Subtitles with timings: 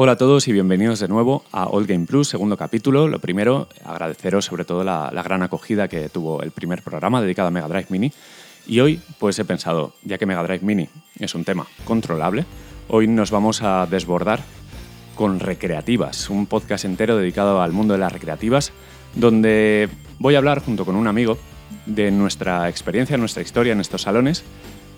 [0.00, 3.08] Hola a todos y bienvenidos de nuevo a Old Game Plus, segundo capítulo.
[3.08, 7.48] Lo primero, agradeceros sobre todo la, la, gran acogida que tuvo el primer programa dedicado
[7.48, 8.12] a Mega Drive Mini.
[8.68, 10.88] Y hoy, pues he pensado, ya que Mega Drive Mini
[11.18, 12.44] es un tema controlable,
[12.86, 14.38] hoy nos vamos a desbordar
[15.16, 18.70] con Recreativas, un podcast entero dedicado al mundo de las recreativas,
[19.16, 19.88] donde
[20.20, 21.38] voy a hablar junto con un amigo
[21.86, 24.44] de nuestra experiencia, nuestra historia en estos salones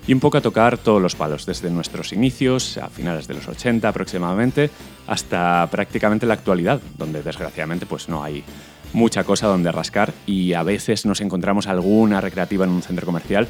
[0.06, 3.48] y un poco a tocar todos los palos, desde nuestros inicios, a finales de los
[3.48, 4.70] 80 aproximadamente,
[5.06, 8.44] hasta prácticamente la actualidad, donde desgraciadamente pues no hay
[8.92, 13.46] mucha cosa donde rascar y a veces nos encontramos alguna recreativa en un centro comercial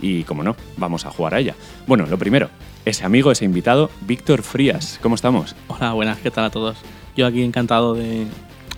[0.00, 1.54] y, como no, vamos a jugar a ella.
[1.86, 2.50] Bueno, lo primero,
[2.84, 4.98] ese amigo, ese invitado, Víctor Frías.
[5.02, 5.56] ¿Cómo estamos?
[5.68, 6.76] Hola, buenas, ¿qué tal a todos?
[7.16, 8.26] Yo aquí encantado de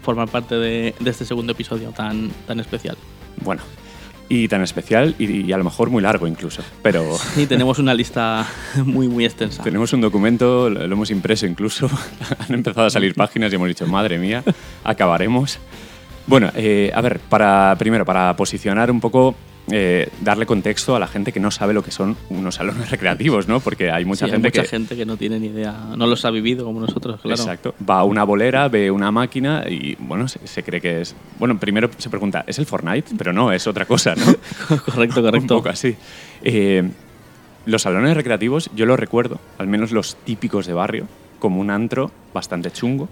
[0.02, 2.96] formar parte de, de este segundo episodio tan, tan especial.
[3.42, 3.62] Bueno,
[4.28, 6.62] y tan especial y, y, a lo mejor muy largo incluso.
[6.82, 8.46] Pero sí, tenemos una lista
[8.84, 9.62] muy, muy extensa.
[9.62, 11.90] Tenemos un documento, lo, lo hemos impreso incluso,
[12.38, 14.42] han empezado a salir páginas y hemos dicho, madre mía,
[14.84, 15.58] acabaremos.
[16.26, 19.34] Bueno, eh, a ver, para, primero, para posicionar un poco,
[19.70, 23.48] eh, darle contexto a la gente que no sabe lo que son unos salones recreativos,
[23.48, 23.60] ¿no?
[23.60, 24.68] Porque hay mucha sí, gente hay mucha que...
[24.68, 27.40] gente que no tiene ni idea, no los ha vivido como nosotros, claro.
[27.40, 27.74] Exacto.
[27.88, 31.14] Va a una bolera, ve una máquina y, bueno, se, se, cree que es...
[31.38, 33.12] Bueno, primero se pregunta, ¿es el Fortnite?
[33.16, 34.24] Pero no, es otra cosa, ¿no?
[34.80, 35.38] correcto, correcto.
[35.38, 35.96] un poco así.
[36.42, 36.88] Eh,
[37.66, 41.06] los salones recreativos, yo los recuerdo, al menos los típicos de barrio,
[41.38, 43.08] como un antro bastante chungo.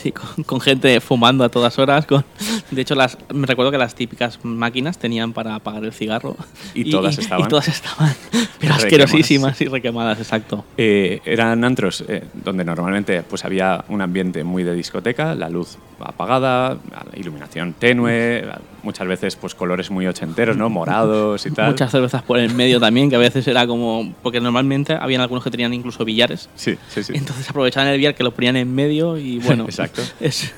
[0.00, 2.06] Sí, con, con, gente fumando a todas horas.
[2.06, 2.24] Con,
[2.70, 6.36] de hecho, las, me recuerdo que las típicas máquinas tenían para apagar el cigarro.
[6.74, 7.46] Y, y todas estaban.
[7.46, 8.14] Y todas estaban,
[8.58, 10.64] pero asquerosísimas y requemadas, exacto.
[10.76, 15.78] Eh, eran antros eh, donde normalmente pues, había un ambiente muy de discoteca, la luz
[16.00, 16.78] apagada,
[17.14, 18.44] iluminación tenue,
[18.82, 20.70] muchas veces pues colores muy ochenteros, ¿no?
[20.70, 21.70] Morados y tal.
[21.70, 24.14] Muchas cervezas por el medio también, que a veces era como...
[24.22, 26.48] Porque normalmente habían algunos que tenían incluso billares.
[26.54, 27.12] Sí, sí, sí.
[27.14, 29.64] Entonces aprovechaban el billar que lo ponían en medio y bueno...
[29.68, 29.87] Exacto.
[30.20, 30.52] Es,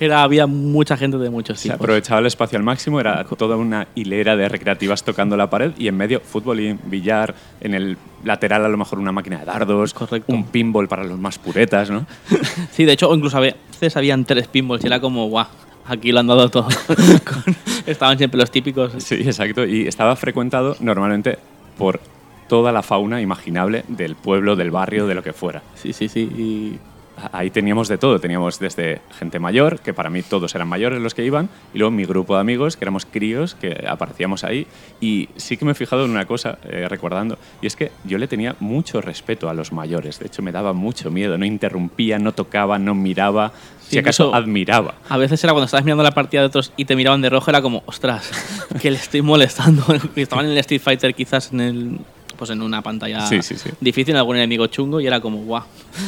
[0.00, 1.76] era, había mucha gente de muchos tipos.
[1.76, 5.72] Se aprovechaba el espacio al máximo, era toda una hilera de recreativas tocando la pared
[5.76, 9.44] y en medio fútbol y billar, en el lateral a lo mejor una máquina de
[9.44, 10.32] dardos, Correcto.
[10.32, 12.06] un pinball para los más puretas, ¿no?
[12.72, 15.46] sí, de hecho, incluso a veces habían tres pinballs y era como, guau,
[15.86, 16.68] aquí lo han dado todo.
[17.86, 18.92] Estaban siempre los típicos.
[18.98, 19.64] Sí, exacto.
[19.64, 21.38] Y estaba frecuentado normalmente
[21.78, 22.00] por
[22.48, 25.62] toda la fauna imaginable del pueblo, del barrio, de lo que fuera.
[25.74, 26.20] Sí, sí, sí.
[26.20, 26.78] Y
[27.32, 28.20] ahí teníamos de todo.
[28.20, 31.90] Teníamos desde gente mayor, que para mí todos eran mayores los que iban, y luego
[31.90, 34.66] mi grupo de amigos, que éramos críos, que aparecíamos ahí.
[35.00, 38.18] Y sí que me he fijado en una cosa, eh, recordando, y es que yo
[38.18, 40.18] le tenía mucho respeto a los mayores.
[40.18, 41.38] De hecho, me daba mucho miedo.
[41.38, 43.52] No interrumpía, no tocaba, no miraba.
[43.80, 44.96] Si acaso admiraba.
[45.08, 47.50] A veces era cuando estabas mirando la partida de otros y te miraban de rojo,
[47.50, 48.30] era como, ostras,
[48.82, 49.84] que le estoy molestando.
[50.16, 51.98] Estaban en el Street Fighter quizás en el
[52.36, 53.70] pues en una pantalla sí, sí, sí.
[53.80, 55.64] difícil, algún enemigo chungo, y era como, guau,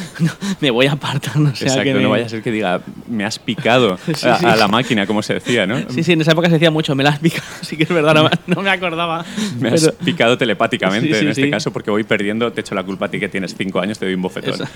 [0.61, 3.25] me voy a apartar, no sea Exacto, que no vaya a ser que diga, me
[3.25, 3.97] has picado
[4.43, 5.77] a, la máquina, como se decía, ¿no?
[5.89, 7.89] Sí, sí, en esa época se decía mucho, me la has picado, sí que es
[7.89, 9.25] verdad, no, me- no me acordaba.
[9.59, 13.07] Me has pero- picado telepáticamente en este caso porque voy perdiendo, te echo la culpa
[13.07, 14.67] a ti que tienes cinco años, te doy un bofetón.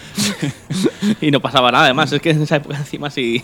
[1.22, 3.44] Y no pasaba nada, además, es que en esa época encima si,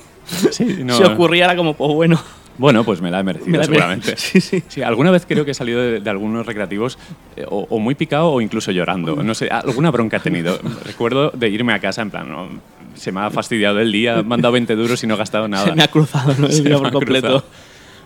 [0.51, 0.95] Sí, no.
[0.97, 2.21] si ocurría era como, pues bueno.
[2.59, 4.13] Bueno, pues me la he merecido me la- seguramente.
[4.17, 4.61] Sí, sí.
[4.67, 6.99] Sí, alguna vez creo que he salido de, de algunos recreativos
[7.35, 9.15] eh, o, o muy picado o incluso llorando.
[9.23, 10.59] No sé, alguna bronca he tenido.
[10.85, 12.47] Recuerdo de irme a casa en plan, no,
[12.95, 15.47] se me ha fastidiado el día, me han dado 20 duros y no he gastado
[15.47, 15.65] nada.
[15.65, 16.45] Se me ha cruzado ¿no?
[16.47, 17.27] el Se día por completo.
[17.27, 17.45] cruzado.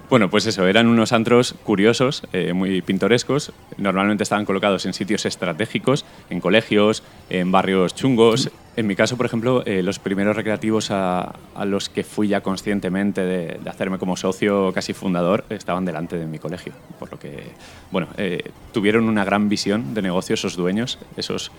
[0.10, 3.52] Bueno, pues eso, eran unos antros curiosos, eh, muy pintorescos.
[3.78, 8.52] Normalmente estaban colocados en sitios estratégicos, en colegios, en barrios chungos.
[8.76, 12.42] En mi caso, por ejemplo, eh, los primeros recreativos a, a los que fui ya
[12.42, 16.74] conscientemente de, de hacerme como socio casi fundador estaban delante de mi colegio.
[17.00, 17.52] Por lo que,
[17.92, 21.52] bueno, eh, tuvieron una gran visión de negocio esos dueños, esos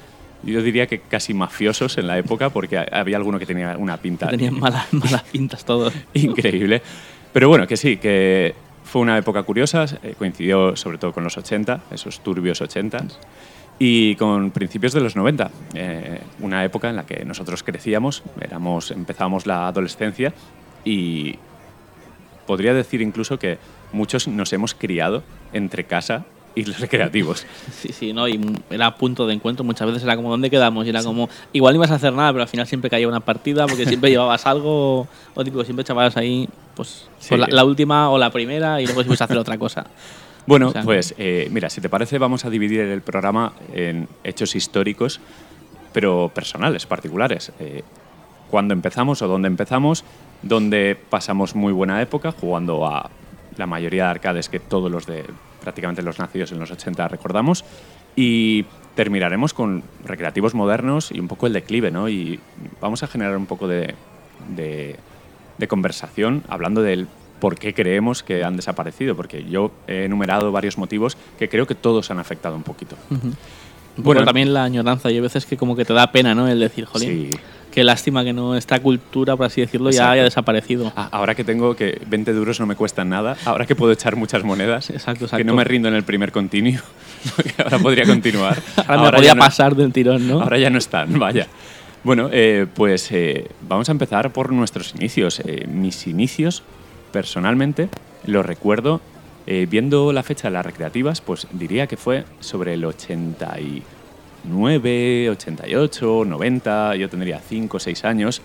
[0.43, 4.29] yo diría que casi mafiosos en la época, porque había alguno que tenía una pinta
[4.29, 5.95] Tenían malas, malas pintas todos.
[6.15, 6.83] increíble.
[7.35, 11.37] Pero bueno, que sí, que fue una época curiosa, eh, coincidió sobre todo con los
[11.37, 13.07] 80, esos turbios 80,
[13.77, 18.93] y con principios de los 90, eh, una época en la que nosotros crecíamos, éramos,
[18.93, 20.33] empezábamos la adolescencia
[20.85, 21.37] y
[22.47, 23.59] podría decir incluso que
[23.93, 27.47] muchos nos hemos criado entre casa y los recreativos.
[27.73, 28.29] Sí, sí, ¿no?
[28.29, 28.41] Y
[28.71, 29.65] era punto de encuentro.
[29.65, 30.87] Muchas veces era como, ¿dónde quedamos?
[30.87, 33.21] Y era como, igual no ibas a hacer nada, pero al final siempre caía una
[33.21, 37.31] partida porque siempre llevabas algo, o tipo, siempre echabas ahí, pues, Sí.
[37.31, 39.87] pues la, la última o la primera y luego ibas a hacer otra cosa.
[40.47, 44.07] Bueno, O sea, pues eh, mira, si te parece, vamos a dividir el programa en
[44.25, 45.19] hechos históricos,
[45.95, 47.51] pero personales, particulares.
[47.59, 47.83] Eh,
[48.51, 50.05] cuándo empezamos o dónde empezamos,
[50.43, 53.09] dónde pasamos muy buena época jugando a
[53.57, 55.25] la mayoría de arcades que todos los de
[55.65, 57.65] prácticamente los nacidos en los 80 recordamos.
[58.15, 62.09] Y terminaremos con recreativos modernos y un poco el declive, ¿no?
[62.09, 62.39] Y
[62.81, 63.95] vamos a generar un poco de,
[64.49, 67.09] de, conversación hablando del
[67.41, 71.75] por qué creemos que han desaparecido, porque yo he enumerado varios motivos que creo que
[71.75, 72.97] todos han afectado un poquito.
[73.97, 75.11] Bueno, también la añoranza.
[75.11, 76.49] Y hay veces que como que te da pena, ¿no?
[76.49, 77.39] El decir, jolín, Sí.
[77.71, 80.13] qué lástima que no esta cultura, por así decirlo, ya Exacto.
[80.13, 80.93] haya desaparecido.
[80.97, 84.17] Ah, Ahora que tengo que 20 duros no me cuestan nada, ahora que puedo echar
[84.17, 85.45] muchas monedas, Exacto, que exacto.
[85.45, 86.81] no me rindo en el primer continuo,
[87.65, 88.59] ahora podría continuar.
[88.77, 90.41] Ahora me Ahora podía ya no- pasar del tirón, ¿no?
[90.41, 91.47] Ahora ya no están, vaya.
[92.03, 95.41] Bueno, eh, pues eh, vamos a empezar por nuestros inicios.
[95.41, 96.63] Eh, mis inicios,
[97.13, 97.89] personalmente,
[98.27, 99.01] los recuerdo
[99.47, 106.25] eh, viendo la fecha de las recreativas, pues diría que fue sobre el 89, 88,
[106.27, 108.43] 90, yo tendría 5 o 6 años.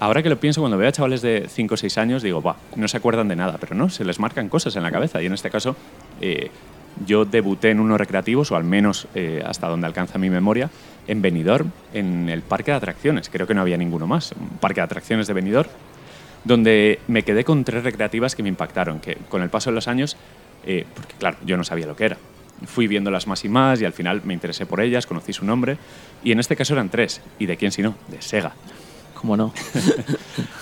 [0.00, 2.56] Ahora que lo pienso, cuando veo a chavales de 5 o 6 años, digo, va,
[2.76, 5.22] no se acuerdan de nada, pero no, se les marcan cosas en la cabeza.
[5.22, 5.76] Y en este caso,
[6.20, 6.50] eh,
[7.06, 10.70] yo debuté en unos recreativos, o al menos eh, hasta donde alcanza mi memoria,
[11.06, 13.28] en Benidorm, en el parque de atracciones.
[13.28, 14.32] Creo que no había ninguno más.
[14.32, 15.68] Un parque de atracciones de Benidorm,
[16.44, 19.88] donde me quedé con tres recreativas que me impactaron, que con el paso de los
[19.88, 20.16] años,
[20.66, 22.18] eh, porque claro, yo no sabía lo que era.
[22.66, 25.76] Fui viéndolas más y más y al final me interesé por ellas, conocí su nombre.
[26.22, 27.20] Y en este caso eran tres.
[27.38, 27.96] ¿Y de quién si no?
[28.08, 28.52] De Sega.
[29.22, 29.52] ¿Cómo no?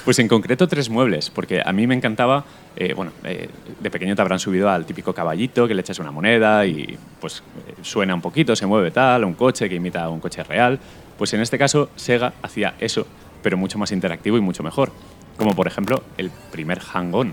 [0.05, 2.44] Pues en concreto tres muebles, porque a mí me encantaba,
[2.75, 3.49] eh, bueno, eh,
[3.79, 7.43] de pequeño te habrán subido al típico caballito que le echas una moneda y pues
[7.69, 10.81] eh, suena un poquito, se mueve tal, un coche que imita a un coche real.
[11.19, 13.06] Pues en este caso Sega hacía eso,
[13.43, 14.91] pero mucho más interactivo y mucho mejor.
[15.37, 17.32] Como por ejemplo el primer Hang-On,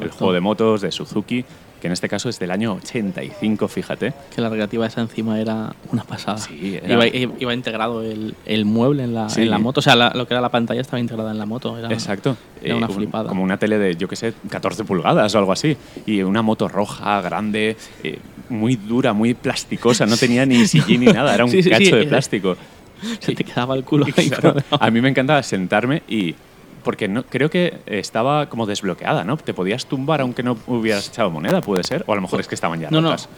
[0.00, 1.44] el juego de motos de Suzuki,
[1.80, 4.12] que en este caso es del año 85, fíjate.
[4.34, 6.38] Que la recreativa esa encima era una pasada.
[6.38, 9.42] Sí, era- Iba, integrado el, el mueble en la, Sí.
[9.42, 9.80] en la moto.
[9.80, 11.76] O sea, la- lo que era la pantalla estaba integrada en la moto.
[11.78, 12.36] Era, Exacto.
[12.62, 13.28] Era Eh, una un- flipada.
[13.28, 15.76] Como una tele de, yo qué sé, 14 pulgadas o algo así.
[16.06, 18.18] Y una moto roja, grande, eh,
[18.48, 20.06] muy dura, muy plasticosa.
[20.06, 22.56] No tenía ni sillín ni nada, era un Sí, cacho de plástico.
[23.20, 24.30] Se te quedaba el culo ahí.
[24.30, 26.34] claro, a mí me encantaba sentarme y...
[26.86, 29.36] Porque no, creo que estaba como desbloqueada, ¿no?
[29.36, 32.04] Te podías tumbar aunque no hubieras echado moneda, puede ser.
[32.06, 33.08] O a lo mejor es que estaban ya No, no.
[33.10, 33.28] rotas.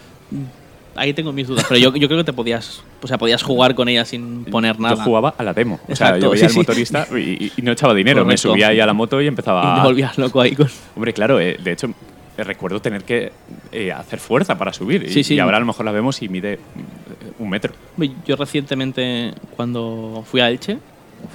[0.95, 1.65] Ahí tengo mis dudas.
[1.67, 2.83] Pero yo, yo creo que te podías.
[3.00, 4.97] O sea, podías jugar con ella sin poner nada.
[4.97, 5.81] Yo jugaba a la demo.
[5.89, 6.59] o sea, yo veía sí, al sí.
[6.59, 8.23] motorista y, no echaba dinero.
[8.23, 8.49] Correcto.
[8.49, 10.69] Me subía ahí a la moto y empezaba Y te volvías loco ahí con.
[10.95, 11.87] Hombre, claro, eh, de hecho,
[12.37, 13.33] eh, recuerdo tener que
[13.73, 15.05] eh, hacer fuerza para subir.
[15.05, 15.35] Y- Sí.
[15.35, 17.73] Y ahora a lo mejor la vemos y mide mm, un metro.
[18.27, 20.77] Yo recientemente, cuando fui a Elche,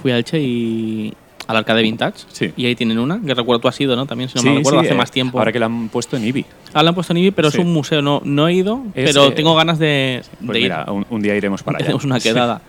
[0.00, 1.12] fui a Elche y.
[1.46, 2.24] al arcade vintage.
[2.32, 2.52] Sí.
[2.56, 4.06] Y ahí tienen una, que recuerdo tú has ido, ¿no?
[4.06, 5.38] También, si no Sí, me recuerdo, sí, hace eh, más tiempo.
[5.38, 6.44] Ahora que la han puesto en IBI.
[6.72, 8.02] Ah, la han puesto en Ibi, pero es un museo.
[8.02, 10.92] No, no he ido, Es, pero eh, tengo ganas de, Pues de mira, ir.
[10.92, 11.86] un, un día iremos para allá.
[11.86, 12.62] Hacemos una quedada.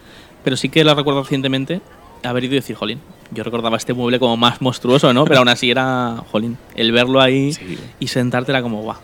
[0.44, 1.82] Pero sí que la recuerdo recientemente
[2.24, 3.00] haber ido y decir, jolín,
[3.32, 5.26] yo recordaba este mueble como más monstruoso, ¿no?
[5.26, 7.52] Pero aún así era, jolín, el verlo ahí
[8.00, 8.98] y sentarte era como, guau,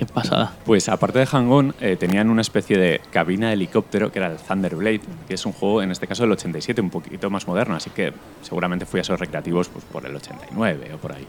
[0.00, 0.54] qué pasada.
[0.64, 4.38] Pues aparte de Hang-On, eh, tenían una especie de cabina de helicóptero que era el
[4.38, 7.90] Thunderblade, que es un juego, en este caso del 87, un poquito más moderno, así
[7.90, 11.26] que seguramente fui a esos recreativos pues, por el 89 o por ahí.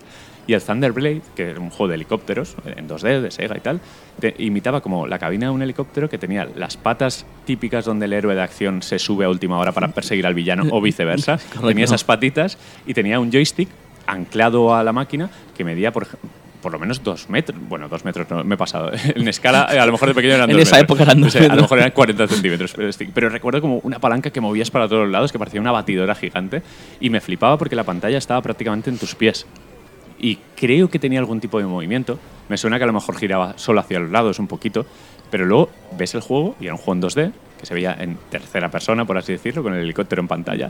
[0.48, 3.60] Y el Thunderblade, que era un juego de helicópteros eh, en 2D, de Sega y
[3.60, 3.82] tal,
[4.22, 8.14] te imitaba como la cabina de un helicóptero que tenía las patas típicas donde el
[8.14, 11.38] héroe de acción se sube a última hora para perseguir al villano o viceversa.
[11.50, 11.68] Correcto.
[11.68, 13.68] tenía esas patitas y tenía un joystick
[14.08, 17.60] anclado a la máquina que medía, por ejemplo, por lo menos dos metros.
[17.68, 18.92] Bueno, dos metros no, me he pasado.
[19.16, 20.98] En escala, eh, a lo mejor de pequeño eran En dos esa metros.
[21.00, 21.64] época eran O dos sea, A lo metros.
[21.64, 22.74] mejor eran 40 centímetros.
[22.74, 26.16] Pero, pero recuerdo como una palanca que movías para todos lados, que parecía una batidora
[26.16, 26.62] gigante.
[27.00, 29.46] Y me flipaba porque la pantalla estaba prácticamente en tus pies.
[30.20, 32.20] Y creo que tenía algún tipo de movimiento.
[32.48, 34.86] Me suena que a lo mejor giraba solo hacia los lados un poquito.
[35.32, 38.18] Pero luego ves el juego, y era un juego en 2D, que se veía en
[38.30, 40.70] tercera persona, por así decirlo, con el helicóptero en pantalla.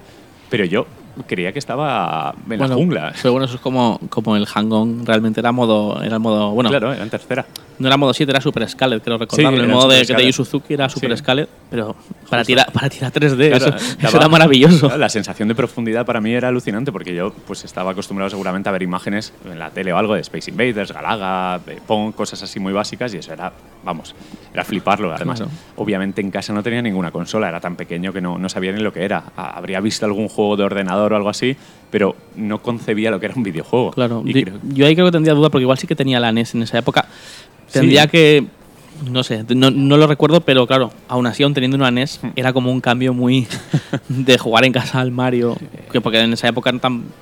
[0.49, 0.85] Pero yo
[1.27, 3.13] creía que estaba en la jungla.
[3.21, 6.93] Pero bueno, eso es como, como el Hang-On, realmente era modo, era modo, bueno, Claro,
[6.93, 7.45] era en tercera.
[7.79, 9.57] no era modo 7, era Super Scarlet, creo recordarlo.
[9.57, 10.31] Sí, el modo de, Scarlet.
[10.33, 11.17] Suzuki era Super Sí.
[11.17, 11.95] Scarlet, pero
[12.29, 14.87] para tirar, para tirar 3D, Claro, eso, era maravilloso.
[14.87, 18.69] claro, La sensación de profundidad para mí era alucinante porque yo pues estaba acostumbrado seguramente
[18.69, 22.41] a ver imágenes en la tele o algo de Space Invaders, Galaga, eh, Pong, cosas
[22.43, 23.51] así muy básicas y eso era,
[23.83, 24.15] vamos,
[24.53, 25.13] era fliparlo.
[25.13, 25.51] Además, Claro.
[25.77, 28.81] obviamente en casa no tenía ninguna consola, era tan pequeño que no, no sabía ni
[28.81, 29.23] lo que era.
[29.35, 31.55] Habría visto algún juego de ordenador o algo así,
[31.89, 33.91] pero no concebía lo que era un videojuego.
[33.91, 36.19] Claro, Y yo, creo- yo ahí creo que tendría duda porque igual sí que tenía
[36.19, 37.05] la NES en esa época.
[37.71, 38.09] Tendría Sí.
[38.09, 38.45] que.
[39.09, 42.27] No sé, no, no lo recuerdo, pero claro, aún así, aún teniendo una NES, Hmm.
[42.35, 43.47] era como un cambio muy
[44.09, 45.57] de jugar en casa al Mario.
[45.91, 46.71] Que porque en esa época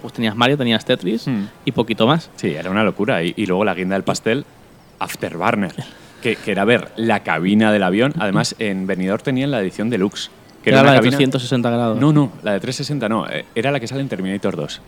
[0.01, 1.45] pues tenías Mario, tenías Tetris Hmm.
[1.63, 2.29] y poquito más.
[2.35, 3.23] Sí, era una locura.
[3.23, 4.43] Y, y luego la guinda del pastel,
[4.99, 5.71] Afterburner,
[6.21, 8.13] que, que era ver la cabina del avión.
[8.19, 10.31] Además, en Benidorm tenían la edición deluxe.
[10.63, 11.99] Que Era, una la de cabina- 360 grados.
[11.99, 13.27] No, no, la de 360 no.
[13.29, 14.81] eh, Era la que sale en Terminator 2.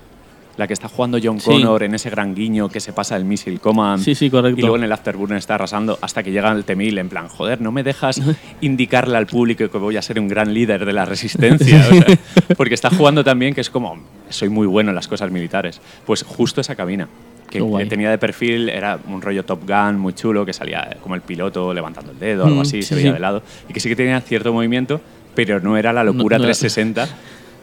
[0.58, 1.46] la que está jugando John Sí.
[1.50, 4.04] Connor en ese gran guiño que se pasa el Missile Command.
[4.04, 4.60] Sí, sí, correcto.
[4.60, 7.62] Y luego en el Afterburner está arrasando hasta que llega el Temil en plan, joder,
[7.62, 8.22] no me dejas
[8.62, 11.88] indicarle al público que voy a ser un gran líder de la resistencia.
[11.90, 12.06] o sea,
[12.58, 13.98] porque está jugando también que es como,
[14.30, 15.80] soy muy bueno en las cosas militares.
[16.06, 17.08] Pues justo esa cabina.
[17.50, 17.60] Que,
[17.90, 21.74] tenía de perfil, era un rollo Top Gun muy chulo, que salía como el piloto
[21.74, 23.14] levantando el dedo, algo Mm, así, sí, se veía sí.
[23.14, 23.42] de lado.
[23.70, 25.02] Y que sí que tenía cierto movimiento,
[25.36, 27.08] pero no era la locura No- no era- 360.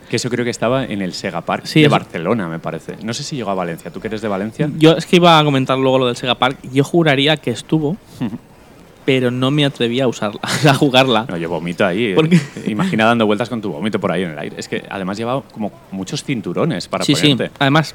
[0.08, 2.96] Que eso creo que estaba en el Sega Park Sí, de eso- Barcelona, me parece.
[3.02, 3.90] No sé si llegó a Valencia.
[3.90, 4.70] ¿Tú que eres de Valencia?
[4.78, 6.56] Yo es que iba a comentar luego lo del Sega Park.
[6.72, 7.98] Yo juraría que estuvo,
[9.04, 11.26] pero no me atreví a usarla, a jugarla.
[11.28, 12.14] No, yo vomito ahí.
[12.14, 12.40] ¿Por qué?
[12.66, 14.56] Imagina dando vueltas con tu vómito por ahí en el aire.
[14.58, 17.34] Es que además llevaba como muchos cinturones para sí, sí.
[17.34, 17.50] ponerte.
[17.58, 17.94] Además,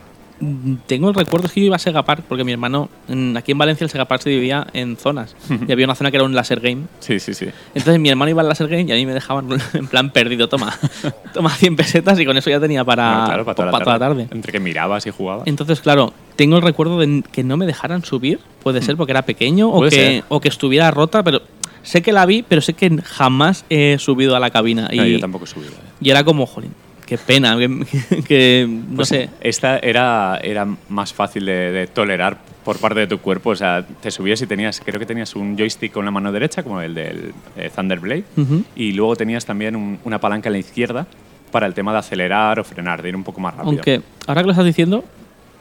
[0.88, 3.58] tengo el recuerdo que yo iba a Sega Park porque mi hermano, mm, aquí en
[3.58, 5.36] Valencia el Sega Park se dividía en zonas.
[5.68, 6.84] y había una zona que era un laser game.
[7.00, 7.48] Sí, sí, sí.
[7.74, 10.50] Entonces mi hermano iba al laser game y a mí me dejaban en plan perdido.
[10.50, 10.78] Toma,
[11.34, 14.00] toma 100 pesetas y con eso ya tenía para, claro, para toda, la, toda tarde.
[14.00, 14.36] la tarde.
[14.36, 15.48] Entre que mirabas y jugabas.
[15.48, 18.40] Entonces, claro, tengo el recuerdo de que no me dejaran subir.
[18.63, 20.24] Puede ser porque era pequeño o que, ser.
[20.30, 21.42] o que estuviera rota, pero
[21.84, 24.90] sé que la vi, pero sé que jamás he subido a la cabina.
[24.92, 25.66] No, y, yo tampoco subí.
[25.66, 25.72] ¿eh?
[26.02, 26.74] y era como, jolín,
[27.17, 29.29] qué pena, que, que no Pues sé.
[29.41, 33.51] Esta era, era más fácil de, de tolerar por parte de tu cuerpo.
[33.51, 36.63] O sea, te subías y tenías, creo que tenías un joystick con la mano derecha,
[36.63, 38.63] como el del eh, Thunderblade, Ujú.
[38.75, 41.05] y luego tenías también un- una palanca en la izquierda
[41.51, 43.72] para el tema de acelerar o frenar, de ir un poco más rápido.
[43.74, 45.03] Aunque ahora que lo estás diciendo,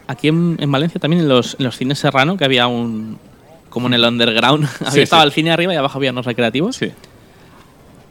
[0.06, 3.18] aquí en, en Valencia también en los, en los cines Serrano, que había un.
[3.68, 5.26] como en el underground, había Sí, estaba sí.
[5.26, 6.76] el cine arriba y abajo había unos recreativos.
[6.76, 6.90] Sí.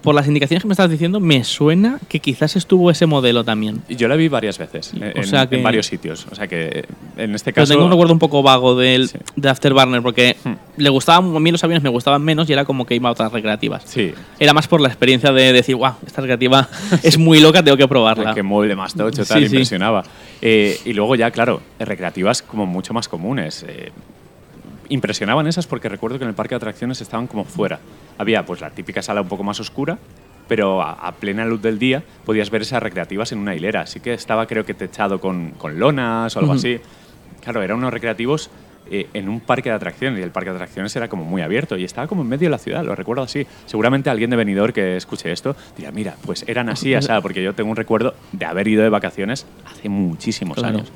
[0.02, 3.84] Por las indicaciones que me estás diciendo, me suena que quizás estuvo ese modelo también.
[3.88, 6.26] Yo la vi varias veces, eh, O en, sea que- en varios sitios.
[6.32, 6.86] O sea que
[7.18, 7.74] en este Pero caso.
[7.74, 9.18] tengo un recuerdo un poco vago del, Sí.
[9.36, 10.54] de Afterburner, porque Hmm.
[10.78, 13.12] le gustaban, a mí los aviones me gustaban menos y era como que iba a
[13.12, 13.84] otras recreativas.
[13.86, 14.12] Sí.
[14.40, 16.68] Era más por la experiencia de decir, wow, esta recreativa
[17.04, 18.34] es muy loca, tengo que probarla.
[18.34, 19.56] Que mueble más tocho, tal, Sí, sí.
[19.56, 20.04] impresionaba.
[20.42, 23.64] Eh, y luego ya, claro, recreativas como mucho más comunes.
[23.68, 23.92] Eh,
[24.92, 27.80] impresionaban esas porque recuerdo que en el parque de atracciones estaban como fuera.
[28.18, 29.98] Había pues la típica sala un poco más oscura,
[30.48, 33.82] pero a, a plena luz del día podías ver esas recreativas en una hilera.
[33.82, 36.80] Así que estaba creo que techado con, con lonas o algo así.
[37.42, 38.50] Claro, eran unos recreativos
[38.90, 41.78] eh, en un parque de atracciones y el parque de atracciones era como muy abierto
[41.78, 43.48] y estaba como en medio de la ciudad, lo recuerdo así.
[43.66, 47.54] Seguramente alguien de venidor que escuche esto dirá, mira, pues eran así, así, porque yo
[47.56, 50.80] tengo un recuerdo de haber ido de vacaciones hace muchísimos Claro.
[50.80, 50.92] años.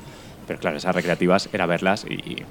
[0.46, 2.42] Pero claro, esas recreativas era verlas y, y,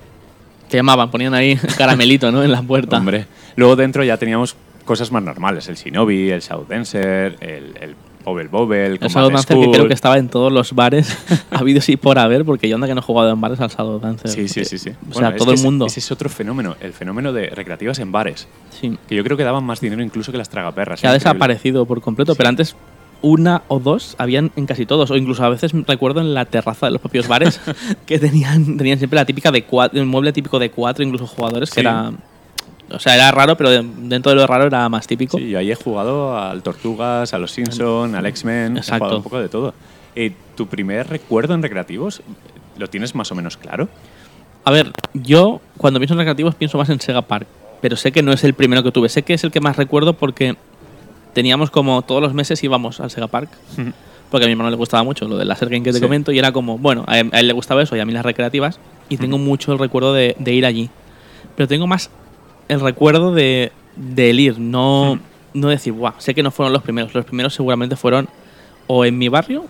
[0.70, 2.44] Te llamaban, ponían ahí caramelito, ¿no?
[2.44, 2.98] En la puerta.
[2.98, 3.26] hombre.
[3.56, 4.56] Luego dentro ya teníamos
[4.86, 9.30] cosas más normales, el Shinobi, el Shadow Dancer, el, el Bobble Bobble, El Combat Shadow
[9.32, 11.16] Dancer que creo que estaba en todos los bares
[11.52, 14.00] habidos y por haber, porque yo anda que no he jugado en bares al Shadow
[14.00, 14.30] Dancer.
[14.32, 14.90] Sí, sí, sí, sí.
[14.90, 15.86] O Bueno, sea, todo el mundo.
[15.86, 18.48] Ese es otro fenómeno, el fenómeno de recreativas en bares.
[18.72, 18.98] Sí.
[19.08, 21.00] Que yo creo que daban más dinero incluso que las tragaperras.
[21.02, 21.30] Que ha Increíble.
[21.32, 22.76] desaparecido por completo, pero antes
[23.22, 26.86] una o dos habían en casi todos, o incluso a veces recuerdo en la terraza
[26.88, 27.60] de los propios bares
[28.06, 31.72] que tenían, tenían siempre la típica de cuatro, el mueble típico de cuatro, incluso jugadores,
[31.72, 32.12] que era.
[32.92, 35.38] O sea, era raro, pero de- dentro de lo raro era más típico.
[35.40, 39.24] Sí, yo ahí he jugado al Tortugas, a los Simpson, al X-Men, he jugado un
[39.24, 39.74] poco de todo.
[40.16, 42.22] Eh, ¿Tu primer recuerdo en recreativos
[42.78, 43.90] lo tienes más o menos claro?
[44.64, 47.48] A ver, yo cuando pienso en recreativos pienso más en Sega Park,
[47.82, 49.10] pero sé que no es el primero que tuve.
[49.10, 50.56] Sé que es el que más recuerdo porque
[51.36, 53.50] teníamos como todos los meses íbamos al Sega Park,
[54.32, 56.02] porque a mi hermano le gustaba mucho lo del laser game que te Sí.
[56.04, 58.14] comento, y era como, bueno, a él, a él le gustaba eso y a mí
[58.14, 60.90] las recreativas, y tengo mucho el recuerdo de, de ir allí.
[61.56, 62.10] Pero tengo más
[62.70, 65.20] el recuerdo de, de el ir, no,
[65.54, 67.14] no decir, guau, sé que no fueron los primeros.
[67.14, 68.28] Los primeros seguramente fueron
[68.88, 69.66] o en mi barrio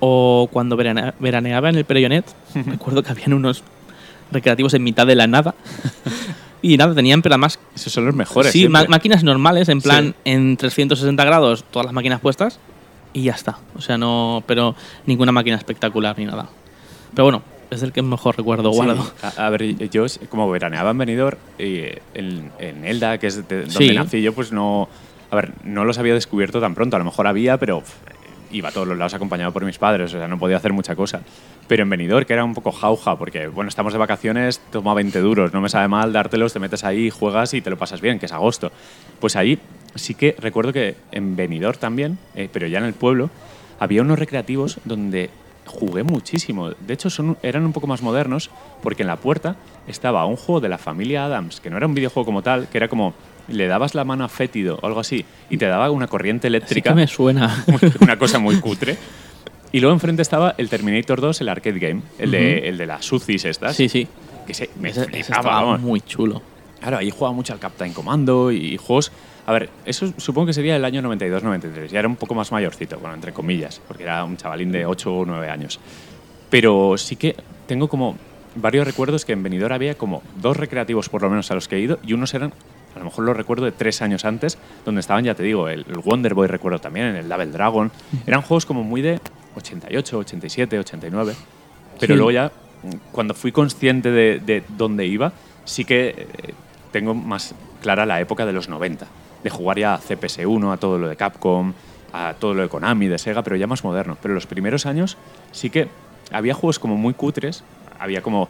[0.00, 2.24] o cuando verane- veraneaba en el Perellonet.
[2.66, 3.62] recuerdo que habían unos
[4.32, 5.54] recreativos en mitad de la nada.
[6.62, 8.52] y nada, tenían, pero además Esos son los mejores.
[8.52, 10.14] Sí, máquinas normales, en plan Sí.
[10.32, 12.58] en 360 grados, todas las máquinas puestas
[13.12, 13.58] y ya está.
[13.76, 14.74] O sea, no, pero
[15.06, 16.48] ninguna máquina espectacular ni nada.
[17.14, 18.76] Pero bueno, es el que mejor recuerdo Sí.
[18.76, 19.12] guardo.
[19.22, 23.62] A, a ver, yo como veraneaba en Benidorm, eh, en, en Elda, que es de-
[23.64, 23.94] donde Sí.
[23.94, 24.88] nací yo, pues no...
[25.30, 26.96] A ver, no los había descubierto tan pronto.
[26.96, 27.82] A lo mejor había, pero
[28.52, 30.94] iba a todos los lados acompañado por mis padres, o sea, no podía hacer mucha
[30.94, 31.22] cosa.
[31.66, 35.18] Pero en Benidorm, que era un poco jauja, porque, bueno, estamos de vacaciones, toma 20
[35.20, 38.18] duros, no me sabe mal dártelos, te metes ahí, juegas y te lo pasas bien,
[38.18, 38.70] que es agosto.
[39.20, 39.58] Pues ahí
[39.94, 43.30] sí que recuerdo que en Benidorm también, eh, pero ya en el pueblo,
[43.78, 45.30] había unos recreativos donde
[45.66, 46.70] jugué muchísimo.
[46.70, 48.50] De hecho, son, eran un poco más modernos
[48.82, 49.56] porque en la puerta
[49.86, 52.78] estaba un juego de la familia Adams, que no era un videojuego como tal, que
[52.78, 53.14] era como
[53.48, 56.48] le dabas la mano a fétido o algo así y te daba una corriente Sí
[56.48, 57.64] eléctrica, que me suena.
[58.00, 58.96] una cosa muy cutre.
[59.72, 63.10] Y luego enfrente estaba el Terminator 2, el arcade game, el, de, el de las
[63.10, 63.74] UCIs estas.
[63.76, 64.06] sí, sí.
[64.46, 66.42] Que se, me Ese- ese estaba muy chulo.
[66.80, 69.12] Claro, ahí jugaba mucho al Captain Commando y juegos.
[69.46, 71.86] A ver, eso supongo que sería el año 92-93.
[71.88, 75.14] Ya era un poco más mayorcito, bueno, entre comillas, porque era un chavalín de 8
[75.14, 75.78] o 9 años.
[76.50, 78.16] Pero sí que tengo como
[78.56, 81.76] varios recuerdos que en Benidorm había como dos recreativos por lo menos a los que
[81.76, 82.52] he ido y unos eran,
[82.94, 85.84] a lo mejor los recuerdo de tres años antes, donde estaban, ya te digo, el,
[85.88, 87.90] el Wonder Boy recuerdo también, el Double Dragon.
[88.26, 89.20] Eran juegos como muy de
[89.56, 91.34] 88, 87, 89.
[92.00, 92.16] Pero Sí.
[92.16, 92.50] luego ya,
[93.12, 95.32] cuando fui consciente de, de dónde iba,
[95.64, 96.54] sí que eh,
[96.90, 99.06] tengo más clara la época de los 90,
[99.42, 101.72] de jugar ya a CPS1, a todo lo de Capcom,
[102.12, 104.18] a todo lo de Konami, de Sega, pero ya más moderno.
[104.20, 105.16] Pero los primeros años
[105.52, 105.88] sí que
[106.30, 107.64] había juegos como muy cutres,
[107.98, 108.48] había como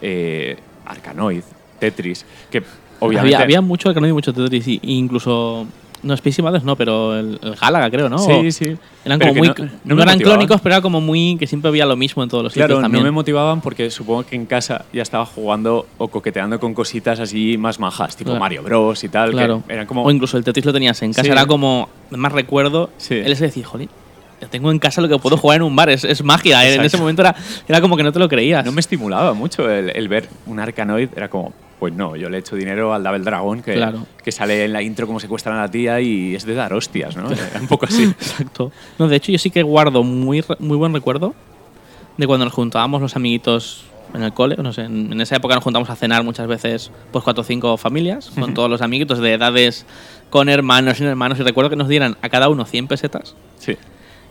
[0.00, 1.42] eh, Arkanoid,
[1.78, 2.62] Tetris, que
[3.06, 3.34] obviamente...
[3.36, 5.66] Había, había mucho Arcanoid y mucho Tetris, y, incluso.
[6.02, 8.18] No, Space Invaders no, pero el, el Galaga, creo, ¿no?
[8.18, 8.76] Sí, sí.
[9.06, 9.48] Eran Pero como muy.
[9.48, 10.18] no- No, no me eran motivaban.
[10.18, 11.36] clónicos, pero era como muy.
[11.38, 13.04] que siempre había lo mismo en todos los Claro, sitios no también.
[13.04, 17.56] me motivaban porque supongo que en casa ya estaba jugando o coqueteando con cositas así
[17.56, 18.40] más majas, tipo Claro.
[18.40, 19.62] Mario Bros y tal, Claro.
[19.66, 20.02] que eran como...
[20.04, 21.30] O incluso el Tetris lo tenías en casa, Sí.
[21.30, 21.88] era como.
[22.10, 22.90] Más recuerdo.
[22.98, 23.14] Sí.
[23.14, 23.88] Él se decía, jolín,
[24.50, 26.68] tengo en casa lo que puedo jugar en un bar, es, es magia.
[26.70, 27.34] En ese momento era,
[27.66, 28.62] era como que no te lo creías.
[28.62, 32.38] No me estimulaba mucho el, el ver un Arkanoid, era como, pues no, yo le
[32.38, 34.06] echo dinero al Double Dragon que, Claro.
[34.22, 37.16] que sale en la intro como secuestran a la tía y es de dar hostias,
[37.16, 37.28] ¿no?
[37.60, 38.04] Un poco así.
[38.04, 38.72] Exacto.
[38.98, 41.34] No, de hecho, yo sí que guardo muy, muy buen recuerdo
[42.16, 44.56] de cuando nos juntábamos los amiguitos en el cole.
[44.56, 47.44] No sé, en, en esa época nos juntamos a cenar muchas veces, pues cuatro o
[47.44, 49.84] cinco familias, con todos los amiguitos de edades,
[50.30, 51.38] con hermanos, sin hermanos.
[51.40, 53.76] Y recuerdo que nos dieran a cada uno 100 pesetas Sí.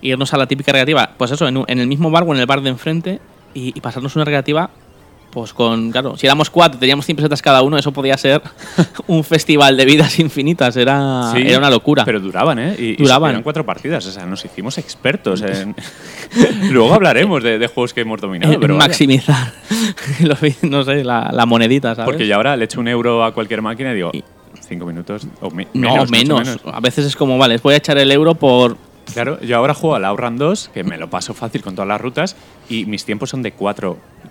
[0.02, 2.40] irnos a la típica recreativa, pues eso, en, un- en el mismo bar o en
[2.40, 3.20] el bar de enfrente
[3.54, 4.70] y, y pasarnos una recreativa.
[5.34, 8.40] Pues con, claro, si éramos cuatro, teníamos 100 pesetas cada uno, eso podía ser
[9.08, 12.06] un festival de vidas infinitas, era, Sí, era una locura.
[12.06, 12.75] Pero duraban, ¿eh?
[12.78, 13.32] Y, y Duraban.
[13.32, 15.75] eran cuatro partidas, o sea, nos hicimos expertos en...
[16.72, 19.54] Luego hablaremos de, de juegos que hemos dominado, pero maximizar
[20.22, 22.06] los no sé la, la monedita ¿sabes?
[22.12, 24.12] Porque yo ahora le echo un euro a cualquier máquina y digo,
[24.68, 26.62] cinco minutos o me- no menos, menos, menos.
[26.66, 28.78] a veces es como vale voy a echar el euro por
[29.13, 32.00] Claro, yo ahora juego al Outrun 2, que me lo paso fácil con todas las
[32.00, 32.38] rutas,
[32.70, 33.52] y mis tiempos son de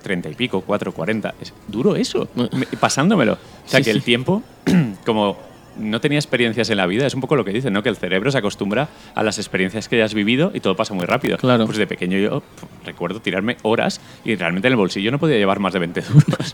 [0.03, 1.35] 4.30 y pico, 4.40.
[1.41, 3.35] Es duro eso, me- pasándomelo.
[3.35, 4.05] O sea, Sí, que el sí.
[4.07, 4.43] tiempo,
[5.07, 5.37] como
[5.79, 7.83] no tenía experiencias en la vida, es un poco lo que dicen, ¿no?
[7.83, 10.93] Que el cerebro se acostumbra a las experiencias que ya has vivido y todo pasa
[10.93, 11.39] muy rápido.
[11.39, 11.65] Claro.
[11.65, 12.43] Pues de pequeño yo
[12.85, 16.53] recuerdo tirarme horas y realmente en el bolsillo no podía llevar más de 20 duros.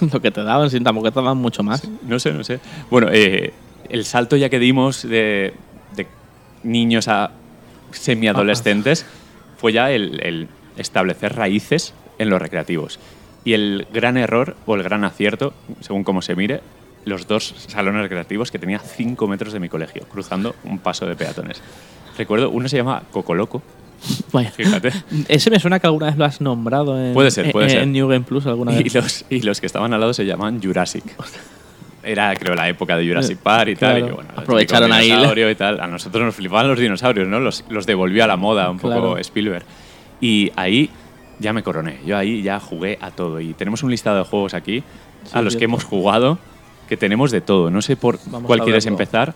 [0.12, 2.60] lo que te daban sin tampoco te daban mucho más No sé, no sé.
[2.90, 3.54] Bueno, eh,
[3.88, 5.54] el salto ya que dimos de,
[5.96, 6.06] de
[6.62, 7.30] niños a
[7.92, 9.06] semiadolescentes
[9.56, 13.00] fue ya el, el establecer raíces en los recreativos.
[13.44, 16.60] Y el gran error o el gran acierto, según cómo se mire,
[17.04, 21.16] los dos salones recreativos que tenía 5 metros de mi colegio, cruzando un paso de
[21.16, 21.62] peatones.
[22.18, 23.62] Recuerdo, uno se llama Cocoloco,
[24.32, 24.50] Vaya.
[24.50, 24.92] fíjate.
[25.28, 27.82] ese me suena que alguna vez lo has nombrado en, Puede ser, puede en, ser.
[27.82, 30.26] en New Game Plus alguna Y vez los, y los que estaban al lado se
[30.26, 31.04] llaman Jurassic.
[32.02, 33.98] Era, creo, la época de Jurassic Park y tal.
[33.98, 34.14] y Claro.
[34.16, 35.06] bueno, Aprovecharon ahí.
[35.10, 35.80] dinosaurio y tal.
[35.80, 37.40] A nosotros nos flipaban los dinosaurios, ¿no?
[37.40, 39.18] Los, los devolvió a la moda un poco Claro.
[39.18, 39.64] Spielberg.
[40.20, 40.88] Y ahí
[41.40, 41.98] ya me coroné.
[42.06, 43.40] Yo ahí ya jugué a todo.
[43.40, 44.82] Y tenemos un listado de juegos aquí
[45.32, 46.38] a los que hemos jugado
[46.88, 47.70] que tenemos de todo.
[47.70, 49.32] No sé por Vamos cuál quieres empezar,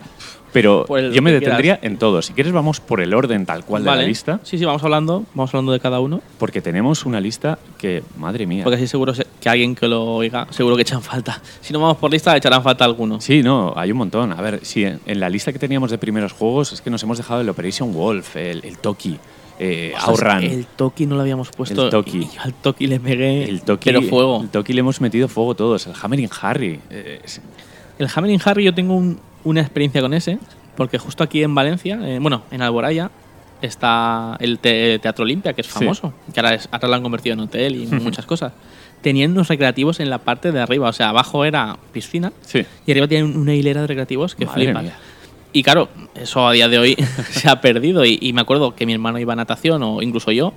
[0.51, 2.21] pero yo me detendría en todo.
[2.21, 5.23] Si quieres, vamos por el orden tal cual de la lista, sí sí vamos hablando
[5.33, 8.63] vamos hablando de cada uno porque tenemos una lista que, madre mía.
[8.65, 11.79] porque así seguro se- que alguien que lo oiga seguro que echan falta si no
[11.79, 14.33] vamos por lista echarán falta alguno Sí, no, hay un montón.
[14.33, 17.01] A ver, sí, en, en la lista que teníamos de primeros juegos es que nos
[17.03, 19.17] hemos dejado el Operation Wolf, el, el Toki,
[19.59, 20.51] eh, Ostras, Outrun.
[20.51, 22.17] el Toki no lo habíamos puesto El Toki.
[22.17, 25.27] y yo al Toki le pegué El Toki, pero fuego el Toki le hemos metido
[25.27, 25.87] fuego todos.
[25.87, 26.79] El Hammering Harry.
[26.89, 27.41] eh, es-
[27.99, 30.37] El Hammering Harry yo tengo un- una experiencia con ese,
[30.75, 33.09] porque justo aquí en Valencia, eh, bueno, en Alboraya,
[33.61, 35.73] está el te- Teatro Olimpia, que es Sí.
[35.73, 38.53] famoso, que ahora, es- ahora lo han convertido en hotel y muchas cosas.
[39.01, 42.65] Tenían unos recreativos en la parte de arriba, o sea, abajo era piscina sí.
[42.85, 44.83] y arriba tienen una hilera de recreativos que Madre flipas.
[44.83, 44.95] mía.
[45.55, 46.95] Y claro, eso a día de hoy
[47.31, 50.33] se ha perdido y, y me acuerdo que mi hermano iba a natación o incluso
[50.33, 50.51] yo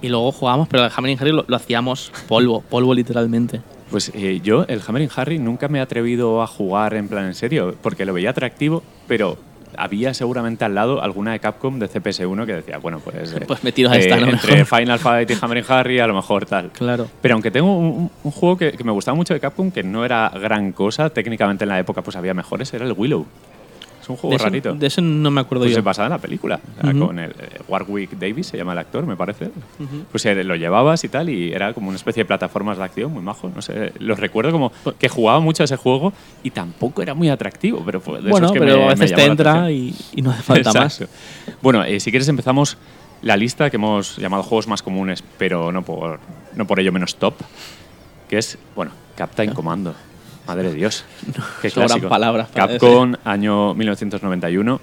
[0.00, 3.60] y luego jugábamos, pero el Hammering Harry lo, lo hacíamos polvo, polvo literalmente.
[3.90, 7.34] Pues eh, yo, el Hammering Harry, nunca me he atrevido a jugar en plan en
[7.34, 9.36] serio, porque lo veía atractivo, pero
[9.76, 13.34] había seguramente al lado alguna de Capcom de CPS1 que decía, bueno, pues.
[13.34, 14.64] eh, Pues me tiro a esta, lo Entre.
[14.64, 16.70] Final Fight y Hammering Harry, a lo mejor tal.
[16.70, 17.06] Claro.
[17.20, 20.06] Pero aunque tengo un, un juego que, que me gustaba mucho de Capcom, que no
[20.06, 23.26] era gran cosa, técnicamente en la época pues había mejores, era el Willow.
[24.08, 24.74] Es un juego De rarito.
[24.74, 25.76] de ese no me acuerdo Pues yo.
[25.76, 27.06] se basaba en la película, o sea, Ujú.
[27.08, 29.50] con el eh, Warwick Davis, se llama el actor, me parece.
[30.10, 33.12] Pues eh, lo llevabas y tal, y era como una especie de plataformas de acción
[33.12, 33.50] muy majo.
[33.54, 37.28] No sé, los recuerdo como que jugaba mucho a ese juego y tampoco era muy
[37.28, 40.22] atractivo, pero fue de bueno, esos que pero me- a veces te entra y, y
[40.22, 41.04] no hace falta más.
[41.60, 42.78] Bueno, eh, si quieres empezamos
[43.20, 46.18] la lista que hemos llamado juegos más comunes, pero no por,
[46.54, 47.34] no por ello menos top,
[48.28, 49.94] que es, bueno, Captain Commando.
[50.48, 51.04] Madre de Dios.
[51.62, 52.08] Qué sobran clásico.
[52.08, 54.80] palabras para Capcom, año 1991.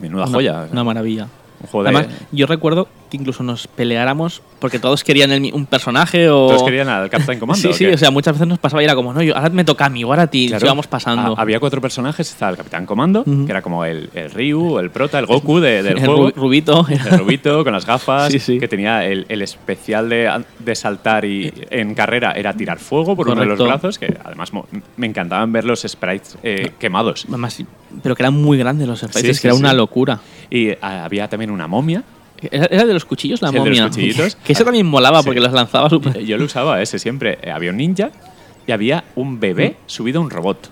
[0.00, 0.68] Menuda Una- joya.
[0.70, 1.26] Una maravilla.
[1.60, 5.66] Un juego de- Además, yo recuerdo que incluso nos peleáramos porque todos querían el un
[5.66, 6.46] personaje o...
[6.48, 7.60] Todos querían al Captain Commando.
[7.60, 9.48] Sí, ¿o sí, o sea, muchas veces nos pasaba y era como, no, yo, ahora
[9.50, 10.64] me toca a mí, ahora a ti, Claro.
[10.66, 11.34] íbamos pasando.
[11.36, 14.90] Ah, había cuatro personajes, estaba el Capitán Comando, que era como el, el Ryu, el
[14.90, 16.30] prota, el Goku de- del el juego.
[16.30, 16.86] Ru- Rubito.
[16.88, 18.58] El rubito con las gafas, Sí, sí.
[18.58, 23.28] que tenía el, el especial de, de saltar y en carrera era tirar fuego por
[23.28, 24.52] uno de los brazos, que además
[24.96, 27.24] me encantaban ver los sprites eh, quemados.
[27.28, 27.62] Además,
[28.02, 30.20] pero que eran muy grandes los Sí, sí, que era una locura.
[30.50, 32.04] Y ah, había también una momia.
[32.50, 33.88] ¿Era, de los cuchillos la Sí, el de los momia?
[33.90, 34.36] cuchillitos.
[34.44, 35.26] que ese también molaba Sí.
[35.26, 36.18] porque los lanzaba súper...
[36.24, 37.38] Yo lo usaba ese siempre.
[37.42, 38.10] Eh, Había un ninja
[38.66, 39.74] y había un bebé Mm.
[39.86, 40.70] subido a un robot.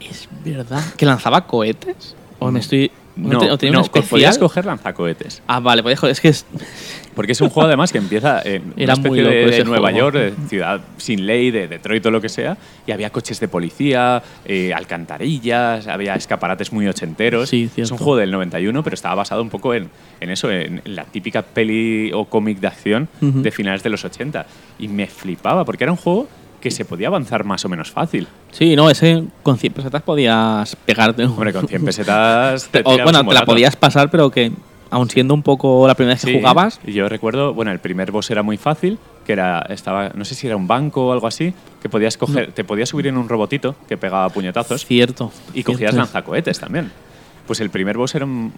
[0.00, 0.82] Es verdad.
[0.96, 2.14] ¿Que lanzaba cohetes?
[2.38, 2.90] ¿O me estoy...?
[3.18, 5.42] No, te- o tenía no, podías coger lanzacohetes.
[5.46, 6.46] Ah, vale, podías coger- Es que es...
[7.14, 9.90] Porque es un juego además que empieza en una Era muy especie de, de Nueva
[9.90, 10.12] juego.
[10.12, 13.48] York, de ciudad sin ley, de Detroit o lo que sea, y había coches de
[13.48, 17.48] policía, eh, alcantarillas, había escaparates muy ochenteros.
[17.48, 20.80] Sí, es un juego del 91, pero estaba basado un poco en, en eso, en,
[20.84, 23.42] la típica peli o cómic de acción Ujú.
[23.42, 24.46] de finales de los 80.
[24.78, 26.28] Y me flipaba, porque era un juego
[26.60, 28.26] que se podía avanzar más o menos fácil.
[28.50, 31.24] Sí, no, ese con 100 pesetas podías pegarte.
[31.24, 34.52] Hombre, con 100 pesetas te O, bueno, te la podías pasar, pero que
[34.90, 37.78] aun siendo un poco la primera vez que Sí, jugabas, Y yo recuerdo, bueno, el
[37.78, 41.12] primer boss era muy fácil, que era, estaba, no sé si era un banco o
[41.12, 45.30] algo así, que podías coger, te podías subir en un robotito que pegaba puñetazos cierto.
[45.52, 45.98] y cogías cierto.
[45.98, 46.90] lanzacohetes también.
[47.48, 48.52] Pues el primer boss era un,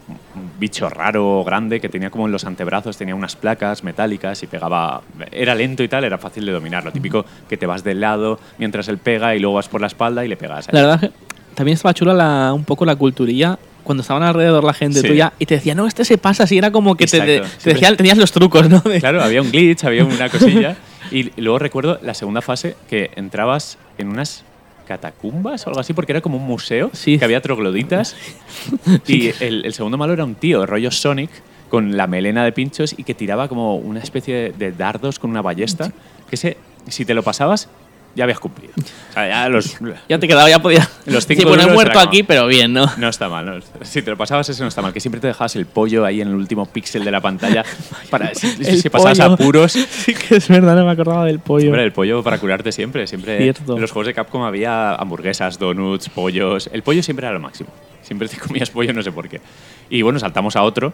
[0.59, 5.01] bicho raro, grande, que tenía como en los antebrazos, tenía unas placas metálicas y pegaba.
[5.31, 6.85] Era lento y tal, era fácil de dominar.
[6.85, 9.87] Lo típico que te vas del lado mientras él pega y luego vas por la
[9.87, 10.67] espalda y le pegas.
[10.73, 11.17] La verdad es que
[11.55, 15.07] también estaba chula la, un poco la culturilla cuando estaban alrededor la gente Sí.
[15.07, 17.49] tuya y te decía, no, este se pasa así, era como que Exacto.
[17.63, 18.83] te tenías los trucos, ¿no?
[18.83, 20.77] Claro, había un glitch, había una cosilla.
[21.13, 24.45] Y luego recuerdo la segunda fase que entrabas en unas
[24.91, 27.17] catacumbas o algo así, porque era como un museo Sí.
[27.17, 28.17] que había trogloditas.
[29.07, 31.31] y el, el segundo malo era un tío, rollo Sonic,
[31.69, 35.31] con la melena de pinchos y que tiraba como una especie de, de dardos con
[35.31, 35.93] una ballesta.
[36.29, 36.57] Que ese,
[36.89, 37.69] si te lo pasabas,
[38.15, 38.73] ya habías cumplido.
[38.77, 39.79] O sea, ya los.
[40.09, 40.89] Ya te quedaba, ya podía.
[41.07, 42.87] Los sí, cinco bueno, he muerto aquí, pero bien, ¿no?
[42.97, 43.53] No está mal, ¿no?
[43.83, 44.93] Si te lo pasabas, eso no está mal.
[44.93, 47.65] Que siempre te dejabas el pollo ahí en el último píxel de la pantalla.
[48.11, 51.67] Para, si, pasabas apuros, Sí que es verdad, no me acordaba del pollo.
[51.69, 53.07] Hombre, el pollo para curarte siempre.
[53.07, 53.75] siempre Cierto.
[53.77, 56.69] En los juegos de Capcom había hamburguesas, donuts, pollos.
[56.73, 57.71] El pollo siempre era lo máximo.
[58.03, 59.41] Siempre te comías pollo, no sé por qué.
[59.89, 60.93] Y bueno, saltamos a otro: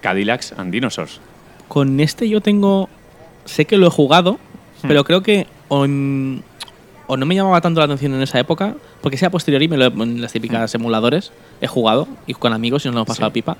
[0.00, 1.20] Cadillacs and Dinosaurs.
[1.68, 2.88] Con este yo tengo.
[3.44, 4.38] Sé que lo he jugado,
[4.84, 4.88] Hmm.
[4.88, 6.42] pero creo que o, en-
[7.06, 9.76] o no me llamaba tanto la atención en esa época, porque sea a posteriori, me
[9.76, 13.08] lo, he- en las típicas emuladores he jugado y con amigos y nos lo hemos
[13.08, 13.28] pasado.
[13.30, 13.34] Sí.
[13.34, 13.56] pipa.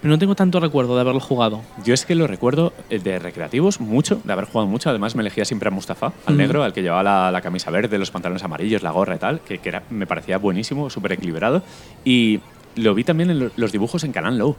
[0.00, 1.60] Pero no tengo tanto recuerdo de haberlo jugado.
[1.84, 4.88] Yo es que lo recuerdo eh, de recreativos mucho, de haber jugado mucho.
[4.90, 6.38] Además, me elegía siempre a Mustafa, al Mm.
[6.38, 9.40] negro, al que llevaba la, la camisa verde, los pantalones amarillos, la gorra y tal,
[9.40, 11.62] que, que era, me parecía buenísimo, súper equilibrado.
[12.04, 12.38] Y
[12.76, 14.54] lo vi también en lo- los dibujos en Canal Low.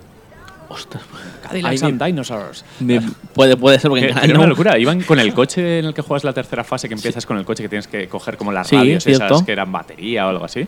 [0.69, 1.03] Ostras,
[1.41, 2.63] Cadillacs and Dinosaurs.
[2.79, 3.01] me-
[3.34, 4.77] puede, puede ser porque Que- en Canal era una no- locura.
[4.77, 7.45] Iban con el coche en el que juegas la tercera fase, que empiezas con el
[7.45, 9.45] coche que tienes que coger como las Sí, radios esas cierto.
[9.45, 10.67] que eran batería o algo así.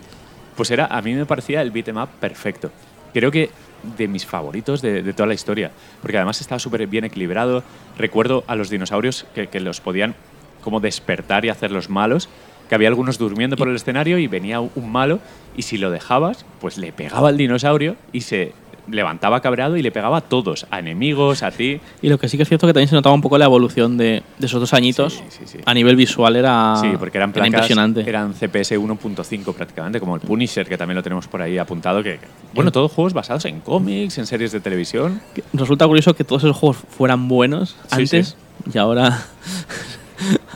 [0.56, 2.70] Pues era, a mí me parecía el beat'em up perfecto.
[3.14, 3.50] Creo que
[3.96, 5.70] de mis favoritos de, de toda la historia.
[6.00, 7.62] Porque además estaba súper bien equilibrado.
[7.96, 10.14] Recuerdo a los dinosaurios que, que los podían
[10.62, 12.28] como despertar y hacerlos malos.
[12.68, 15.20] Que había algunos durmiendo por el escenario y venía un malo
[15.56, 18.52] y si lo dejabas, pues le pegaba al dinosaurio y se
[18.90, 21.80] levantaba cabreado y le pegaba a todos, a enemigos, a ti.
[22.02, 23.96] Y lo que sí que es cierto que también se notaba un poco la evolución
[23.96, 25.14] de, de esos dos añitos.
[25.14, 25.58] Sí, sí, sí.
[25.64, 28.00] A nivel visual era, Sí, porque eran era placas, impresionante.
[28.08, 32.02] eran CPS 1.5 prácticamente, como el Punisher, que también lo tenemos por ahí apuntado.
[32.02, 35.20] Que, que- bueno, todos juegos basados en cómics, en series de televisión.
[35.52, 38.36] Resulta curioso que todos esos juegos fueran buenos antes
[38.72, 39.24] y ahora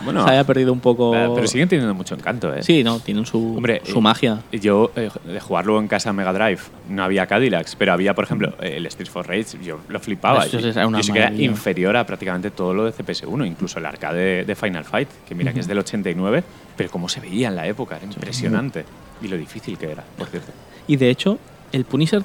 [0.07, 1.15] Bueno, se haya perdido un poco.
[1.15, 2.63] eh, pero siguen teniendo mucho encanto, ¿eh?
[2.63, 4.39] Sí, no, tienen su, Hombre, su eh, magia.
[4.53, 8.55] Yo, eh, de jugarlo en casa Mega Drive, no había Cadillacs, pero había, por ejemplo,
[8.63, 10.47] eh, el Street for Rage, yo lo flipaba.
[10.47, 10.59] Yo
[11.13, 15.09] que era inferior a prácticamente todo lo de CPS1, incluso el arcade de Final Fight,
[15.29, 16.43] que mira que es del 89,
[16.77, 18.85] pero cómo se veía en la época, era impresionante.
[19.23, 20.53] Y lo difícil que era, por cierto.
[20.87, 21.39] Y de hecho,
[21.73, 22.23] el Punisher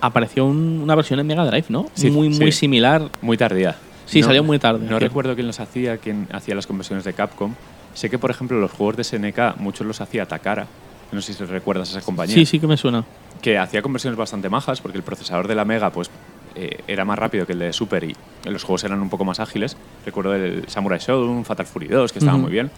[0.00, 1.86] apareció un- una versión en Mega Drive, ¿no?
[1.94, 2.40] Sí, muy, sí.
[2.40, 3.02] muy similar.
[3.20, 3.76] Muy tardía.
[4.08, 7.54] Sí, salió muy tarde, No recuerdo quién los hacía, quién hacía las conversiones de Capcom.
[7.94, 10.66] Sé que, por ejemplo, los juegos de SNK, muchos los hacía Takara.
[11.12, 12.34] No sé si recuerdas esa compañía.
[12.34, 13.04] Sí, sí que me suena.
[13.42, 16.10] Que hacía conversiones bastante majas, porque el procesador de la Mega pues,
[16.54, 19.40] eh, era más rápido que el de Super y los juegos eran un poco más
[19.40, 19.76] ágiles.
[20.04, 22.44] Recuerdo el Samurai Shodown, Fatal Fury 2, que estaban Ujú.
[22.44, 22.70] muy bien.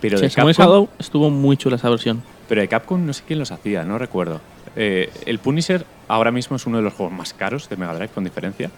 [0.00, 2.22] Pero Sí, de Capcom, Shadow estuvo muy chula esa versión.
[2.48, 4.40] pero de Capcom no sé quién los hacía, no recuerdo.
[4.76, 8.10] Eh, el Punisher ahora mismo es uno de los juegos más caros de Mega Drive,
[8.10, 8.70] con diferencia.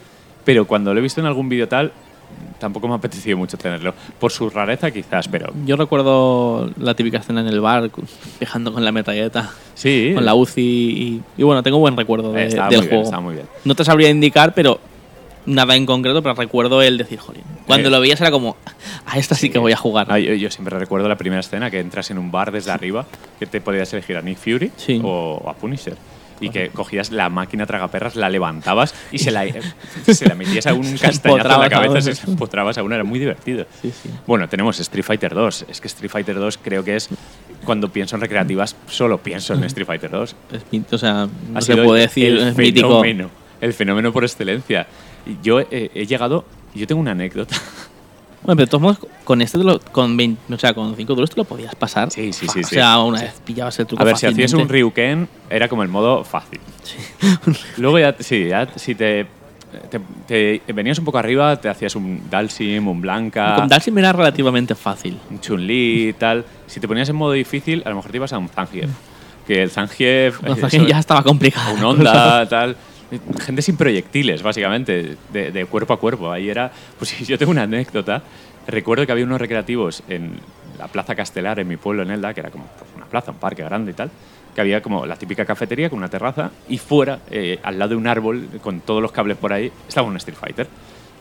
[0.48, 1.92] Pero cuando lo he visto en algún vídeo tal,
[2.58, 3.92] tampoco me ha apetecido mucho tenerlo.
[4.18, 7.90] Por su rareza quizás, pero Yo recuerdo la típica escena en el bar,
[8.40, 10.12] viajando con la metralleta, sí.
[10.14, 10.62] con la UCI.
[10.62, 13.02] Y, y bueno, tengo buen recuerdo de- del muy bien, juego.
[13.02, 13.46] estaba muy bien.
[13.66, 14.80] No te sabría indicar, pero
[15.44, 17.42] nada en concreto, pero recuerdo el decir, jolín.
[17.66, 17.90] Cuando Eh.
[17.90, 18.56] lo veías era como,
[19.04, 20.06] a esta sí, que voy a jugar.
[20.08, 23.04] Ah, yo, yo siempre recuerdo la primera escena que entras en un bar desde arriba,
[23.38, 24.98] que te podías elegir a Nick Fury Sí.
[25.04, 25.96] o, o a Punisher.
[26.40, 29.44] Y que cogías la máquina tragaperras, la levantabas y se la,
[30.06, 33.18] se la metías a un castañazo en la cabeza, se empotrabas a uno, era muy
[33.18, 33.66] divertido.
[33.82, 34.10] Sí, sí.
[34.26, 35.66] Bueno, tenemos Street Fighter 2.
[35.68, 37.08] Es que Street Fighter 2 creo que es,
[37.64, 40.36] cuando pienso en recreativas, solo pienso en Street Fighter 2.
[40.52, 42.88] Es o sea, no se puede decir, el es mítico.
[42.88, 44.86] fenómeno, el fenómeno por excelencia.
[45.42, 47.56] Yo he, he llegado, yo tengo una anécdota.
[48.48, 51.14] Bueno, pero de todos modos, con este, te lo- con 20, o sea, con 5
[51.14, 52.10] duros te lo podías pasar.
[52.10, 52.76] Sí, sí, sí, O sí.
[52.76, 54.72] sea, una vez pillabas el truco A ver, si hacías un fácilmente.
[54.72, 56.58] Ryuken, era como el modo fácil.
[57.76, 59.26] Luego ya, sí, ya si te,
[60.26, 64.12] te, te venías un poco arriba, te hacías un Dalsim, un Blanca, Con Dalsim era
[64.14, 65.18] relativamente fácil.
[65.30, 66.42] un Chun-Li y tal.
[66.66, 68.88] Si te ponías en modo difícil, a lo mejor te ibas a un Zangief.
[69.46, 70.40] Que el Zangief...
[70.48, 71.74] O sea, eso- que ya estaba complicado.
[71.74, 72.76] un onda, tal.
[73.40, 76.30] Gente sin proyectiles, básicamente, de, de cuerpo a cuerpo.
[76.30, 76.70] Ahí era.
[76.98, 78.22] Pues yo tengo una anécdota.
[78.66, 80.32] Recuerdo que había unos recreativos en
[80.78, 83.38] la Plaza Castelar, en mi pueblo, en Elda, que era como pues, una plaza, un
[83.38, 84.10] parque grande y tal.
[84.54, 87.96] Que había como la típica cafetería con una terraza y fuera, eh, al lado de
[87.96, 90.68] un árbol, con todos los cables por ahí, estaba un Street Fighter.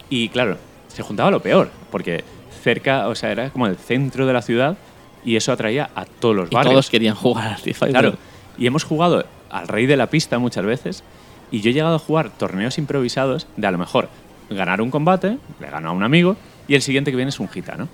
[0.10, 2.24] Y claro, se juntaba lo peor, porque
[2.64, 4.78] cerca, o sea, era como el centro de la ciudad
[5.24, 6.74] y eso atraía a todos los Y barrios.
[6.74, 8.00] todos querían jugar a Street Fighter.
[8.02, 8.18] Claro.
[8.58, 11.04] Y hemos jugado al rey de la pista muchas veces.
[11.52, 14.10] Y yo he llegado a jugar torneos improvisados de a lo mejor
[14.50, 16.36] ganar un combate, le gano a un amigo,
[16.68, 17.88] y el siguiente que viene es un gitano.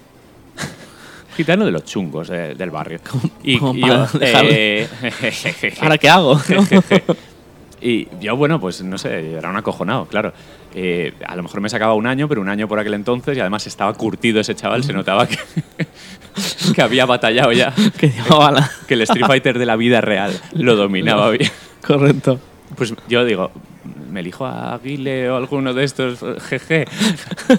[1.36, 3.00] gitano de los chungos eh, del barrio.
[3.44, 4.50] Y, y yo, dejarlo.
[4.54, 4.88] eh,
[5.82, 6.40] ¿Ahora qué hago?
[7.82, 10.34] y yo, bueno, pues no sé, era un acojonado, claro.
[10.76, 13.40] Eh, a lo mejor me sacaba un año, pero un año por aquel entonces, y
[13.42, 15.38] además estaba curtido ese chaval, se notaba que,
[16.74, 18.72] que había batallado ya, que llevaba la...
[18.88, 21.52] que el Street Fighter de la vida real lo dominaba bien.
[21.86, 22.40] Correcto.
[22.76, 23.52] Pues yo digo,
[24.10, 26.86] me elijo a Aguile o alguno de estos, jeje.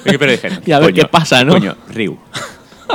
[0.05, 1.53] Pero dije, Y a ver qué pasa, ¿no?
[1.53, 2.17] Coño, Ryu.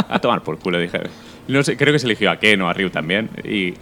[0.07, 1.01] A tomar por culo, dije.
[1.47, 3.29] No sé, creo que se eligió a Ken o a Ryu también.
[3.43, 3.73] Y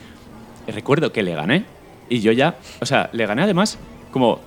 [0.72, 1.66] recuerdo que le gané.
[2.10, 3.78] Y yo ya, o sea, le gané además
[4.12, 4.40] como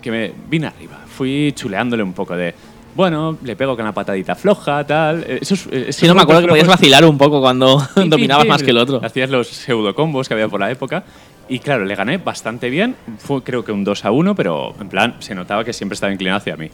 [0.00, 1.00] que me vine arriba.
[1.06, 2.54] Fui chuleándole un poco de,
[2.94, 5.24] bueno, le pego con la patadita floja, tal.
[5.26, 8.62] Eh, Esos, esos Si no me acuerdo que podías vacilar un poco cuando dominabas más
[8.62, 9.00] que el otro.
[9.04, 11.04] Hacías los pseudocombos que había por la época.
[11.48, 12.94] Y claro, le gané bastante bien.
[13.18, 16.12] Fue creo que un 2 a 1, pero en plan se notaba que siempre estaba
[16.12, 16.70] inclinado hacia mí.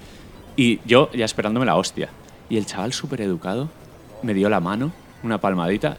[0.56, 2.08] Y yo ya esperándome la hostia.
[2.48, 3.68] Y el chaval súper educado
[4.22, 5.96] me dio la mano, una palmadita.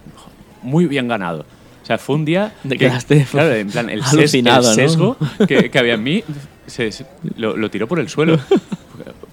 [0.62, 1.46] Muy bien ganado.
[1.84, 2.54] O sea, fue un día.
[2.64, 4.74] Te que- quedaste claro, en plan, el, ses- el alucinado, ¿no?
[4.74, 6.24] sesgo que, que había en mí
[6.68, 7.06] se- se-
[7.38, 8.40] lo, lo tiró por el suelo.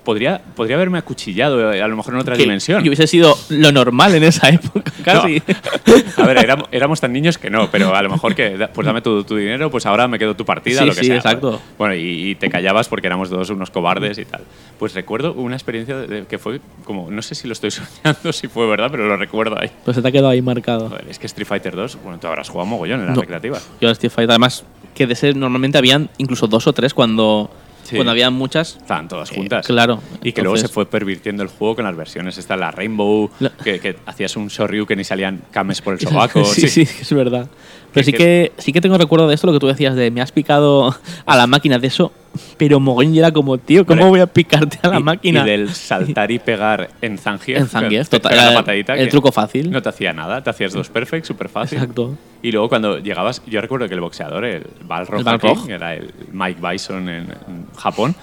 [0.04, 2.84] Podría, podría haberme acuchillado, eh, a lo mejor en otra Que- dimensión.
[2.84, 5.40] Y hubiese sido lo normal en esa época, casi.
[5.46, 5.94] No.
[6.24, 9.00] A ver, éramos, éramos tan niños que no, pero a lo mejor que, pues dame
[9.00, 11.16] tu, tu dinero, pues ahora me quedo tu partida, Sí, lo que sí, sea.
[11.16, 11.60] exacto.
[11.78, 14.42] Bueno, y, y te callabas porque éramos todos unos cobardes y tal.
[14.78, 17.70] Pues recuerdo una experiencia de- que fue como, no sé si lo estoy
[18.02, 19.70] soñando, si fue verdad, pero lo recuerdo ahí.
[19.84, 20.88] Pues se te ha quedado ahí marcado.
[20.88, 23.20] Joder, es que Street Fighter 2, bueno, tú habrás jugado mogollón en la No.
[23.20, 23.58] recreativa.
[23.80, 24.64] Yo Street Fighter, además,
[24.96, 27.50] que de ser normalmente habían incluso dos o tres cuando,
[27.82, 27.96] Sí.
[27.96, 28.76] cuando habían muchas.
[28.76, 29.66] Estaban todas Eh, juntas.
[29.66, 30.00] claro.
[30.22, 32.38] Y que luego se fue pervirtiendo el juego con las versiones.
[32.38, 36.44] Esta, la Rainbow, La- que, que hacías un Shoryuken y salían cames por el sobaco.
[36.44, 37.48] sí, sí, es verdad.
[37.92, 40.10] Pero Que- sí que, sí que tengo recuerdo de esto, lo que tú decías, de
[40.10, 42.10] me has picado a la máquina de eso,
[42.56, 45.42] pero Mogollón era como, tío, ¿cómo voy a picarte a la y, máquina?
[45.42, 47.58] Y del saltar y pegar en Zangief.
[47.58, 48.94] En Zangief, total, la el- patadita.
[48.96, 49.70] el que truco fácil.
[49.70, 51.78] No te hacía nada, te hacías dos perfect, súper fácil.
[51.78, 52.16] Exacto.
[52.42, 55.66] Y luego cuando llegabas, yo recuerdo que el boxeador, el Balrog, Balrog.
[55.66, 58.14] que era el Mike Bison en, en Japón,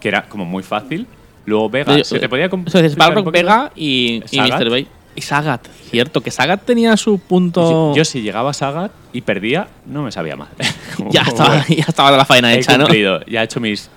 [0.00, 1.06] que era como muy fácil.
[1.44, 3.32] Luego Vega, se te podía com- Eso es explicar un Balrog?
[3.32, 4.40] Vega y, y.
[4.40, 4.70] Mr.
[4.70, 4.88] Bay.
[5.14, 7.92] Y Sagat, cierto, que Sagat tenía su punto.
[7.94, 10.48] Yo, yo si llegaba a Sagat y perdía, no me sabía mal.
[11.10, 12.86] Ya, estaba, ya estaba la faena He hecha, ¿no?
[12.90, 13.88] ya he hecho mis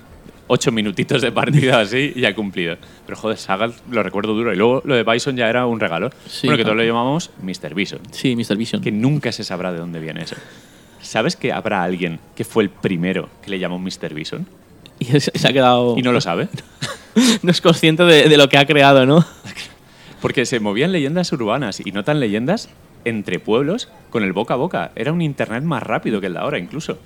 [0.50, 2.76] ocho minutitos de partida así y ya cumplido.
[3.06, 4.52] Pero joder, Sagat lo recuerdo duro.
[4.52, 6.10] Y luego lo de Bison ya era un regalo.
[6.28, 7.74] Sí, bueno, que todos lo llamamos Mr.
[7.74, 8.00] Bison.
[8.12, 8.58] Sí, Mr.
[8.58, 8.82] Vision.
[8.82, 10.36] Que nunca se sabrá de dónde viene eso.
[11.02, 14.14] ¿Sabes que habrá alguien que fue el primero que le llamó Mr.
[14.14, 14.46] Bison?
[15.02, 15.96] Y se, se ha quedado.
[15.98, 16.50] Y no lo sabe.
[17.42, 19.26] no es consciente de, de lo que ha creado, ¿no?
[20.22, 22.68] Porque se movían leyendas urbanas y no tan leyendas
[23.06, 24.92] entre pueblos con el boca a boca.
[24.96, 27.00] Era un internet más rápido que el de ahora incluso.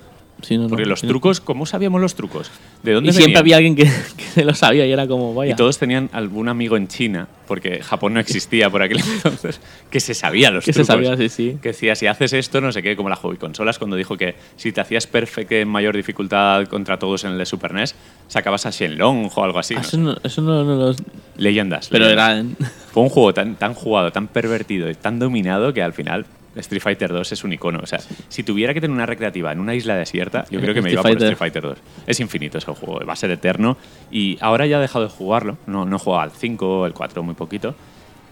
[0.44, 0.70] Sí, no, no.
[0.70, 1.08] Porque los Sí.
[1.08, 2.52] trucos, ¿cómo sabíamos los trucos?
[2.84, 3.84] ¿De dónde Y siempre había alguien que,
[4.18, 5.54] que se lo sabía y era como, vaya.
[5.54, 10.00] Y todos tenían algún amigo en China, porque Japón no existía por aquel entonces, que
[10.00, 11.06] se sabía los que se trucos.
[11.08, 11.58] sabía, sí, sí.
[11.62, 14.36] Que decía, si haces esto, no sé qué, como la hobby consolas, cuando dijo que
[14.58, 17.96] si te hacías perfect en mayor dificultad contra todos en el de Super NES,
[18.28, 19.76] sacabas a Shenlong o algo así.
[19.76, 20.96] Ah, no eso, no, eso no, no lo-
[21.38, 21.88] Leyendas.
[21.90, 22.46] Pero leyendas.
[22.60, 22.70] era.
[22.92, 26.26] Fue un juego tan, tan jugado, tan pervertido y tan dominado que al final
[26.56, 27.80] Street Fighter 2 es un icono.
[27.82, 30.82] O sea, si tuviera que tener una recreativa en una isla desierta, yo creo que
[30.82, 31.12] me Street iba por.
[31.12, 31.78] Street Fighter 2.
[32.08, 33.78] Es infinito ese juego, va a ser eterno.
[34.12, 35.58] Y ahora ya he dejado de jugarlo.
[35.66, 37.76] No, no he jugado al 5, el 4, muy poquito.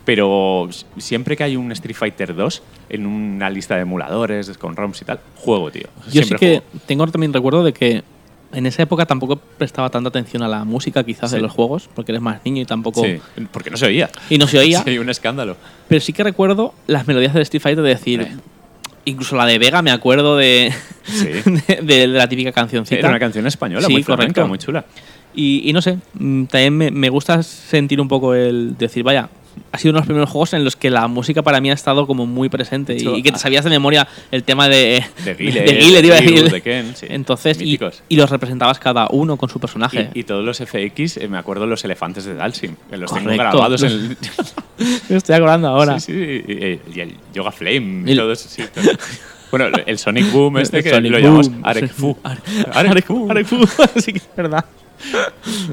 [0.06, 5.02] Pero siempre que hay un Street Fighter 2 en una lista de emuladores, con ROMs
[5.02, 5.84] y tal, juego, tío.
[5.84, 6.86] Yo sí Siempre que juego.
[6.88, 8.04] tengo también recuerdo de que
[8.54, 11.42] en esa época tampoco prestaba tanta atención a la música quizás de Sí.
[11.44, 13.04] los juegos, porque eres más niño y tampoco...
[13.04, 13.20] Sí,
[13.52, 14.10] porque no se oía.
[14.30, 14.82] Y no se oía.
[14.86, 15.58] Sí, un escándalo.
[15.88, 18.28] Pero sí que recuerdo las melodías del Street Fighter de decir...
[19.04, 20.72] Incluso la de Vega me acuerdo de,
[21.04, 21.28] Sí.
[21.66, 23.00] de, de la típica cancioncita.
[23.00, 24.48] Era una canción española, Sí, muy flamenca, correcto.
[24.48, 24.86] muy chula.
[25.34, 29.28] Y, y no sé, mm, también me, me gusta sentir un poco el decir, vaya,
[29.72, 31.74] ha sido uno de los primeros juegos en los que la música para mí ha
[31.74, 33.40] estado como muy presente y, que te ah.
[33.40, 35.62] sabías de memoria el tema de, De Guile,
[36.02, 36.52] de iba a decir.
[36.52, 37.08] de Ken, sí.
[37.10, 37.80] Entonces, y,
[38.16, 40.10] los representabas cada uno con su personaje.
[40.14, 43.26] Y, y todos los FX, eh, me acuerdo los elefantes de Dalsim, que los tengo
[43.26, 43.44] Correcto.
[43.44, 44.18] grabados en el...
[45.10, 46.00] Me estoy acordando ahora.
[46.00, 48.92] Sí, sí, y, y el Yoga Flame, y El- todo eso, sí, todo.
[49.52, 51.62] Bueno, el Sonic Boom este El que Sonic lo llamamos Boom.
[51.66, 52.18] Arek Fu.
[52.24, 52.42] Are-
[52.74, 53.30] Arek Fu.
[53.30, 53.68] Arek Fu,
[54.00, 54.66] sí que es verdad.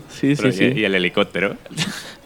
[0.08, 0.80] Sí, Pero sí, sí.
[0.80, 1.56] Y el helicóptero.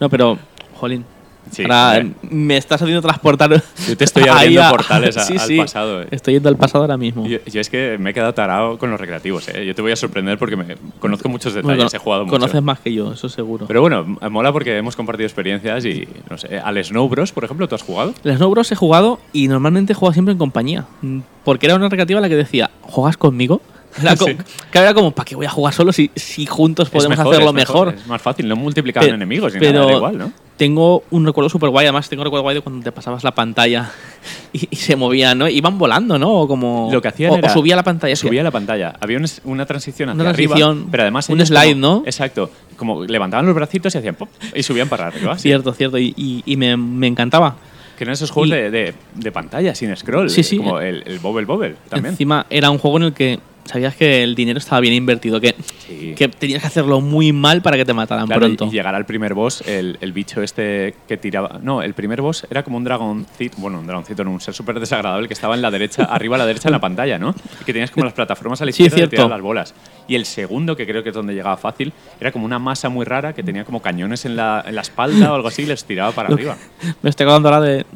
[0.00, 0.38] No, pero,
[0.74, 1.04] jolín.
[1.50, 2.14] Sí, ahora hombre.
[2.30, 3.50] me estás haciendo transportar.
[3.88, 5.56] Yo te estoy abriendo a- portales a- Sí, al sí.
[5.58, 6.02] pasado.
[6.02, 6.06] eh.
[6.10, 7.26] Estoy yendo al pasado ahora mismo.
[7.26, 9.48] Yo, yo es que me he quedado tarado con los recreativos.
[9.48, 9.66] ¿eh?
[9.66, 12.38] Yo te voy a sorprender porque me conozco muchos detalles, Bueno, he jugado mucho.
[12.38, 13.66] conoces más que yo, eso seguro.
[13.66, 17.68] Pero bueno, mola porque hemos compartido experiencias y, no sé, al Snow Bros, por ejemplo,
[17.68, 18.14] ¿tú has jugado?
[18.24, 20.86] El Snow Bros he jugado y normalmente jugado siempre en compañía.
[21.02, 23.60] Mm, Porque era una recreativa la que decía, ¿juegas conmigo?
[24.00, 24.38] Era como, Sí.
[24.70, 27.52] que era como, ¿para qué voy a jugar solo si, si juntos podemos mejor, hacerlo
[27.52, 27.88] mejor?
[27.94, 30.32] Es más fácil, no multiplicaban enemigos ni pero nada, da igual, ¿no?
[30.56, 33.32] Tengo un recuerdo súper guay, además tengo un recuerdo guay de cuando te pasabas la
[33.32, 33.90] pantalla
[34.52, 35.48] y, y se movían, ¿no?
[35.48, 36.30] Iban volando, ¿no?
[36.42, 36.88] O como...
[36.92, 38.14] Lo que hacían o, o era- subía la pantalla.
[38.14, 38.26] sí.
[38.28, 38.94] Subía la pantalla.
[39.00, 42.02] Había una transición hacia Una arriba, transición, pero además un slide, como- ¿no?
[42.06, 42.50] Exacto.
[42.76, 45.36] Como levantaban los bracitos y hacían pop y subían para arriba.
[45.38, 45.98] Cierto, cierto.
[45.98, 47.56] Y, y- y me, me encantaba.
[47.96, 50.30] Que eran esos juegos Y- de, de- de pantalla, sin scroll.
[50.30, 50.58] Sí, sí.
[50.58, 52.12] Como el, el Bobble Bobble también.
[52.12, 55.54] Encima era un juego en el que sabías que el dinero estaba bien invertido, que,
[55.86, 56.14] Sí.
[56.16, 58.66] que tenías que hacerlo muy mal para que te mataran Claro, y- pronto.
[58.72, 61.58] y llegar al primer boss, el, el bicho este que tiraba.
[61.62, 63.56] No, el primer boss era como un dragoncito.
[63.58, 66.38] Bueno, un dragoncito, no, un ser súper desagradable que estaba en la derecha, arriba a
[66.38, 67.34] la derecha en la pantalla, ¿no?
[67.60, 69.16] Y que tenías como las plataformas a la Sí, izquierda y cierto.
[69.16, 69.74] tirar las bolas.
[70.08, 73.04] Y el segundo, que creo que es donde llegaba fácil, era como una masa muy
[73.04, 75.84] rara que tenía como cañones en la, en la espalda o algo así y les
[75.84, 76.56] tiraba para arriba.
[77.02, 77.86] Me estoy acordando ahora de.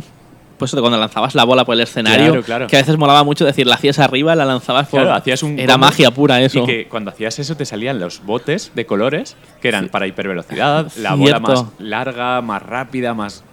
[0.58, 2.26] Pues cuando lanzabas la bola por el escenario.
[2.28, 2.66] Claro, claro.
[2.66, 5.00] Que a veces molaba mucho decir, la hacías arriba, la lanzabas por.
[5.02, 6.62] Claro, hacías un Era combo magia pura eso.
[6.62, 10.90] Y que cuando hacías eso te salían los botes de colores que eran para hipervelocidad,
[10.98, 13.44] la bola más larga, más rápida, más.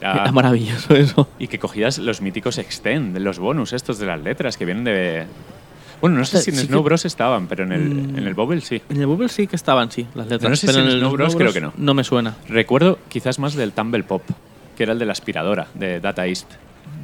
[0.00, 1.28] Era, Era maravilloso eso.
[1.38, 5.24] y que cogías los míticos extend, los bonus estos de las letras que vienen de.
[6.00, 8.18] Bueno, no sé si en Sí Snow Bros estaban, pero en el, Mm.
[8.18, 8.82] en el Bobble sí.
[8.90, 10.50] En el Bubble sí que estaban, sí, las letras.
[10.50, 11.72] No sé pero si en el Snow Bros creo que no.
[11.76, 12.34] No me suena.
[12.48, 14.22] Recuerdo quizás más del Tumble Pop,
[14.76, 16.50] que era el de la aspiradora, de Data East.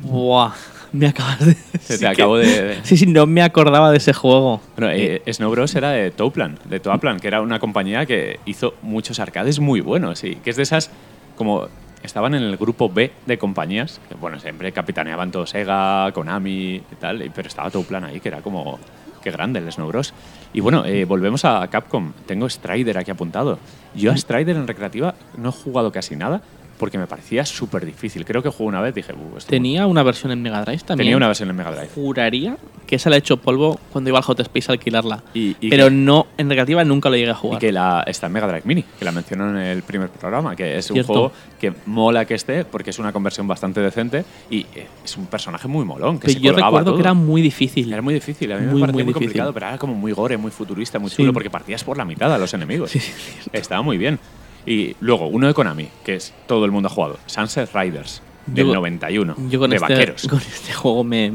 [0.03, 0.53] Buah,
[0.93, 1.55] me acabas de.
[1.81, 2.47] Se sí te que- acabo de.
[2.47, 4.61] de- Sí, sí, no me acordaba de ese juego.
[4.77, 8.75] Bueno, eh, Snow Bros era de Toaplan, de Toaplan, que era una compañía que hizo
[8.83, 10.91] muchos arcades muy buenos y que es de esas
[11.37, 11.69] como
[12.03, 16.83] estaban en el grupo B de compañías, que bueno, siempre capitaneaban todo Sega, Konami y
[17.01, 18.79] tal, y- pero estaba Toaplan ahí, que era como
[19.23, 20.15] qué grande el Snow Bros.
[20.53, 22.13] Y bueno, eh, volvemos a Capcom.
[22.27, 23.59] Tengo Strider aquí apuntado.
[23.95, 26.41] Yo a Strider en recreativa no he jugado casi nada
[26.79, 28.25] porque me parecía súper difícil.
[28.25, 31.07] Creo que jugué una vez, dije, "Uh, esto Tenía una versión en Mega Drive también.
[31.07, 31.89] tenía una versión en Mega Drive.
[31.95, 35.23] Juraría que esa la he hecho polvo cuando iba al Hot Space a alquilarla.
[35.35, 37.61] Y- y pero que- no, en recreativa nunca lo llegué a Y jugar.
[37.61, 40.79] que la, está en Mega Drive Mini, que la mencionó en el primer programa, que
[40.79, 44.87] es un juego que mola que esté porque es una conversión bastante decente y eh,
[45.05, 46.19] es un personaje muy molón.
[46.19, 46.95] Que Pero se yo recuerdo todo.
[46.97, 47.93] que era muy difícil.
[47.93, 49.27] Era muy difícil, a mí Muy, me parecía muy muy, difícil.
[49.29, 51.17] complicado, pero era como muy gore, muy futurista, muy Sí.
[51.17, 52.91] chulo, porque partías por la mitad a los enemigos.
[52.91, 53.13] Sí, sí,
[53.53, 54.19] Estaba muy bien.
[54.69, 58.67] Y luego, uno de Konami, que es todo el mundo ha jugado, Sunset Riders, del
[58.67, 60.27] Yo- 91, Yo con de este, vaqueros.
[60.29, 61.31] con este juego me,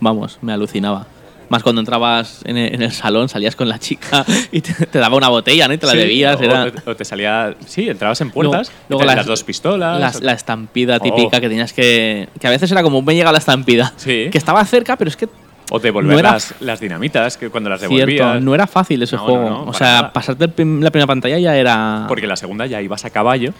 [0.00, 1.06] vamos, me alucinaba.
[1.48, 4.98] Más cuando entrabas en el, en el salón, salías con la chica y te, te
[5.00, 5.74] daba una botella, ¿no?
[5.74, 6.38] Y te la Sí, bebías.
[6.38, 7.56] o, Era o te salía.
[7.66, 9.98] Sí, entrabas en puertas, Luego- las- las, dos pistolas.
[10.00, 11.00] las- la estampida Oh.
[11.00, 12.28] típica que tenías que.
[12.38, 13.92] Que a veces era como, me llega la estampida.
[13.96, 14.28] Sí.
[14.30, 15.28] Que estaba cerca, pero es que.
[15.70, 18.06] O devolver no era- las, las dinamitas que cuando las devolvías.
[18.08, 19.48] Cierto, no era fácil ese No, juego.
[19.48, 20.12] no, o sea, nada.
[20.12, 22.04] pasarte el prim- la primera pantalla ya era.
[22.08, 23.52] Porque la segunda ya ibas a caballo.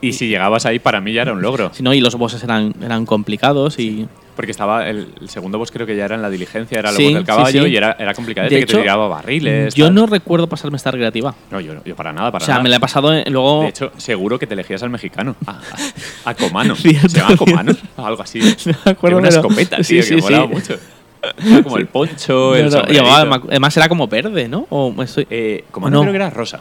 [0.00, 1.70] Y si llegabas ahí, para mí ya era un logro.
[1.74, 4.06] Si no, y los bosses eran, eran complicados y.
[4.36, 7.02] Porque estaba el, el segundo boss, creo que ya era en la diligencia, era Sí,
[7.02, 7.68] luego del sí, caballo sí.
[7.70, 9.74] y era, era complicado De que hecho, te tiraba barriles.
[9.74, 9.94] Yo tal.
[9.94, 11.34] no recuerdo pasarme esta recreativa.
[11.50, 12.62] No, yo, no- yo para nada, para o sea, nada.
[12.62, 13.62] me la he pasado en- luego.
[13.62, 15.36] De hecho, seguro que te elegías al mexicano.
[15.46, 16.74] A, a- a Comano.
[16.76, 17.72] ¿Se llama Comano?
[17.98, 18.38] Algo así.
[18.66, 20.54] No me acuerdo, Era una pero- escopeta, sí, tío, sí, que molaba sí.
[20.54, 20.74] mucho.
[21.44, 22.82] Era como el poncho, el No, no,
[23.36, 24.66] acu- además era como verde, ¿no?
[24.70, 26.00] O estoy- Eh, Comano No.
[26.02, 26.60] creo que era rosa.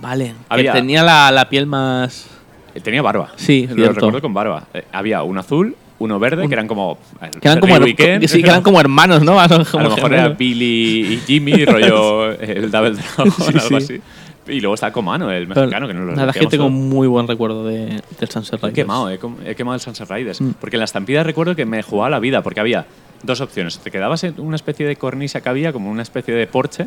[0.00, 0.34] Vale.
[0.48, 2.28] había- Que tenía la, la piel más.
[2.74, 3.30] Eh, Tenía barba.
[3.36, 4.64] Sí, Lo recuerdo con barba.
[4.74, 6.98] Eh, había un azul, uno verde, que eran como.
[7.22, 8.24] el Que eran, como, Weekend.
[8.28, 9.40] sí, que eran como hermanos, ¿no?
[9.40, 10.28] A Como lo mejor era.
[10.28, 13.74] Billy y Jimmy, rollo el Double Dragon, Sí, algo sí.
[13.76, 14.00] así.
[14.48, 16.64] Y luego está Comano, el Pero mexicano, que no lo La verdad es que tengo
[16.66, 16.70] todo.
[16.72, 18.74] muy buen recuerdo de, del Sunset He Riders.
[18.74, 20.40] quemado, he, he quemado el Sunset Riders.
[20.40, 20.50] Mm.
[20.60, 22.86] Porque en la estampida recuerdo que me jugaba la vida, porque había
[23.22, 23.78] dos opciones.
[23.78, 26.86] Te quedabas en una especie de cornisa que había, como una especie de porche,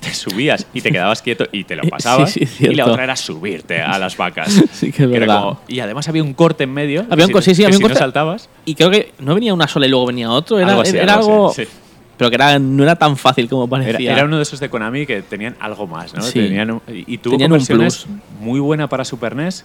[0.00, 2.32] te subías y te quedabas quieto y te lo pasabas.
[2.32, 4.50] sí, y la otra era subirte a las vacas.
[4.72, 5.40] Sí, que es era verdad.
[5.42, 7.04] como- y además había un corte en medio.
[7.10, 7.98] Había un que co- si- sí, sí, había un si no corte.
[7.98, 8.48] saltabas.
[8.64, 10.58] Y creo que no venía una sola y luego venía otro.
[10.58, 11.50] Era Algo así, era algo algo.
[11.50, 11.70] así, sí.
[12.16, 14.12] Pero que era, no era tan fácil como Era, parecía.
[14.12, 16.22] era uno de esos de Konami que tenían algo más, ¿no?
[16.22, 18.06] Tenían un- y tuvo Tenían un plus.
[18.40, 19.64] muy buena para Super NES,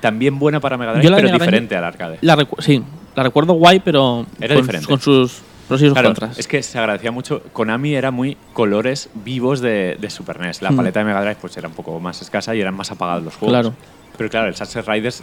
[0.00, 2.18] también buena para Mega Drive, pero Mega diferente al arcade.
[2.22, 2.82] La sí,
[3.14, 4.86] la recuerdo guay, pero Era con, diferente.
[4.88, 6.38] con sus pros y sus Claro, contras.
[6.38, 7.42] es que se agradecía mucho.
[7.52, 10.62] Konami era muy colores vivos de, de Super NES.
[10.62, 10.76] La Hmm.
[10.76, 13.34] paleta de Mega Drive pues era un poco más escasa y eran más apagados los
[13.36, 13.52] juegos.
[13.60, 13.74] Claro.
[14.16, 15.22] Pero claro, el Sunset Riders.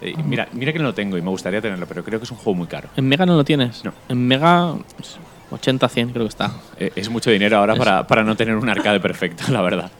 [0.00, 2.30] eh, mira, mira que no lo tengo y me gustaría tenerlo, pero creo que es
[2.30, 2.88] un juego muy caro.
[2.96, 3.84] En Mega no lo tienes.
[3.84, 3.92] No.
[4.08, 5.16] En Mega pues,
[5.50, 6.52] 80, 100 creo que está.
[6.78, 9.90] Eh, es mucho dinero ahora para, para no tener un arcade perfecto, la verdad.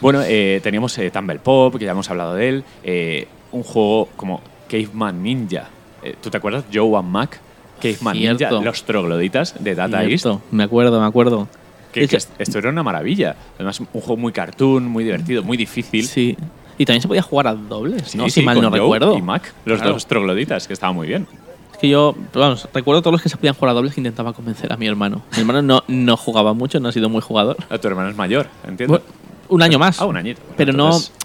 [0.00, 2.64] Bueno, eh, teníamos eh, Tumble Pop, que ya hemos hablado de él.
[2.82, 5.68] eh, un juego como Caveman Ninja.
[6.02, 6.64] Eh, ¿Tú te acuerdas?
[6.72, 7.40] Joe and Mac.
[7.82, 8.44] Caveman Cierto.
[8.50, 10.26] Ninja, los trogloditas de Data East.
[10.50, 11.48] Me acuerdo, me acuerdo.
[11.92, 13.34] Que, esto era una maravilla.
[13.56, 16.06] Además, un juego muy cartoon, muy divertido, muy difícil.
[16.06, 16.36] Sí.
[16.78, 18.24] Y también se podía jugar a dobles, Sí, ¿no?
[18.24, 19.16] sí, si mal con no Joe recuerdo.
[19.16, 19.94] Y Mac, los Claro.
[19.94, 21.26] dos trogloditas, que estaba muy bien.
[21.72, 24.32] Es que yo, vamos, recuerdo todos los que se podían jugar a dobles que intentaba
[24.34, 25.22] convencer a mi hermano.
[25.32, 27.56] Mi hermano no, no jugaba mucho, no ha sido muy jugador.
[27.70, 28.98] A tu hermano es mayor, entiendo.
[28.98, 29.04] Bueno,
[29.48, 30.00] un año más.
[30.00, 30.40] Ah, un añito.
[30.42, 31.19] Bueno, Pero entonces, no.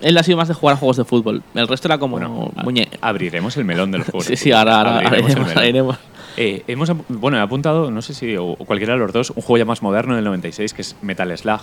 [0.00, 1.42] Él ha sido más de jugar a juegos de fútbol.
[1.54, 2.88] El resto era como Bueno, muñe.
[3.00, 4.20] abriremos el melón del juego.
[4.22, 5.96] Sí, sí, ahora, ahora Abriremos haremos, haremos.
[6.36, 9.58] Eh, hemos, bueno, he apuntado, no sé si o, cualquiera de los dos, un juego
[9.58, 11.60] ya más moderno del 96 que es Metal Slug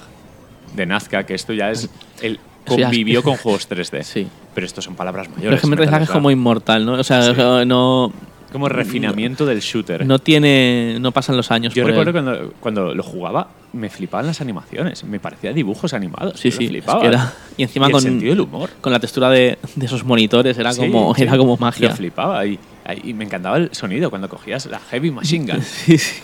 [0.76, 1.90] de Nazca, que esto ya es.
[2.22, 4.04] El, convivió con juegos 3D.
[4.04, 4.28] Sí.
[4.54, 5.44] Pero estos son palabras mayores.
[5.46, 6.94] Pero es que Metal Slug es como inmortal, ¿no?
[6.94, 7.42] O sea, Sí.
[7.68, 8.12] no,
[8.52, 10.06] Como refinamiento del shooter.
[10.06, 10.98] no tiene.
[11.00, 11.74] No pasan los años.
[11.74, 12.24] Yo por recuerdo él.
[12.26, 15.04] cuando, cuando lo jugaba, me flipaban las animaciones.
[15.04, 16.40] Me parecía dibujos animados.
[16.40, 16.64] Sí, sí.
[16.64, 17.02] es flipaba.
[17.02, 18.70] que era- y encima Y el con, sentido del humor.
[18.82, 21.24] con la textura de, de esos monitores era, Sí, como, sí.
[21.24, 21.90] era como magia.
[21.90, 22.46] Lo flipaba.
[22.46, 22.60] Y,
[23.04, 25.62] y me encantaba el sonido cuando cogías la Heavy Machine Gun.
[25.86, 26.16] Sí, sí.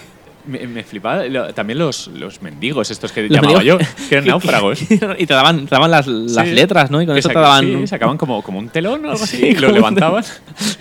[0.43, 4.15] Me, me flipaba lo- también los, los mendigos, estos que Los llamaba mendigos- yo, que
[4.15, 4.81] eran náufragos.
[5.19, 6.53] y te daban, te daban las, las Sí.
[6.55, 6.99] letras, ¿no?
[6.99, 7.63] Y con eso te daban.
[7.63, 10.23] Sí, sacaban como, como un telón o algo así Sí, y lo levantaban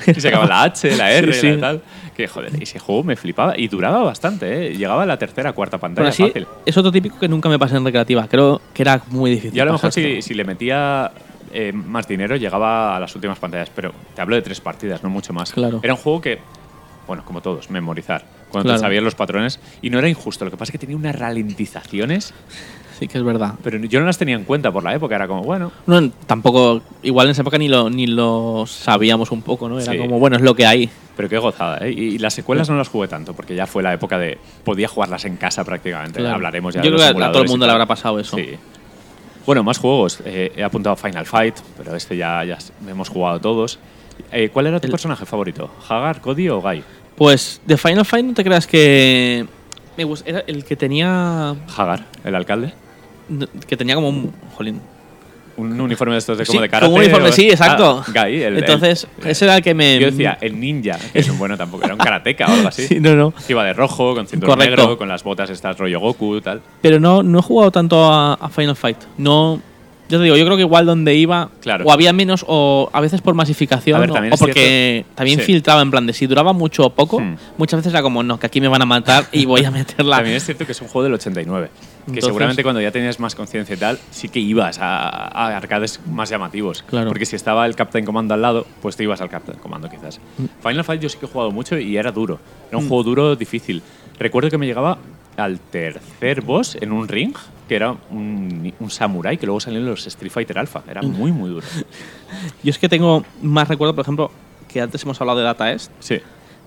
[0.06, 1.48] y sacaban la H, la R, sí.
[1.50, 1.82] la tal.
[2.20, 4.74] Que joder, ese juego me flipaba y duraba bastante, ¿eh?
[4.76, 6.46] Llegaba a la tercera, cuarta Pero pantalla así, fácil.
[6.66, 8.26] es otro típico que nunca me pasé en recreativa.
[8.28, 9.52] Creo que era muy difícil.
[9.52, 11.10] Yo a lo mejor si, si le metía
[11.52, 15.08] eh, más dinero llegaba a las últimas pantallas, pero te hablo de tres partidas, no
[15.08, 15.50] mucho más.
[15.52, 15.80] Claro.
[15.82, 16.38] Era un juego que,
[17.06, 18.24] bueno, como todos, memorizar.
[18.50, 18.78] Cuando Claro.
[18.80, 20.44] te sabías los patrones y no era injusto.
[20.44, 22.34] Lo que pasa es que tenía unas ralentizaciones,
[22.98, 23.54] Sí que es verdad.
[23.62, 25.14] pero yo no las tenía en cuenta por la época.
[25.16, 29.40] Era como, bueno, No, tampoco, igual en esa época ni lo, ni lo sabíamos un
[29.40, 29.80] poco, ¿no?
[29.80, 29.98] Era Sí.
[29.98, 30.90] como, bueno, es lo que hay.
[31.20, 31.90] Pero qué gozada, ¿eh?
[31.92, 34.38] Y, y las secuelas no las jugué tanto, porque ya fue la época de.
[34.64, 36.18] Podía jugarlas en casa prácticamente.
[36.18, 36.36] Claro.
[36.36, 38.38] Hablaremos ya Yo de creo los que a todo el mundo le habrá pasado eso.
[38.38, 38.48] Sí.
[39.44, 40.22] Bueno, más juegos.
[40.24, 42.56] Eh, he apuntado Final Fight, pero este ya, ya
[42.88, 43.78] hemos jugado todos.
[44.32, 45.70] Eh, ¿Cuál era tu El- personaje favorito?
[45.90, 46.82] ¿Hagar, Cody o Guy?
[47.16, 49.46] Pues de Final Fight no te creas que.
[49.98, 51.54] Me era el que tenía.
[51.76, 52.72] Hagar, el alcalde.
[53.68, 54.32] Que tenía como un.
[54.56, 54.80] Jolín.
[55.61, 56.86] Un uniforme de estos de como Sí, de karate.
[56.86, 58.04] como un uniforme, o- sí, exacto.
[58.06, 59.98] Ah, Guy, el, Entonces, el- ese era el que me.
[59.98, 62.86] Yo decía, el ninja, que es un bueno tampoco, era un karateca o algo así.
[62.88, 63.30] Sí, no, no.
[63.32, 64.76] Que iba de rojo, con cinturón Correcto.
[64.82, 66.62] negro, con las botas estas rollo Goku y tal.
[66.80, 68.98] Pero no, no he jugado tanto a, a Final Fight.
[69.18, 69.61] No.
[70.11, 71.84] Yo te digo, yo creo que igual donde iba, Claro.
[71.86, 75.44] o había menos, o a veces por masificación, ver, o- porque también sí.
[75.46, 77.36] filtraba en plan de si duraba mucho o poco, Hmm.
[77.56, 80.16] muchas veces era como, no, que aquí me van a matar y voy a meterla.
[80.16, 81.68] También es cierto que es un juego del 89.
[81.70, 85.56] Que Entonces- seguramente cuando ya tenías más conciencia y tal, sí que ibas a, a
[85.56, 86.82] arcades más llamativos.
[86.82, 87.08] Claro.
[87.08, 90.18] Porque si estaba el Captain Commando al lado, pues te ibas al Captain Commando quizás.
[90.38, 90.44] Mm.
[90.66, 92.40] Final Fight yo sí que he jugado mucho y era duro.
[92.68, 93.82] Era un juego duro, difícil.
[94.18, 94.98] Recuerdo que me llegaba
[95.36, 97.34] al tercer boss en un ring,
[97.70, 100.82] que era un, un samurai, que luego salieron los Street Fighter Alpha.
[100.90, 101.06] Era Mm.
[101.12, 101.64] muy, muy duro.
[102.64, 104.32] Yo es que tengo más recuerdo, por ejemplo,
[104.66, 106.16] que antes hemos hablado de Data East, Sí.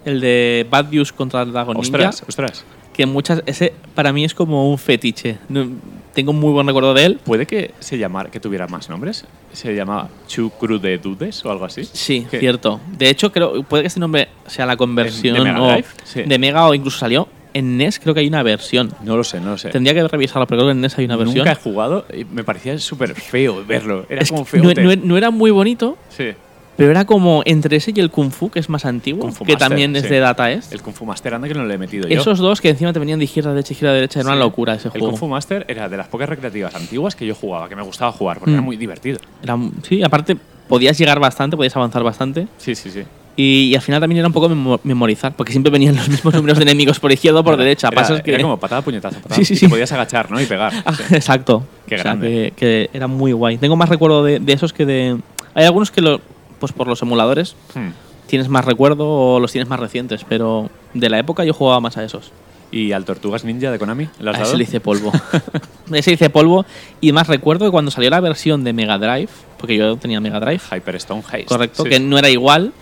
[0.06, 2.64] el de Bad News contra Dragon Ostras, Ninja, ostras.
[2.94, 5.40] que muchas, ese para mí es como un fetiche.
[5.50, 5.68] No-
[6.14, 7.20] tengo un muy buen recuerdo de él.
[7.26, 9.26] ¿Puede que se llamara, que tuviera más nombres?
[9.52, 11.84] ¿Se llamaba Chucru de Dudes o algo así?
[11.84, 12.40] Sí, ¿Qué?
[12.40, 12.80] cierto.
[12.98, 15.88] De hecho, creo puede que este nombre sea la conversión ¿De Mega o- Drive?
[16.06, 16.22] Sí.
[16.24, 18.92] de Mega o incluso salió en NES, creo que hay una versión.
[19.04, 19.70] No lo sé, no lo sé.
[19.70, 21.38] Tendría que revisarlo, pero creo que en NES hay una versión.
[21.40, 24.06] Nunca he jugado y me parecía súper feo verlo.
[24.10, 24.64] Era Es como feo.
[24.64, 26.30] no, no- no era muy bonito, sí.
[26.76, 29.46] pero era como entre ese y el Kung Fu, que es más antiguo, Kung Fu
[29.46, 30.10] que también es sí.
[30.10, 30.74] de Data East.
[30.74, 32.20] El Kung Fu Master anda que no lo he metido yo.
[32.20, 34.74] Esos dos que encima te venían de izquierda derecha, izquierda a derecha, era una locura
[34.74, 35.08] ese El juego.
[35.10, 38.12] Kung Fu Master era de las pocas recreativas antiguas que yo jugaba, que me gustaba
[38.12, 38.56] jugar, porque Mm.
[38.56, 39.20] era muy divertido.
[39.44, 40.36] Era, sí, aparte
[40.68, 42.48] podías llegar bastante, podías avanzar bastante.
[42.58, 43.04] Sí, sí, sí.
[43.36, 46.34] Y, y al final también era un poco memo- memorizar, porque siempre venían los mismos
[46.36, 47.90] números de enemigos por izquierda o por derecha.
[47.92, 48.40] Era, que...
[48.40, 49.36] como patada, puñetazo, patada.
[49.38, 49.66] Sí, sí, y sí.
[49.66, 50.40] te podías agachar, ¿no?
[50.40, 50.72] Y pegar.
[50.86, 51.04] Ah, Sí.
[51.16, 51.64] Exacto.
[51.88, 52.54] Qué O sea, grande.
[52.56, 53.58] que, que era muy guay.
[53.58, 55.18] Tengo más recuerdo de, de esos que de.
[55.56, 56.22] Hay algunos que, lo,
[56.60, 57.90] pues por los emuladores, Hmm.
[58.28, 61.98] tienes más recuerdo o los tienes más recientes, pero de la época yo jugaba más
[61.98, 62.32] a esos.
[62.72, 64.10] ¿Y al Tortugas Ninja de Konami?
[64.20, 64.50] ¿Le has A dado?
[64.50, 65.12] ese le hice polvo.
[65.94, 66.66] ese le hice polvo.
[67.02, 69.30] Y más recuerdo que cuando salió la versión de Mega Drive,
[69.60, 71.48] porque yo tenía Mega Drive, Hyperstone Heist.
[71.50, 72.74] correcto, Sí, que no era igual,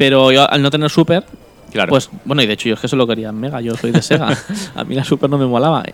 [0.00, 1.24] pero yo al no tener Super,
[1.70, 1.90] Claro.
[1.90, 4.00] pues bueno, y de hecho yo es que solo quería en Mega, yo soy de
[4.00, 4.34] Sega.
[4.74, 5.84] a mí la Super no me molaba.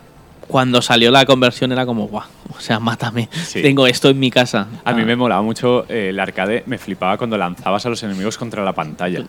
[0.47, 2.23] Cuando salió la conversión era como, guau,
[2.57, 3.27] o sea, mátame.
[3.33, 3.61] Sí.
[3.61, 4.65] Tengo esto en mi casa.
[4.85, 5.05] A mí Ah.
[5.05, 8.71] me molaba mucho eh, el arcade, me flipaba cuando lanzabas a los enemigos contra la
[8.71, 9.23] pantalla.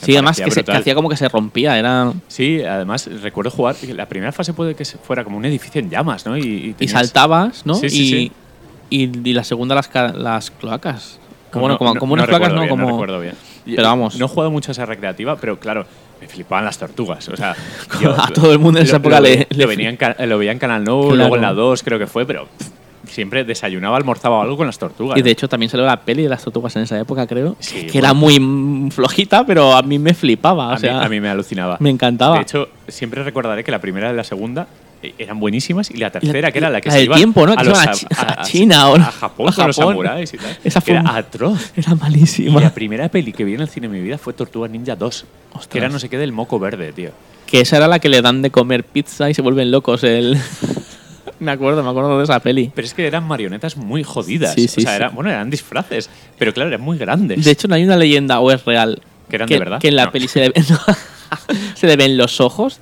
[0.00, 3.74] Sí, además que, se- que hacía como que se rompía, era Sí, además recuerdo jugar.
[3.82, 6.36] y La primera fase puede que fuera como un edificio en llamas, ¿no?
[6.36, 7.74] Y, y y tenías- saltabas, ¿no?
[7.74, 8.32] Sí, sí, y, sí.
[9.24, 11.18] Y, y la segunda las, las cloacas.
[11.52, 12.86] No, bueno, no, como, no- como no unas cloacas, recuerdo no, bien, como.
[12.86, 13.34] No recuerdo bien.
[13.76, 14.18] Pero vamos.
[14.18, 15.86] No he jugado mucho a esa recreativa, pero claro,
[16.20, 17.28] me flipaban las tortugas.
[17.28, 17.54] O sea,
[18.00, 20.52] yo- A todo el mundo en esa época lo, le- lo venía en lo veía
[20.52, 21.16] en Canal No, Claro.
[21.16, 22.68] luego en la 2 creo que fue, pero pff,
[23.10, 25.18] siempre desayunaba, almorzaba algo con las tortugas.
[25.18, 27.56] Y de hecho también salió la peli de las tortugas en esa época, creo.
[27.58, 30.72] Sí, que era muy flojita, pero a mí me flipaba.
[30.74, 31.76] a, sea, mí, a mí me alucinaba.
[31.80, 32.36] me encantaba.
[32.36, 34.66] De hecho, siempre recordaré que la primera y la segunda
[35.18, 37.52] eran buenísimas y la tercera, que era la que la se iban tiempo, ¿no?
[37.52, 39.92] a, Que los a a- a- China o- a Japón a con los Japón.
[39.94, 40.58] samuráis y tal.
[40.62, 41.72] Esa fue era un- atroz.
[41.76, 42.60] Era Y malísima.
[42.60, 45.24] la primera peli que vi en el cine en mi vida fue Tortugas Ninja 2.
[45.70, 47.10] Que era no sé qué del moco verde, tío.
[47.46, 50.04] Que esa era la que le dan de comer pizza y se vuelven locos.
[50.04, 50.38] El...
[51.40, 52.70] me acuerdo, me acuerdo de esa peli.
[52.74, 54.54] Pero es que eran marionetas muy jodidas.
[54.54, 54.96] Sí, sí, o sea, sí.
[54.96, 56.10] era- bueno, eran disfraces.
[56.38, 57.44] Pero claro, eran muy grandes.
[57.44, 59.00] De hecho, no hay una leyenda, o es real.
[59.28, 59.80] ¿Que eran de verdad?
[59.80, 60.12] Que en la No.
[60.12, 60.64] peli se le, ven-
[61.74, 62.80] se le ven los ojos.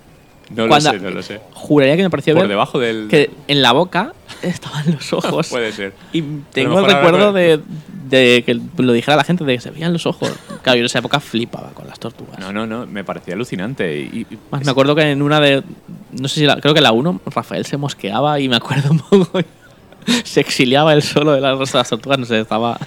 [0.51, 1.41] No lo cuando- sé, no lo sé.
[1.53, 3.09] Juraría que me pareció Por ver debajo del.
[3.09, 5.49] que en la boca estaban los ojos.
[5.49, 5.93] Puede ser.
[6.13, 6.23] Y
[6.53, 7.61] tengo mejor el ahora recuerdo de,
[8.09, 10.31] de que lo dijera la gente, de que se veían los ojos.
[10.63, 12.39] Claro, yo en esa época flipaba con las tortugas.
[12.39, 13.99] No, no, no, me parecía alucinante.
[14.01, 15.63] Y, y- Más me acuerdo que en una de.
[16.13, 19.01] No sé si la, creo que la 1, Rafael se mosqueaba y me acuerdo un
[19.01, 19.41] poco.
[20.25, 22.79] se exiliaba él solo de las, de las tortugas, no sé, estaba.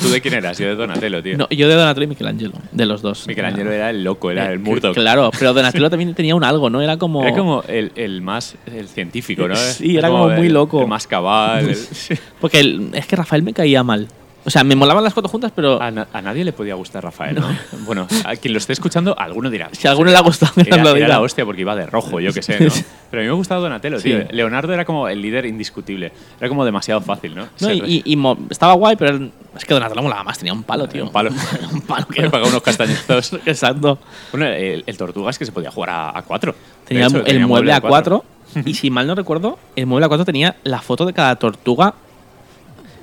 [0.00, 0.58] ¿Tú de quién eras?
[0.58, 1.36] Yo de Donatello, tío.
[1.38, 3.26] No, yo de Donatello y Michelangelo, de los dos.
[3.26, 4.94] Michelangelo era el loco, era Eh, el Murdoch.
[4.94, 6.80] Claro, pero Donatello también tenía un algo, ¿no?
[6.82, 7.22] Era como.
[7.22, 9.56] Era como el, el más el científico, ¿no?
[9.56, 10.82] Sí, era como muy el- loco.
[10.82, 11.68] El más cabal.
[11.70, 11.78] el-
[12.40, 14.08] Porque es que Rafael me caía mal.
[14.48, 17.04] O sea, me molaban las cuatro juntas, pero a, na- a nadie le podía gustar
[17.04, 17.46] Rafael, ¿no?
[17.84, 19.68] Bueno, a quien lo esté escuchando, alguno dirá.
[19.72, 21.06] si a alguno le ha gustado, Era, era diga.
[21.08, 22.72] la hostia porque iba de rojo, yo qué sé, ¿no?
[23.10, 24.08] Pero a mí me gustaba Donatello, Sí.
[24.08, 24.20] tío.
[24.30, 26.12] Leonardo era como el líder indiscutible.
[26.40, 27.46] Era como demasiado fácil, ¿no?
[27.60, 28.18] No, y, y- y
[28.48, 31.04] estaba guay, pero es que Donatello molaba más, tenía un palo, tío.
[31.04, 31.28] Un palo.
[31.72, 32.30] un palo que Me no.
[32.30, 33.34] pagaba unos castañazos.
[33.44, 33.98] Exacto.
[34.32, 36.54] Bueno, el, el Tortugas que se podía jugar a, a cuatro.
[36.86, 38.24] Tenía hecho, el tenía mueble a cuatro.
[38.54, 38.62] cuatro.
[38.70, 41.92] y si mal no recuerdo, el mueble a cuatro tenía la foto de cada tortuga.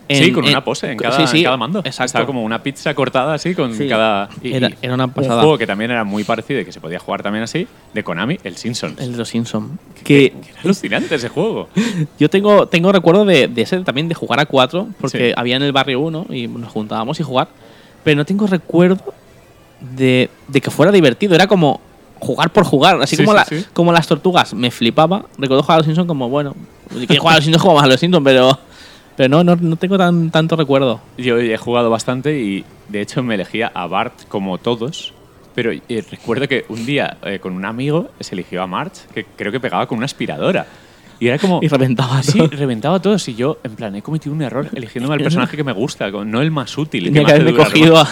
[0.09, 1.79] Sí, con en- una pose en sí, cada, sí, en cada mando.
[1.79, 2.05] Exacto.
[2.05, 3.87] Estaba como una pizza cortada así con Sí.
[3.87, 4.29] cada.
[4.43, 5.35] Era- era una pasada.
[5.37, 8.03] Un juego que también era muy parecido y que se podía jugar también así, de
[8.03, 8.99] Konami, el Simpsons.
[9.01, 9.79] El de los Simpson.
[10.03, 11.69] Que Era alucinante ese juego.
[12.19, 15.33] yo tengo, tengo recuerdo de, de ese también, de jugar a cuatro, porque Sí.
[15.35, 17.47] había en el barrio uno y nos juntábamos y jugar.
[18.03, 19.13] Pero no tengo recuerdo
[19.79, 21.35] de, de que fuera divertido.
[21.35, 21.81] Era como
[22.19, 23.01] jugar por jugar.
[23.01, 23.65] Así Sí, como, sí, la- sí.
[23.73, 24.53] como las tortugas.
[24.53, 25.25] Me flipaba.
[25.37, 26.55] Recuerdo jugar a los Simpsons como, bueno,
[26.89, 28.57] quieres jugar a los Simpsons, jugamos a los Simpsons, pero,
[29.17, 31.01] pero no, no, no tengo tan, tanto recuerdo.
[31.17, 35.13] Yo he jugado bastante y de hecho me elegía a Bart como todos.
[35.53, 39.23] Pero eh, recuerdo que un día eh, con un amigo se eligió a March, que
[39.37, 40.65] creo que pegaba con una aspiradora.
[41.17, 41.61] Y era como.
[41.63, 42.49] Y reventaba Sí, todo.
[42.49, 43.25] reventaba a todos.
[43.29, 46.41] Y yo, en plan, he cometido un error eligiéndome al personaje que me gusta, no
[46.41, 47.05] el más útil.
[47.13, 48.07] que que haberme cogido a...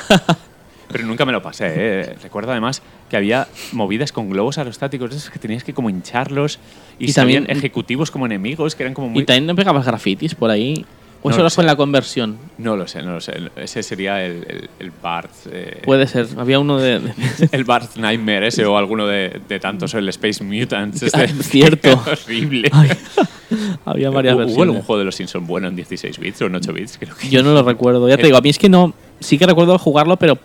[0.94, 1.74] Pero nunca me lo pasé.
[1.76, 2.16] ¿eh?
[2.24, 6.60] Recuerdo además que había movidas con globos aerostáticos, esos que tenías que como hincharlos.
[7.00, 9.24] Y, Y también- ejecutivos como enemigos, que eran como muy.
[9.24, 10.86] Y también no pegabas grafitis por ahí.
[11.26, 12.38] O No eso lo fue en la conversión.
[12.58, 13.32] No lo sé, no lo sé.
[13.56, 15.32] Ese sería el, el, el Bart.
[15.50, 16.28] eh, Puede ser.
[16.38, 17.00] Había uno de.
[17.00, 17.14] de-
[17.54, 21.02] El Bart Nightmare ese o alguno de, de tantos, o el Space Mutants.
[21.14, 21.44] Ah, Este.
[21.44, 21.90] cierto.
[22.12, 22.68] horrible.
[22.74, 22.90] Ay,
[23.86, 24.86] había varias ¿Hubo algún versiones.
[24.86, 26.98] juego de los Simpsons bueno en 16 bits o en 8 bits?
[27.00, 27.30] Creo que.
[27.30, 28.10] Yo no lo recuerdo.
[28.10, 28.94] Ya te Eh, digo, a mí es que no.
[29.22, 30.38] Sí que recuerdo jugarlo, pero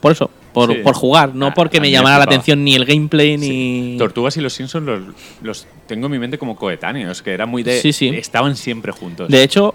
[0.00, 0.30] por eso.
[0.52, 0.78] Por, Sí.
[0.82, 3.48] por jugar, no Ah, porque a me llamara la atención ni el gameplay Sí.
[3.92, 3.98] ni.
[3.98, 5.00] Tortugas y los Simpsons los,
[5.42, 7.80] los tengo en mi mente como coetáneos, que era muy de.
[7.92, 8.08] Sí.
[8.08, 9.28] Estaban siempre juntos.
[9.28, 9.74] De hecho,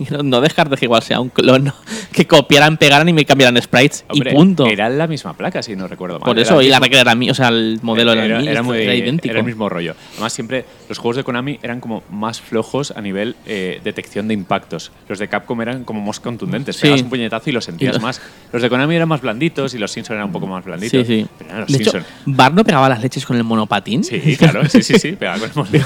[0.10, 1.72] no- no descartes que igual sea un clon
[2.12, 4.66] que copiaran, pegaran y me cambiaran sprites Hombre, y punto.
[4.66, 6.24] Era la misma placa, si no recuerdo mal.
[6.24, 8.62] por Era eso, y la regla era mi, o sea, el modelo era, mismo, era
[8.62, 9.30] muy era idéntico.
[9.30, 9.94] era el mismo rollo.
[10.14, 14.34] Además, siempre los juegos de Konami eran como más flojos a nivel eh, detección de
[14.34, 14.92] impactos.
[15.08, 16.76] Los de Capcom eran como más contundentes.
[16.76, 16.82] Sí.
[16.82, 18.20] Pegabas un puñetazo y lo sentías Y más.
[18.52, 21.06] Los de Konami eran más blanditos y los Simpsons eran un poco más blanditos.
[21.06, 21.26] Sí, sí.
[21.38, 21.98] Pero eran los De hecho.
[22.26, 24.04] Bart no pegaba las leches con el monopatín.
[24.04, 25.84] Sí, claro, sí, sí, sí, pegaba con el molde.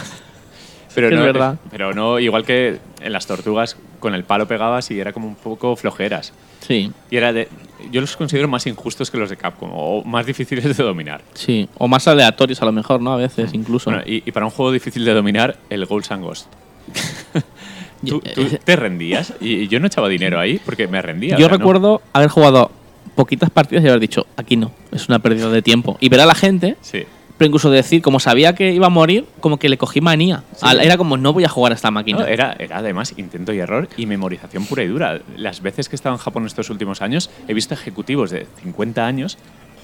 [0.95, 1.59] Pero Es no, verdad.
[1.71, 5.35] pero no, igual que en las tortugas con el palo pegabas y era como un
[5.35, 6.33] poco flojeras.
[6.61, 7.49] Sí, Y era de.
[7.91, 11.21] Yo los considero más injustos que los de Capcom, o más difíciles de dominar.
[11.35, 11.69] sí.
[11.77, 13.13] O más aleatorios a lo mejor, ¿no?
[13.13, 13.91] A veces incluso.
[13.91, 16.47] Bueno, y, y para un juego difícil de dominar, el Ghosts and Ghost.
[18.07, 19.33] ¿Tú, tú te rendías?
[19.41, 21.37] Y yo no echaba dinero ahí porque me rendía.
[21.37, 21.59] Yo o sea, ¿no?
[21.59, 22.71] recuerdo haber jugado
[23.15, 25.97] poquitas partidas y haber dicho, aquí no, es una pérdida de tiempo.
[26.01, 27.05] Y ver a la gente, Sí.
[27.39, 30.45] Pero incluso decir, como sabía que iba a morir, como que le cogí manía.
[30.81, 32.21] Era como, no voy a jugar a esta máquina.
[32.21, 35.21] No, era, era además intento y error y memorización pura y dura.
[35.37, 39.05] Las veces que he estado en Japón estos últimos años, he visto ejecutivos de 50
[39.05, 39.39] años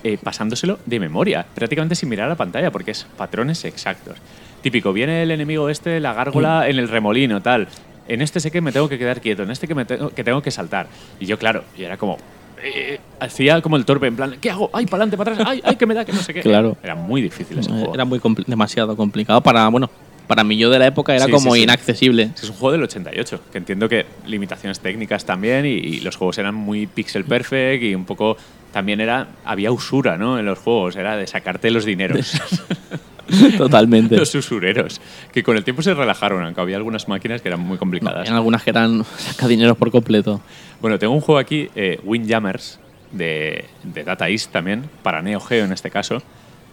[0.05, 4.17] eh, pasándoselo de memoria, prácticamente sin mirar a la pantalla, porque es patrones exactos.
[4.63, 6.71] Típico, viene el enemigo este, la gárgola Mm.
[6.71, 7.69] en el remolino, tal.
[8.09, 10.25] En este sé que me tengo que quedar quieto, en este que, me tengo, que
[10.25, 10.87] tengo que saltar.
[11.19, 12.17] Y yo, claro, y era como...
[12.63, 14.71] eh, hacía como el torpe, en plan, ¿qué hago?
[14.73, 15.49] ¡Ay, para adelante, para atrás!
[15.51, 16.41] ¡Ay, ay, que me da, que no sé qué!
[16.41, 16.77] Claro.
[16.83, 17.95] Era muy difícil ese Eh, juego.
[17.95, 19.91] Era muy demasiado complicado para, bueno,
[20.27, 21.63] para mí yo de la época era Sí, como sí, sí.
[21.65, 22.31] inaccesible.
[22.35, 26.39] Es un juego del 88, que entiendo que limitaciones técnicas también y, y los juegos
[26.39, 28.37] eran muy pixel perfect y un poco
[28.73, 30.39] también era había usura, ¿no?
[30.39, 32.41] En los juegos era de sacarte los dineros,
[33.59, 34.17] Totalmente.
[34.17, 35.01] los usureros,
[35.33, 38.29] que con el tiempo se relajaron, aunque había algunas máquinas que eran muy complicadas.
[38.29, 40.41] En algunas que eran saca dinero por completo.
[40.81, 42.79] Bueno, tengo un juego aquí, eh, Windjammers,
[43.13, 46.23] de, de Data East también, para Neo Geo en este caso.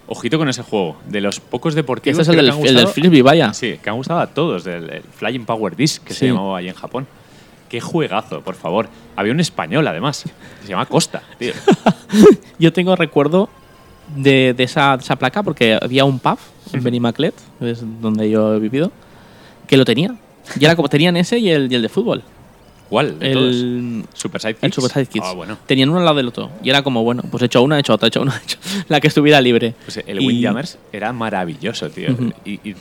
[0.09, 2.67] Ojito con ese juego, de los pocos deportivos Este es el creo del, que han
[2.69, 3.53] el del gustado- Frisbee, vaya.
[3.53, 6.69] Sí, que han gustado a todos, del el Flying Power Disc, que se llamaba ahí
[6.69, 7.07] en Japón.
[7.67, 8.87] Qué juegazo, por favor.
[9.17, 11.51] Había un español, además, que se llama Costa, tío.
[12.59, 13.49] Yo tengo recuerdo
[14.15, 16.37] de, de esa, de esa placa porque había un pub
[16.73, 18.91] en Benimaclet, es donde yo he vivido,
[19.67, 20.15] que lo tenía.
[20.59, 22.23] Y era como tenían ese y el, y el de fútbol.
[22.89, 23.55] ¿Cuál de todos?
[23.55, 24.63] El, Super Side Kids.
[24.63, 25.25] el Super Side Kids.
[25.27, 25.57] Ah, bueno.
[25.65, 26.49] Tenían uno al lado del otro.
[26.63, 28.43] Y era como, bueno, pues he hecho una, he hecho otra, he hecho una, he
[28.43, 29.75] hecho la que estuviera libre.
[29.83, 32.15] Pues el Y- Windjammers era maravilloso, tío.
[32.45, 32.75] Y, y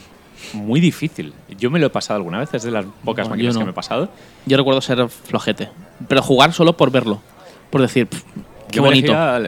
[0.53, 1.33] muy difícil.
[1.59, 3.59] Yo me lo he pasado alguna vez, es de las pocas No, máquinas no.
[3.59, 4.07] que me he pasado.
[4.45, 5.67] Yo recuerdo ser flojete.
[6.07, 7.21] Pero jugar solo por verlo.
[7.69, 8.23] Por decir, "Pff,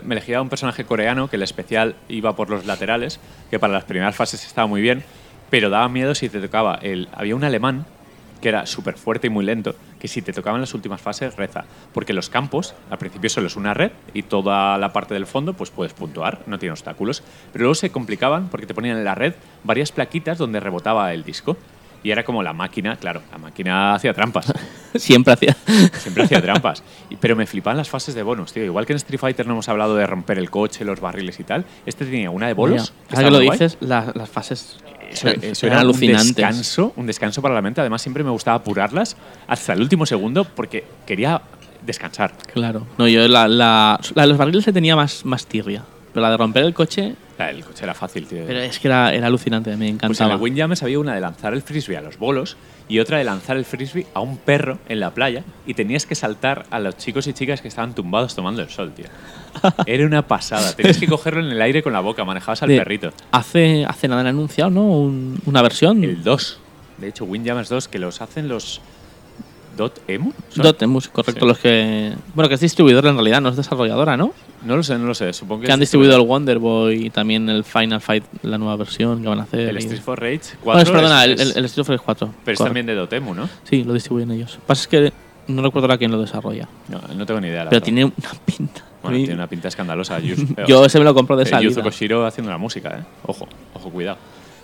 [0.03, 3.83] me elegía un personaje coreano que el especial iba por los laterales, que para las
[3.83, 5.03] primeras fases estaba muy bien,
[5.49, 6.75] pero daba miedo si te tocaba.
[6.81, 7.85] El, había un alemán
[8.41, 11.65] que era súper fuerte y muy lento, que si te tocaban las últimas fases, reza.
[11.93, 15.53] Porque los campos, al principio solo es una red y toda la parte del fondo
[15.53, 17.21] pues puedes puntuar, no tiene obstáculos.
[17.51, 21.23] Pero luego se complicaban porque te ponían en la red varias plaquitas donde rebotaba el
[21.23, 21.57] disco.
[22.03, 24.53] Y era como la máquina, claro, la máquina hacía trampas.
[24.95, 25.55] Siempre hacía.
[25.97, 26.81] Siempre hacía trampas.
[27.19, 28.63] Pero me flipaban las fases de bonus, tío.
[28.63, 31.43] Igual que en Street Fighter no hemos hablado de romper el coche, los barriles y
[31.43, 31.65] tal.
[31.85, 32.91] Este tenía una de bolos.
[32.91, 33.51] Ahora estaba que lo guay.
[33.59, 34.77] dices, la- las fases
[35.11, 36.29] Eso, eran- eso eran era alucinantes.
[36.29, 37.81] un descanso, un descanso para la mente.
[37.81, 41.41] Además, siempre me gustaba apurarlas hasta el último segundo porque quería
[41.85, 42.33] descansar.
[42.53, 42.87] Claro.
[42.97, 45.83] No, yo la, la, la de los barriles se tenía más, más tirria.
[46.13, 48.43] Pero la de romper el coche, La del coche era fácil, tío.
[48.45, 50.33] pero es que era, era alucinante, me Pues en encantaba.
[50.35, 52.57] el Windjammers había una de lanzar el frisbee a los bolos
[52.89, 56.15] y otra de lanzar el frisbee a un perro en la playa y tenías que
[56.15, 59.05] saltar a los chicos y chicas que estaban tumbados tomando el sol, tío.
[59.85, 60.75] Era una pasada.
[60.75, 63.11] Tenías que cogerlo en el aire con la boca, manejabas al De- perrito.
[63.31, 64.83] Hace, hace nada han anunciado, ¿no?
[64.83, 66.03] Un- una versión.
[66.03, 66.59] El 2.
[66.97, 68.81] De hecho, Windjammers 2, que los hacen los
[69.79, 70.33] Dot Emu.
[70.49, 70.63] ¿son?
[70.63, 71.47] Dotemu, correcto, Sí.
[71.47, 72.13] los que.
[72.35, 74.33] Bueno, que es distribuidor en realidad, no es desarrolladora, ¿no?
[74.65, 75.31] No lo sé, no lo sé.
[75.31, 78.75] Supongo que, Que han distribuido el Wonder Boy y también el Final Fight, la nueva
[78.75, 79.61] versión que van a hacer.
[79.69, 80.63] el y- Street for Rage 4.
[80.65, 82.33] Bueno, es- perdona, es- el, el, Street Fighter 4.
[82.43, 83.49] pero es también de Dotemu, ¿no?
[83.63, 84.55] Sí, lo distribuyen ellos.
[84.55, 85.13] Lo que pasa es que
[85.47, 86.67] no recuerdo ahora quién lo desarrolla.
[86.89, 87.63] No, no tengo ni idea.
[87.63, 87.85] la Pero verdad.
[87.85, 88.83] tiene una pinta.
[89.01, 90.19] Bueno, tiene una pinta escandalosa.
[90.67, 91.69] Yo ese me lo compro de Eh, salida.
[91.69, 93.03] Yuzo Koshiro haciendo la música, ¿eh?
[93.25, 94.17] Ojo, ojo, cuidado.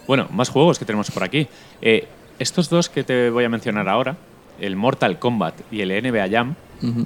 [0.08, 1.48] Bueno, más juegos que tenemos por aquí.
[1.82, 2.06] Eh,
[2.38, 4.18] estos dos que te voy a mencionar ahora,
[4.60, 6.56] el Mortal Kombat y el NBA Jam,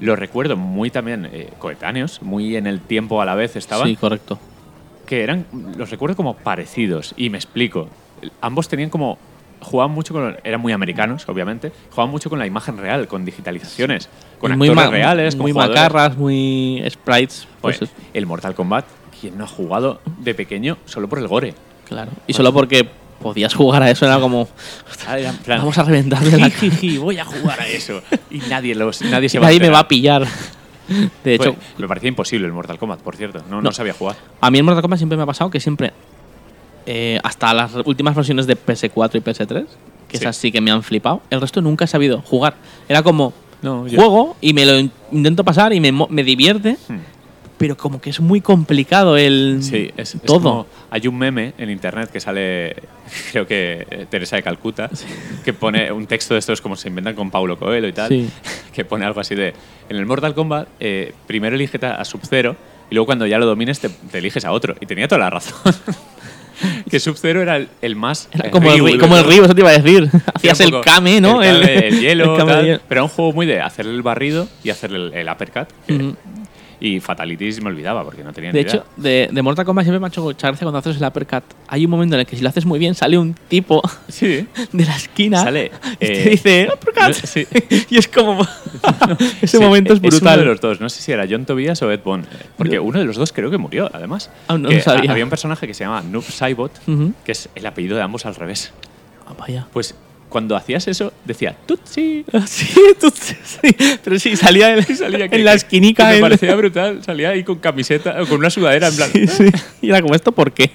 [0.01, 3.95] los recuerdo muy también eh, coetáneos, muy en el tiempo a la vez estaban, Sí,
[3.95, 4.37] correcto.
[5.05, 5.45] que eran,
[5.77, 7.13] los recuerdo como parecidos.
[7.15, 7.87] Y me explico.
[8.41, 9.17] Ambos tenían como
[9.61, 14.07] jugaban mucho con eran muy americanos obviamente jugaban mucho con la imagen real con digitalizaciones
[14.39, 17.45] con muy actores reales Muy macarras, muy sprites.
[17.59, 18.85] Pues Joder, es- el Mortal Kombat
[19.19, 21.53] quién no ha jugado de pequeño solo por el gore
[21.85, 22.09] claro.
[22.25, 22.87] Y solo porque
[23.21, 24.47] podías jugar a eso era como.
[25.07, 28.01] Era plan, Vamos a reventarle la "Jijiji, voy a jugar a eso.
[28.29, 30.25] Y nadie, los, nadie se va Nadie a me va a pillar.
[31.23, 33.39] De hecho, Fue- me parecía imposible el Mortal Kombat, por cierto.
[33.49, 33.61] No, no.
[33.61, 33.71] No.
[33.71, 34.15] sabía jugar.
[34.41, 35.93] a mí en Mortal Kombat siempre me ha pasado que siempre.
[36.85, 39.65] eh, hasta las últimas versiones de PS4 y PS3,
[40.07, 40.23] que Sí.
[40.23, 42.55] esas sí que me han flipado, el resto nunca he sabido jugar.
[42.87, 43.33] Era como.
[43.61, 46.97] No, yo- Juego y me lo in- intento pasar y me, me divierte, Hmm.
[47.59, 49.59] Pero como que es muy complicado el.
[49.61, 50.41] Sí, es, es todo.
[50.41, 52.75] como- hay un meme en internet que sale,
[53.31, 54.89] creo que eh, Teresa de Calcuta,
[55.45, 58.27] que pone un texto de estos como se inventan con Paulo Coelho y tal, Sí.
[58.73, 59.53] que pone algo así de,
[59.89, 62.55] en el Mortal Kombat, eh, primero eliges a Sub-Zero
[62.89, 64.75] y luego cuando ya lo domines te, te eliges a otro.
[64.79, 65.53] Y tenía toda la razón.
[66.89, 68.29] que Sub-Zero era el, el más.
[68.31, 69.23] Era eh, como, el, como el.
[69.25, 70.09] Ryu, eso te iba a decir.
[70.33, 71.43] Hacías el Kame, ¿no?
[71.43, 72.63] El, el hielo, tal.
[72.65, 75.67] Pero era un juego muy de hacer el barrido y hacer el, uppercut.
[76.81, 78.73] Y Fatalities me olvidaba porque no tenía De ni idea.
[78.75, 81.43] hecho, de, de Mortal Kombat siempre me ha hecho gracia cuando haces el uppercut.
[81.67, 84.47] Hay un momento en el que si lo haces muy bien sale un tipo Sí.
[84.71, 87.03] de la esquina Sale, y te eh, dice uppercut.
[87.07, 87.45] no, sí.
[87.89, 88.47] y es como...
[89.41, 90.39] Ese Sí, momento es uno brutal.
[90.39, 90.79] de los dos.
[90.79, 92.21] No sé si era John Tobias o Ed Boon.
[92.21, 92.25] eh,
[92.57, 94.29] Porque uno de los dos creo que murió, además.
[94.47, 95.09] Ah, no sabía.
[95.09, 96.71] ha- Había un personaje que se llama Noob Saibot,
[97.25, 98.71] que es el apellido de ambos al revés.
[99.27, 99.67] Ah, vaya.
[99.73, 99.95] Pues
[100.29, 102.23] cuando hacías eso, decía Tutsi.
[102.31, 102.67] Ah, Sí,
[102.99, 106.09] tú- sí, pero sí, salía en, Salía que- en la que- esquinica.
[106.09, 107.03] que me parecía brutal.
[107.03, 109.09] Salía ahí con camiseta, con una sudadera en plan.
[109.11, 109.45] Sí, sí.
[109.81, 110.69] Y era como, ¿esto por qué?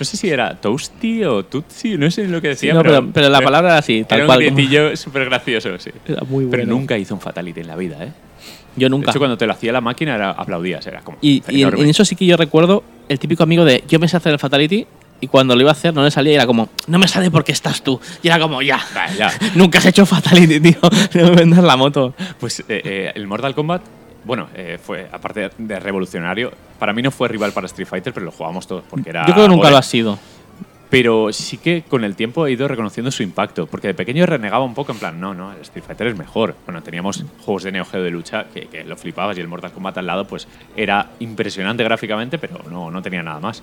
[0.00, 2.74] No sé si era Toasty o Tutsi, no sé lo que decía.
[2.74, 4.38] no, pero, pero la palabra era así, tal era cual.
[4.40, 5.90] un grietillo súper gracioso, sí.
[6.06, 6.78] Era muy Pero bueno.
[6.78, 8.12] nunca hizo un fatality en la vida, ¿eh?
[8.76, 9.10] Yo De nunca.
[9.10, 10.86] hecho, cuando te lo hacía la máquina, era, aplaudías.
[10.86, 11.18] Era como.
[11.20, 14.08] Y, y en, en eso sí que yo recuerdo el típico amigo de yo me
[14.08, 14.86] sé hacer el Fatality
[15.20, 17.30] y cuando lo iba a hacer no le salía y era como, no me sale
[17.30, 18.00] porque estás tú.
[18.22, 19.32] Y era como, ya, Vale, ya.
[19.54, 20.78] nunca has hecho Fatality, tío.
[21.14, 22.14] No me vendas la moto.
[22.38, 23.82] Pues eh, eh, el Mortal Kombat,
[24.24, 28.26] bueno, eh, fue, aparte de revolucionario, para mí no fue rival para Street Fighter, pero
[28.26, 29.26] lo jugábamos todos porque era.
[29.26, 30.18] Yo creo que nunca lo ha sido.
[30.90, 34.64] Pero sí que con el tiempo he ido reconociendo su impacto, porque de pequeño renegaba
[34.64, 36.56] un poco en plan, no, no, el Street Fighter es mejor.
[36.64, 39.72] Bueno, teníamos juegos de Neo Geo de lucha que, que lo flipabas y el Mortal
[39.72, 43.62] Kombat al lado, pues era impresionante gráficamente, pero no, no tenía nada más.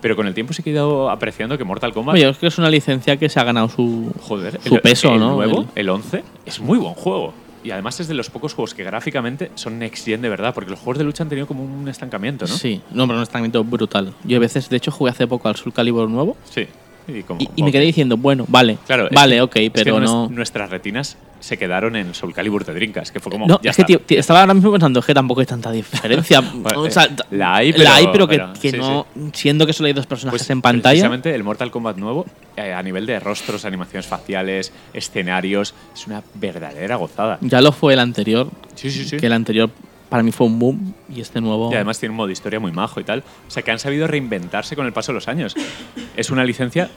[0.00, 2.58] Pero con el tiempo que he ido apreciando que Mortal Kombat, Oye, es que es
[2.58, 5.34] una licencia que se ha ganado su, joder, su el, peso, el ¿no?
[5.36, 7.32] nuevo, El- el 11, es muy buen juego.
[7.62, 10.70] Y además es de los pocos juegos que gráficamente son next gen de verdad, porque
[10.70, 12.54] los juegos de lucha han tenido como un estancamiento, ¿no?
[12.54, 14.14] Sí, no, pero un estancamiento brutal.
[14.24, 16.66] Yo a veces, de hecho, jugué hace poco al Soul Calibur nuevo Sí.
[17.08, 20.00] Y, como- y, y me quedé diciendo, bueno, vale, Claro, vale, ok, es que pero
[20.00, 20.28] no.
[20.28, 23.46] Nuestras retinas se quedaron en Soul Calibur de Drinkas, que fue como.
[23.46, 26.40] No, ya es que tío, tío, estaba ahora mismo pensando que tampoco hay tanta diferencia.
[26.54, 29.06] Bueno, O sea, eh, la hay, la hay, pero- pero que, pero- que sí, no.
[29.32, 30.82] Siendo que solo hay dos personajes en pantalla.
[30.82, 32.26] Pues Precisamente el Mortal Kombat nuevo,
[32.56, 37.38] eh, a nivel de rostros, animaciones faciales, escenarios, es una verdadera gozada.
[37.40, 39.16] Ya lo fue el anterior, Sí, sí, sí.
[39.16, 39.70] que el anterior
[40.10, 41.70] para mí fue un boom y este nuevo.
[41.72, 43.24] Y además tiene un modo historia muy majo y tal.
[43.48, 45.54] O sea, que han sabido reinventarse con el paso de los años.
[46.16, 46.90] Es una licencia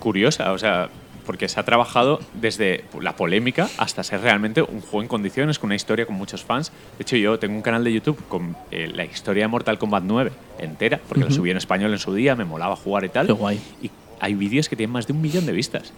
[0.00, 0.88] curiosa, o sea,
[1.26, 5.68] porque se ha trabajado desde la polémica hasta ser realmente un juego en condiciones, con
[5.68, 6.72] una historia con muchos fans.
[6.98, 10.04] De hecho, yo tengo un canal de YouTube con eh, la historia de Mortal Kombat
[10.04, 11.36] 9 entera, porque lo Ujú.
[11.36, 13.26] subí en español en su día, me molaba jugar y tal.
[13.26, 13.60] Qué guay.
[13.82, 13.90] Y
[14.20, 15.92] hay vídeos que tienen más de un millón de vistas.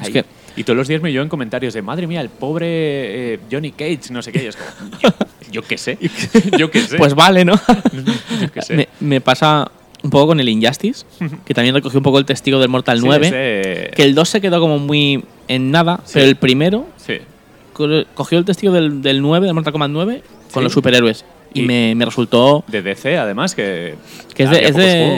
[0.00, 0.12] Es Ahí.
[0.12, 0.24] que-
[0.56, 2.66] Y todos los días me llevan comentarios de, madre mía, el pobre
[3.34, 4.42] eh, Johnny Cage, no sé qué.
[4.42, 5.08] Y es como, yo,
[5.52, 5.98] yo qué sé,
[6.58, 6.96] yo qué sé.
[6.98, 7.54] Pues vale, ¿no?
[8.40, 8.74] yo qué sé.
[8.76, 9.70] me, me pasa
[10.02, 11.04] un poco con el Injustice,
[11.44, 13.26] que también recogí un poco el testigo del Mortal Sí, 9.
[13.26, 16.12] ese- Que el 2 se quedó como muy en nada, Sí.
[16.14, 17.18] pero el primero Sí.
[17.72, 20.22] co- cogió el testigo del, del 9, del Mortal Kombat 9,
[20.52, 21.24] con los superhéroes.
[21.54, 23.94] Y, Y- me, me resultó De DC, además, que.
[24.34, 24.68] que es de,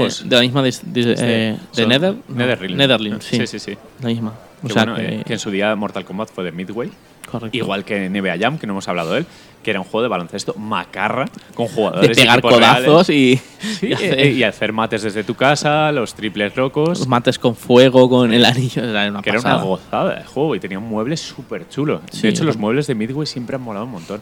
[0.06, 1.24] es la misma dis- dis- Sí.
[1.26, 2.76] eh, de Son Nether, Netherrealm.
[2.76, 3.78] Netherrealm, sí, Sí, sí, sí.
[4.00, 4.34] La misma.
[4.62, 6.90] O Que sea bueno, que, eh, que en su día Mortal Kombat fue de Midway.
[7.30, 7.56] correcto.
[7.56, 9.26] Igual que NBA Jam, que no hemos hablado de él,
[9.62, 12.16] que era un juego de baloncesto macarra con de jugadores.
[12.18, 16.14] y pegar codazos y, Sí, y hacer eh, y hacer mates desde tu casa, los
[16.14, 16.98] triples locos.
[17.00, 18.82] los mates con fuego, con el anillo.
[18.84, 19.62] Era una que era una pasada.
[19.64, 22.00] gozada de juego y tenía un mueble súper chulo.
[22.10, 22.22] Sí.
[22.22, 24.20] de hecho, los muebles de Midway siempre han molado un montón.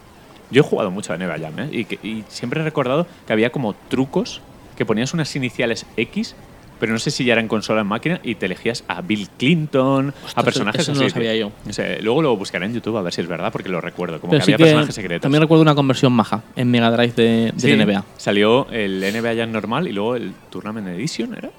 [0.50, 1.68] Yo he jugado mucho a NBA Jam ¿eh?
[1.72, 4.40] y, que- y siempre he recordado que había como trucos
[4.76, 6.34] que ponías unas iniciales X,
[6.80, 9.00] pero no sé si ya era en consola o en máquina, y te elegías a
[9.02, 11.04] Bill Clinton, a personajes eso no así.
[11.04, 11.52] lo sabía yo.
[11.70, 14.20] Sé, luego lo buscaré en YouTube a ver si es verdad, porque lo recuerdo.
[14.20, 15.22] Como Pero que sí había que personajes secretos.
[15.22, 18.04] también recuerdo una conversión maja en Mega Drive de, del Sí, NBA.
[18.16, 21.50] Salió el NBA Jam normal y luego el Tournament Edition, ¿era?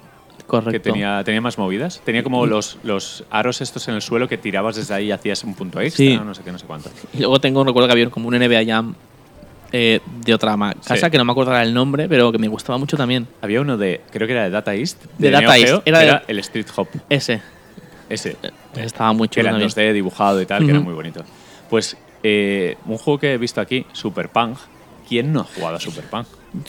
[0.46, 0.72] Correcto.
[0.72, 2.02] Que tenía, tenía más movidas.
[2.04, 5.44] Tenía como los, los aros estos en el suelo que tirabas desde ahí y hacías
[5.44, 6.16] un punto extra, Sí.
[6.18, 6.90] no sé qué, no sé cuánto.
[7.14, 8.94] Y luego tengo un recuerdo que había como un NBA Jam
[9.72, 11.10] eh, de otra casa Sí.
[11.10, 13.26] que no me acuerdo ahora el nombre, pero que me gustaba mucho también.
[13.40, 15.04] Había uno de, creo que era de Data East.
[15.18, 16.88] De Neo Data East, Geo, era que de- era el Street Hop.
[17.08, 17.40] Ese.
[18.08, 18.36] Ese.
[18.76, 19.90] Estaba muy Que chulo era en también.
[19.90, 21.24] 2D dibujado y tal, que era muy bonito.
[21.68, 24.58] Pues eh, un juego que he visto aquí, Super Punk.
[25.08, 26.26] ¿Quién no ha jugado a Super Punk?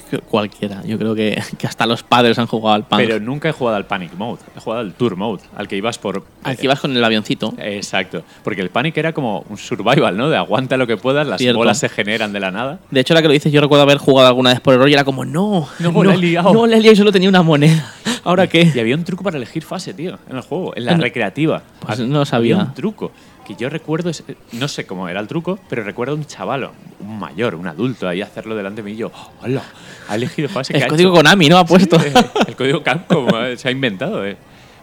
[0.10, 0.84] Que- Cualquiera.
[0.86, 3.00] Yo creo que, que hasta los padres han jugado al punk.
[3.02, 4.40] Pero nunca he jugado al Panic Mode.
[4.56, 6.24] He jugado al Tour Mode, al que ibas por.
[6.44, 7.54] Aquí vas con el avioncito.
[7.58, 8.24] Exacto.
[8.44, 10.30] Porque el Panic era como un survival, ¿no?
[10.30, 11.58] De aguanta lo que puedas, las Cierto.
[11.58, 12.80] bolas se generan de la nada.
[12.92, 14.94] De hecho, ahora que lo dices, yo recuerdo haber jugado alguna vez por error y
[14.94, 16.54] era como, no, No, la he liado.
[16.54, 17.94] No, la he liado y solo tenía una moneda.
[18.24, 18.72] ¿Ahora qué?
[18.74, 21.02] Y había un truco para elegir fase, tío, en el juego, en la No.
[21.02, 21.64] recreativa.
[21.80, 22.56] Pues no sabía.
[22.56, 23.12] Había un truco
[23.56, 24.12] que yo recuerdo,
[24.54, 28.08] no sé cómo era el truco, pero recuerdo a un chaval, un mayor, un adulto,
[28.08, 29.64] ahí hacerlo delante de mí y yo, ¡hola!
[30.08, 30.74] Ha elegido fase.
[30.74, 31.18] ¿qué El ha código hecho?".
[31.18, 31.58] Konami, ¿no?
[31.58, 32.00] Ha puesto.
[32.00, 32.10] Sí,
[32.48, 34.38] el código Capcom se ha inventado, eh.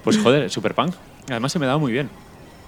[0.05, 0.95] Pues joder, Super Punk.
[1.29, 2.09] Además se me daba muy bien.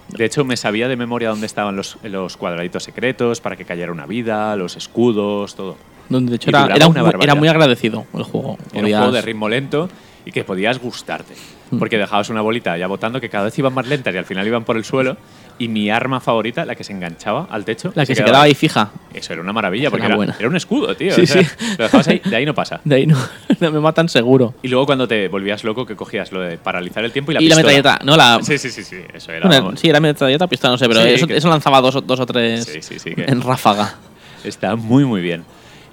[0.09, 3.91] De hecho, me sabía de memoria dónde estaban los, los cuadraditos secretos para que cayera
[3.91, 5.77] una vida, los escudos, todo.
[6.09, 8.57] Donde de hecho era, era, una era muy agradecido el juego.
[8.73, 9.89] Era un juego de ritmo lento
[10.25, 11.33] y que podías gustarte.
[11.79, 14.45] Porque dejabas una bolita ya botando que cada vez iban más lentas y al final
[14.45, 15.17] iban por el suelo.
[15.59, 17.91] Y mi arma favorita, la que se enganchaba al techo.
[17.93, 18.89] La que se quedaba ahí fija.
[19.13, 21.13] Eso era una maravilla, Esa porque era era, era un escudo, tío.
[21.13, 21.49] Sí, o sea, sí.
[21.77, 22.81] Lo dejabas ahí, de ahí no pasa.
[22.83, 23.15] De ahí no,
[23.59, 24.55] no me matan seguro.
[24.63, 27.41] Y luego cuando te volvías loco, que cogías lo de paralizar el tiempo y la
[27.41, 27.73] y la pistola.
[27.75, 28.39] metralleta, no la.
[28.41, 28.97] Sí, sí, sí, sí.
[29.13, 29.47] Eso era.
[29.47, 32.01] Bueno, sí, era metralleta, pistola, no sé, pero Sí, eso, que- eso lanzaba dos, o-
[32.01, 33.95] dos o tres Sí, sí, sí, que- en ráfaga.
[34.43, 35.43] Está muy, muy bien.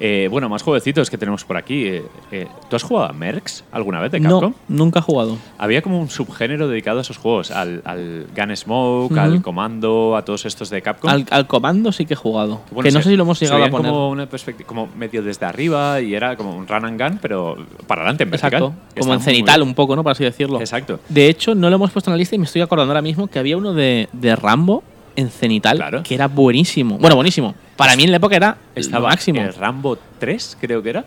[0.01, 1.87] Eh, bueno, más jueguecitos que tenemos por aquí.
[1.87, 4.53] Eh, eh, ¿Tú has jugado a Mercs alguna vez de Capcom?
[4.69, 5.37] No, nunca he jugado.
[5.59, 9.21] Había como un subgénero dedicado a esos juegos, al, al Gunsmoke, Ujú.
[9.21, 11.11] al Comando, a todos estos de Capcom.
[11.11, 12.61] Al, al comando sí que he jugado.
[12.71, 13.91] Bueno, que no se- sé si lo hemos llegado a poner.
[13.91, 14.29] Como, una
[14.67, 18.31] como medio desde arriba y era como un run and gun, pero para adelante en
[18.31, 18.53] vertical.
[18.63, 19.01] Exacto.
[19.01, 20.03] Como en cenital, un poco, ¿no?
[20.05, 20.61] Por así decirlo.
[20.61, 21.01] Exacto.
[21.09, 23.27] De hecho, no lo hemos puesto en la lista y me estoy acordando ahora mismo
[23.27, 24.83] que había uno de, de Rambo
[25.19, 26.03] en cenital Claro.
[26.03, 26.99] que era buenísimo.
[26.99, 27.55] Bueno, buenísimo.
[27.77, 29.41] Para mí en la época era Estaba máximo.
[29.41, 31.05] el Rambo 3, creo que era,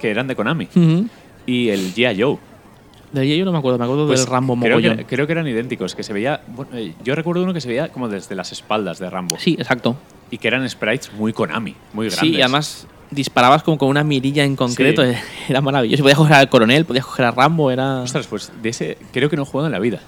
[0.00, 0.68] que eran de Konami.
[1.46, 2.20] Y el G.I.
[2.20, 2.38] Joe.
[3.12, 4.96] Del yo no me acuerdo, me acuerdo Pues del Rambo creo mogollón.
[4.98, 6.40] que, creo que eran idénticos, que se veía...
[6.48, 9.36] bueno, eh, yo recuerdo uno que se veía como desde las espaldas de Rambo.
[9.38, 9.96] Sí, exacto.
[10.30, 12.20] Y que eran sprites muy Konami, muy grandes.
[12.20, 15.04] Sí, y además disparabas como con una mirilla en concreto.
[15.04, 15.12] Sí.
[15.50, 16.02] Era maravilloso.
[16.02, 18.00] Podías coger al coronel, podías coger a Rambo, era.
[18.00, 20.00] Ostras, pues de ese creo que no he jugado en la vida.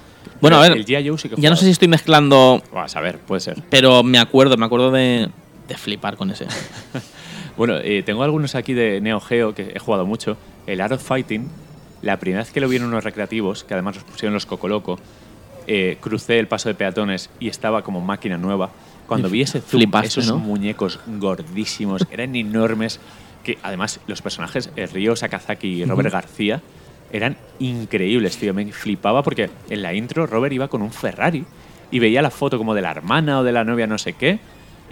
[0.45, 1.09] Bueno, a ver, El G.I.
[1.09, 3.62] Joe sí que he Ya no sé si estoy mezclando, Buah, a ver, puede ser.
[3.70, 5.30] pero me acuerdo, me acuerdo de,
[5.68, 6.47] de flipar con ese.
[7.57, 10.36] Bueno, eh, tengo algunos aquí de Neo Geo que he jugado mucho.
[10.66, 11.49] El Art of Fighting,
[12.03, 14.99] la primera vez que lo vi en unos recreativos, que además los pusieron los Cocoloco,
[15.66, 18.70] eh, crucé el paso de peatones y estaba como máquina nueva.
[19.07, 20.38] Cuando vi ese zoom, Flipaste, esos ¿no?
[20.38, 22.99] muñecos gordísimos, eran enormes,
[23.45, 26.61] que además los personajes, el Ryo Sakazaki y Robert García,
[27.15, 28.53] eran increíbles, tío.
[28.53, 31.45] Me flipaba porque en la intro Robert iba con un Ferrari
[31.93, 34.41] y veía la foto como de la hermana o de la novia no sé qué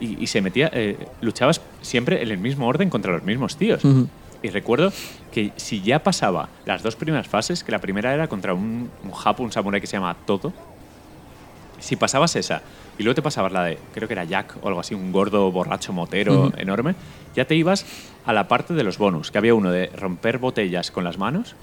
[0.00, 3.84] y, y se metía, eh, luchabas siempre en el mismo orden contra los mismos tíos.
[3.84, 4.08] Ujú.
[4.40, 4.92] Y recuerdo
[5.32, 9.10] que si ya pasaba las dos primeras fases, que la primera era contra un, un
[9.10, 10.52] japo, un samurái que se llama Toto,
[11.80, 12.62] si pasabas esa
[12.98, 15.50] y luego te pasabas la de, creo que era Jack o algo así, un gordo
[15.50, 16.52] borracho motero Ujú.
[16.56, 16.94] enorme,
[17.34, 17.84] ya te ibas
[18.24, 21.56] a la parte de los bonus, que había uno de romper botellas con las manos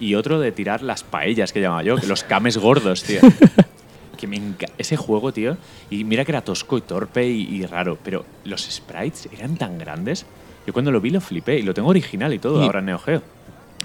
[0.00, 3.20] y otro de tirar las paellas que llamaba yo, que los cames gordos, tío.
[4.16, 4.40] que me
[4.78, 5.56] ese juego, tío,
[5.90, 9.78] y mira que era tosco y torpe y, y raro, pero los sprites eran tan
[9.78, 10.24] grandes.
[10.66, 12.86] Yo cuando lo vi lo flipé y lo tengo original y todo Y- ahora en
[12.86, 13.22] Neo Geo.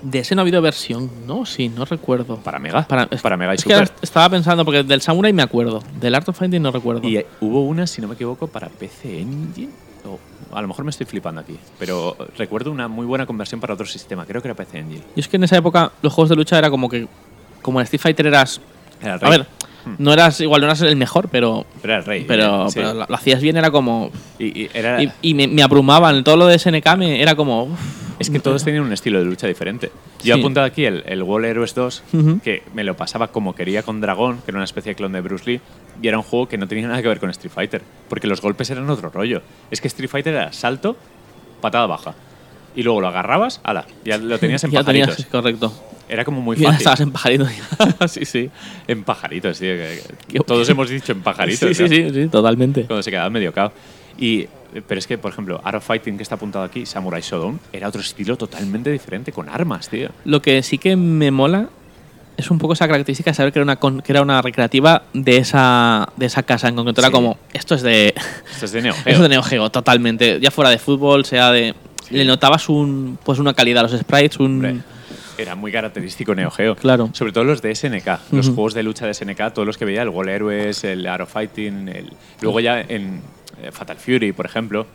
[0.01, 1.45] De ese no ha habido versión, ¿no?
[1.45, 2.37] Sí, no recuerdo.
[2.37, 2.87] Para Mega.
[2.87, 3.89] Para, Para Mega y es Super.
[3.89, 5.83] que estaba pensando, porque del Samurai me acuerdo.
[5.99, 7.05] Del Art of Fighting no recuerdo.
[7.05, 9.69] Y eh, hubo una, si no me equivoco, para PC Engine.
[10.05, 10.19] O
[10.55, 11.57] a lo mejor me estoy flipando aquí.
[11.77, 14.25] Pero recuerdo una muy buena conversión para otro sistema.
[14.25, 15.03] Creo que era PC Engine.
[15.15, 17.07] Y es que en esa época los juegos de lucha era como que.
[17.61, 18.61] Como en Street Fighter eras.
[19.01, 19.37] Era el A rey.
[19.39, 19.47] ver,
[19.97, 20.39] no eras.
[20.41, 21.65] Igual no eras el mejor, pero.
[21.83, 22.25] Era el rey.
[22.27, 22.73] Pero, eh, sí.
[22.75, 24.09] pero lo, lo hacías bien, era como.
[24.39, 26.23] Y, y era, Y, y me, me abrumaban.
[26.23, 27.67] Todo lo de SNK me, era como.
[28.19, 29.91] Es que todos tenían un estilo de lucha diferente.
[30.23, 30.41] Yo he Sí.
[30.41, 32.39] apuntado aquí el, el Wall Heroes 2, Ujú.
[32.41, 35.21] que me lo pasaba como quería con Dragón, que era una especie de clon de
[35.21, 35.61] Bruce Lee,
[36.01, 38.41] y era un juego que no tenía nada que ver con Street Fighter, porque los
[38.41, 39.41] golpes eran otro rollo.
[39.71, 40.95] Es que Street Fighter era salto,
[41.61, 42.15] patada baja.
[42.75, 45.15] Y luego lo agarrabas, ala, ya lo tenías en ya pajaritos.
[45.15, 45.73] tenías, correcto.
[46.07, 46.77] Era como muy Y ya fácil.
[46.79, 47.45] estabas en pajarito.
[48.07, 48.49] sí, sí.
[48.87, 49.73] En pajaritos, tío.
[49.75, 51.75] que- que Qué todos hemos dicho en pajaritos.
[51.77, 52.83] Sí, sí, sí, totalmente.
[52.85, 53.71] Cuando se quedaba medio cao.
[54.19, 54.47] Y,
[54.87, 57.87] pero es que, por ejemplo, Art of Fighting, que está apuntado aquí, Samurai Shodown, era
[57.87, 60.09] otro estilo totalmente diferente, con armas, tío.
[60.25, 61.69] Lo que sí que me mola
[62.35, 65.37] es un poco esa característica de saber que era una, que era una recreativa de
[65.37, 67.01] esa, de esa casa en concreto.
[67.01, 68.13] Era como, esto es de,
[68.51, 68.99] Esto es de Neo Geo.
[69.05, 70.39] esto es de Neo Geo, totalmente.
[70.41, 71.73] Ya fuera de fútbol, sea de...
[72.11, 74.53] Le notabas un, pues una calidad a los sprites, un...
[74.65, 74.75] Hombre,
[75.37, 76.75] era muy característico Neo Geo.
[76.75, 77.09] Claro.
[77.13, 78.55] Sobre todo los de SNK, los Ujú.
[78.55, 81.31] juegos de lucha de SNK, todos los que veía, el Wall Heroes, el Art of
[81.31, 82.11] Fighting, el...
[82.41, 83.21] luego ya en
[83.63, 84.85] eh, Fatal Fury, por ejemplo.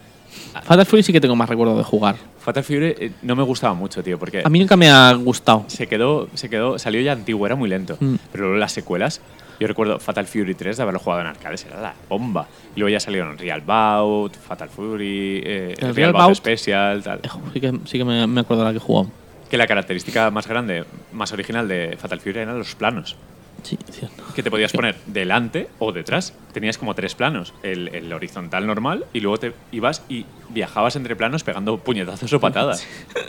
[0.64, 2.16] Fatal Fury sí que tengo más recuerdo de jugar.
[2.40, 5.64] Fatal Fury eh, no me gustaba mucho, tío, porque A mí nunca me ha gustado.
[5.68, 7.96] se quedó, se quedó, salió ya antiguo, era muy lento.
[8.00, 8.14] Mm.
[8.32, 9.20] Pero luego las secuelas,
[9.60, 12.46] yo recuerdo Fatal Fury 3 de haberlo jugado en arcades, era la bomba.
[12.74, 17.20] Y luego ya salieron Real Bout, Fatal Fury, eh, Real, Real Bout Bout- Special, tal.
[17.22, 19.10] Eh, Sí que, sí que me, me acuerdo de la que he jugado.
[19.48, 23.16] Que la característica más grande, más original de Fatal Fury eran los planos.
[23.64, 24.22] Sí, cierto.
[24.34, 26.34] Que te podías poner delante o detrás.
[26.52, 27.54] Tenías como tres planos.
[27.62, 32.40] El, el horizontal normal y luego te ibas y viajabas entre planos pegando puñetazos o
[32.40, 32.86] patadas.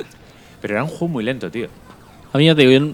[0.62, 1.70] Pero era un juego muy lento, tío.
[2.34, 2.94] A mí ya te digo, yo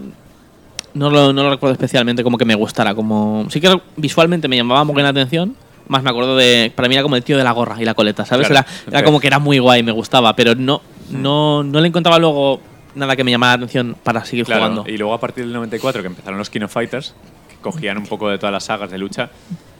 [0.94, 2.94] no lo, no lo recuerdo especialmente como que me gustara.
[2.94, 5.56] Como Sí que visualmente me llamaba muy bien la atención.
[5.88, 6.72] Más me acuerdo de.
[6.74, 8.46] Para mí era como el tío de la gorra y la coleta, ¿sabes?
[8.46, 8.66] Claro.
[8.86, 10.80] Era, era como que era muy guay, me gustaba, pero no,
[11.10, 12.60] no, no le encontraba luego
[12.94, 14.84] nada que me llamara la atención para seguir Claro, jugando.
[14.90, 17.14] y luego a partir del 94 que empezaron los Kino Fighters,
[17.48, 19.30] que cogían un poco de todas las sagas de lucha,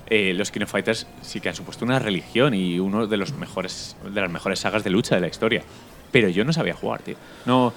[0.09, 3.97] eh, los Kino Fighters sí que han supuesto una religión y uno de los mejores
[4.05, 5.63] de las mejores sagas de lucha de la historia.
[6.11, 7.17] Pero yo no sabía jugar, tío.
[7.47, 7.73] No,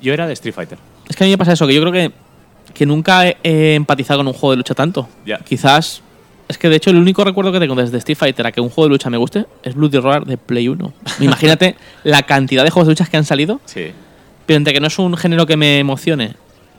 [0.00, 0.78] yo era de Street Fighter.
[1.08, 2.12] Es que a mí me pasa eso, que yo creo que
[2.72, 5.06] que nunca he, he empatizado con un juego de lucha tanto.
[5.26, 5.38] Ya.
[5.38, 6.00] Quizás.
[6.48, 8.68] Es que de hecho el único recuerdo que tengo desde Street Fighter a que un
[8.70, 10.92] juego de lucha me guste es Bloody Roar de Play 1.
[11.20, 13.92] Imagínate la cantidad de juegos de lucha que han salido, Sí.
[14.46, 16.36] Pero entre que no es un género que me emocione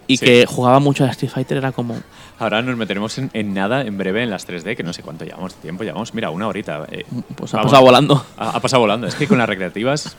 [0.07, 0.25] y Sí.
[0.25, 1.97] que jugaba mucho a Street Fighter era como.
[2.37, 5.23] Ahora nos meteremos en, en nada en breve en las 3D, que no sé cuánto
[5.25, 5.83] llevamos de tiempo.
[5.83, 6.85] Llevamos, mira, una horita.
[6.91, 7.05] eh.
[7.35, 7.71] Pues ha Vamos.
[7.71, 8.25] pasado volando.
[8.37, 9.07] Ha, ha pasado volando.
[9.07, 10.15] Es que con las recreativas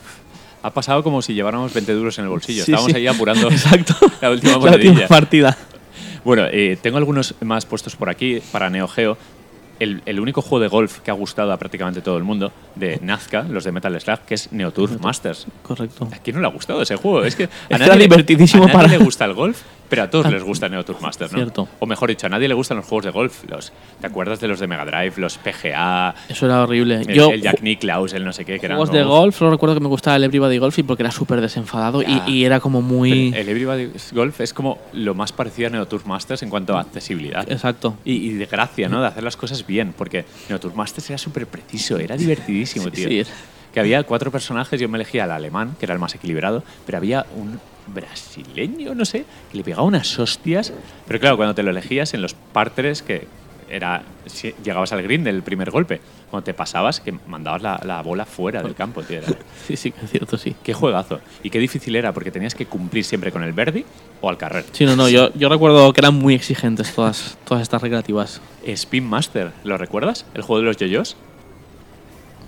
[0.63, 2.65] ha pasado como si lleváramos 20 duros en el bolsillo.
[2.65, 2.97] Sí, Estábamos sí.
[2.97, 3.95] ahí apurando Exacto.
[4.21, 5.55] la última La última partida.
[6.25, 9.17] Bueno, eh, tengo algunos más puestos por aquí para Neo Geo.
[9.79, 12.99] El, el único juego de golf que ha gustado a prácticamente todo el mundo, de
[13.01, 15.45] Nazca, los de Metal Slug, que es Neo Turf Masters.
[15.61, 16.07] Correcto.
[16.11, 17.23] ¿A quién no le ha gustado ese juego?
[17.23, 20.09] Es que a nadie, le- divertidísimo a nadie para- le gusta el golf, pero a
[20.09, 21.37] todos les gusta Neo Tour Master, ¿no?
[21.37, 21.67] Cierto.
[21.79, 23.43] O mejor dicho, a nadie le gustan los juegos de golf.
[23.49, 23.71] Los,
[24.01, 27.01] ¿Te acuerdas de los de Mega Drive, los PGA, Eso era horrible.
[27.01, 29.51] el, Yo, el Jack Nicklaus, el no sé qué, que eran juegos de golf, solo
[29.51, 32.23] recuerdo que me gustaba el Everybody Golf y porque era súper desenfadado y, Ya.
[32.29, 33.31] y era como muy.
[33.31, 36.77] Pero El Everybody Golf es como lo más parecido a Neo Tour Masters en cuanto
[36.77, 37.49] a accesibilidad.
[37.51, 37.95] Exacto.
[38.03, 39.01] Y, y de gracia, ¿no?
[39.01, 43.07] De hacer las cosas bien, porque Neo Tour Masters era súper preciso, era divertidísimo, tío.
[43.09, 43.23] Sí.
[43.73, 46.97] Que había cuatro personajes, yo me elegía al alemán, que era el más equilibrado, pero
[46.97, 50.73] había un brasileño, no sé, que le pegaba unas hostias.
[51.07, 53.27] Pero claro, cuando te lo elegías en los parteres, que
[53.69, 58.01] era si llegabas al green del primer golpe, cuando te pasabas, que mandabas la, la
[58.01, 59.17] bola fuera del campo, tío.
[59.19, 59.27] Era-
[59.67, 60.55] Sí, sí, es cierto, sí.
[60.63, 61.19] Qué juegazo.
[61.43, 63.83] Y qué difícil era, porque tenías que cumplir siempre con el Verdi
[64.21, 64.63] o al carrer.
[64.71, 68.41] Sí, no, no, yo, yo recuerdo que eran muy exigentes todas, todas estas recreativas.
[68.65, 70.25] Spin Master, ¿lo recuerdas?
[70.33, 71.17] El juego de los yoyos.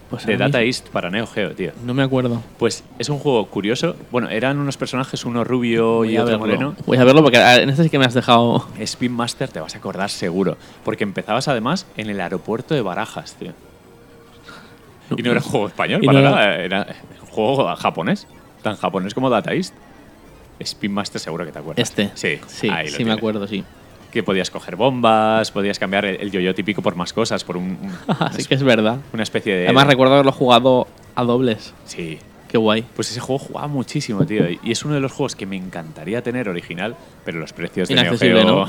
[0.09, 1.71] Pues De Data East para Neo Geo, tío.
[1.85, 2.41] No me acuerdo.
[2.57, 3.95] Pues es un juego curioso.
[4.11, 6.45] Bueno, eran unos personajes, uno rubio Voy y a otro verlo.
[6.47, 6.75] moreno.
[6.87, 8.65] Voy a verlo porque en este sí que me has dejado.
[8.79, 10.57] Spin Master te vas a acordar seguro.
[10.83, 13.53] Porque empezabas además en el aeropuerto de Barajas, tío.
[15.15, 16.55] Y no era un juego español, Y para no era- nada.
[16.57, 16.87] Era
[17.21, 18.27] un juego japonés.
[18.63, 19.73] Tan japonés como Data East.
[20.59, 21.87] Spin Master seguro que te acuerdas.
[21.87, 22.11] Este.
[22.15, 23.17] Sí, Sí, ahí lo sí me tienes.
[23.17, 23.63] acuerdo, sí.
[24.11, 27.77] Que podías coger bombas, podías cambiar el, el yo-yo típico por más cosas, por un,
[27.81, 28.97] un- Así que es verdad.
[29.13, 29.65] una especie de...
[29.65, 31.73] Además recuerdo haberlo jugado a dobles.
[31.85, 32.83] Sí, Qué guay.
[32.95, 34.45] Pues ese juego jugaba muchísimo, tío.
[34.49, 37.93] Y es uno de los juegos que me encantaría tener original, pero los precios de
[37.93, 38.43] Neo Geo...
[38.43, 38.65] ¿no?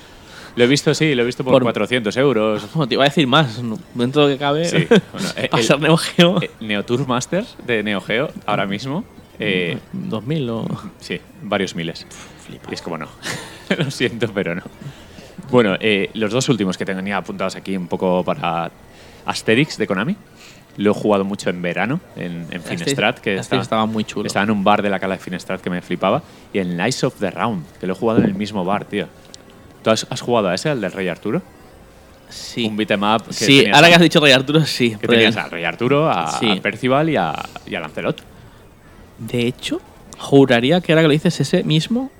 [0.56, 2.66] lo he visto, sí, lo he visto por, Por- 400 euros.
[2.74, 3.62] Bueno, te iba a decir más.
[3.94, 4.66] Dentro de lo que cabe.
[4.66, 6.42] Sí, bueno, eh, el- ser Neo Geo.
[6.42, 9.04] Eh, Neo Tour Masters de Neo Geo, ahora mismo,
[9.38, 10.66] eh, 2000 o.
[11.00, 12.06] sí, varios miles.
[12.70, 13.08] Y es como no.
[13.78, 14.62] lo siento, pero no.
[15.50, 18.70] Bueno, eh, los dos últimos que tenía apuntados aquí un poco para
[19.26, 20.16] Asterix de Konami.
[20.76, 24.26] Lo he jugado mucho en verano, en, en Finestrat, que está- estaba muy chulo.
[24.26, 26.20] Estaba en un bar de la cala de Finestrat que me flipaba.
[26.52, 29.06] Y en Lies of the Round, que lo he jugado en el mismo bar, tío.
[29.84, 31.42] ¿Tú has, has jugado a ese, al del Rey Arturo?
[32.28, 32.66] Sí.
[32.66, 32.86] Un que
[33.30, 34.96] Sí, tenías ahora a- que has dicho Rey Arturo, sí.
[35.00, 36.50] que tenías al Rey Arturo, a, Sí.
[36.50, 37.32] a Percival y a,
[37.66, 38.20] y a Lancelot.
[39.18, 39.80] De hecho,
[40.18, 42.10] juraría que ahora que lo dices, ese mismo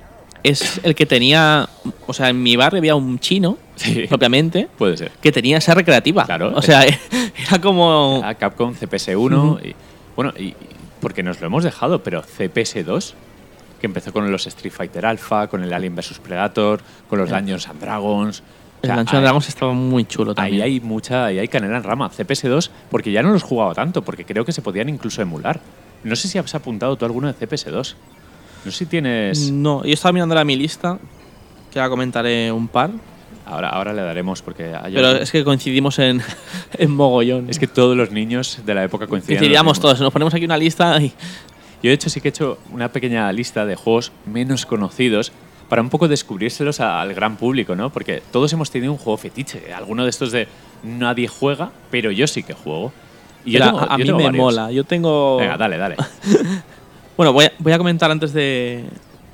[0.45, 1.69] es el que tenía.
[2.07, 4.05] O sea, en mi barrio había un chino, Sí.
[4.09, 5.11] propiamente, Puede ser.
[5.21, 6.25] que tenía esa recreativa.
[6.25, 6.53] Claro.
[6.55, 6.83] O sea,
[7.49, 8.23] era como.
[8.25, 9.75] A Capcom CPS1 y
[10.15, 10.55] bueno, y,
[11.01, 13.15] porque nos lo hemos dejado, pero CPS2
[13.81, 16.81] que empezó con los Street Fighter Alpha, con el Alien vs Predator,
[17.11, 18.41] con los Dungeons and Dragons.
[18.41, 18.43] O
[18.83, 20.63] El sea, Dungeons ahí- Dragons estaba muy chulo Ahí también.
[20.63, 22.11] hay mucha, ahí hay canela en rama.
[22.11, 25.61] CPS2, porque ya no los jugaba tanto, porque creo que se podían incluso emular.
[26.03, 27.95] No sé si has apuntado tú alguno de CPS2.
[28.65, 29.51] No sé si tienes.
[29.51, 30.99] No, yo estaba mirando la mi lista,
[31.73, 32.91] que ahora comentaré un par,
[33.47, 36.23] Ahora, ahora le daremos, porque pero es que coincidimos en,
[36.79, 37.51] en mogollón.
[37.51, 39.39] es que todos los niños de la época coincidían.
[39.39, 41.09] coincidíamos todos, nos ponemos aquí una lista y.
[41.83, 45.31] Yo, de hecho, sí que he hecho una pequeña lista de juegos menos conocidos
[45.69, 47.91] para un poco descubrírselos al gran público, ¿no?
[47.91, 49.75] Porque todos hemos tenido un juego fetiche.
[49.75, 50.49] Alguno de estos de
[50.83, 52.95] nadie juega, pero yo sí que juego.
[53.45, 54.43] Y yo tengo- a, a yo mí me varios.
[54.43, 54.71] mola.
[54.73, 55.37] Yo tengo.
[55.37, 55.97] Venga, dale, dale.
[57.17, 58.85] Bueno, voy a, voy a comentar antes de,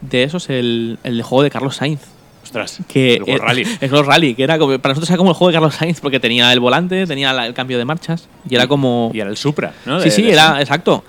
[0.00, 2.00] de esos el, el juego de Carlos Sainz.
[2.42, 3.64] Ostras, Que el World Rally.
[3.80, 6.00] El World Rally, que era como, para nosotros era como el juego de Carlos Sainz,
[6.00, 9.10] porque tenía el volante, tenía la- el cambio de marchas, y era como.
[9.14, 9.98] Y era el Supra, ¿no?
[10.00, 11.04] sí, De- sí, era, exacto.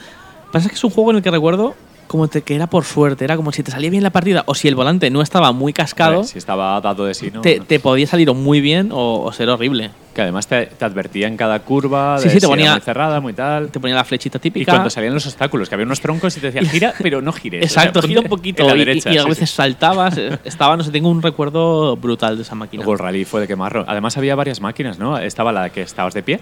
[0.51, 1.73] Pasa que es un juego en el que recuerdo
[2.07, 4.53] como te- que era por suerte, era como si te salía bien la partida, o
[4.53, 7.39] si el volante no estaba muy cascado, Si estaba dado de sí, ¿no?
[7.41, 9.91] te, te podía salir o muy bien o, o ser horrible.
[10.13, 12.81] Que además te, te advertía en cada curva de Sí, sí, te si era muy
[12.81, 13.69] cerrada, muy tal.
[13.69, 14.73] Te ponía la flechita Y típica.
[14.73, 17.63] cuando salían los obstáculos, que había unos troncos y te decía, gira, pero no gires.
[17.63, 19.55] Exacto, O sea, gira un poquito la y- derecha, y, a veces sí.
[19.55, 20.17] saltabas.
[20.43, 22.83] Estaba, no sé, tengo un recuerdo brutal de esa máquina.
[22.83, 23.85] El World Rally fue de quemarro.
[23.87, 25.17] Además había varias máquinas, ¿no?
[25.17, 26.39] Estaba la que estabas de pie.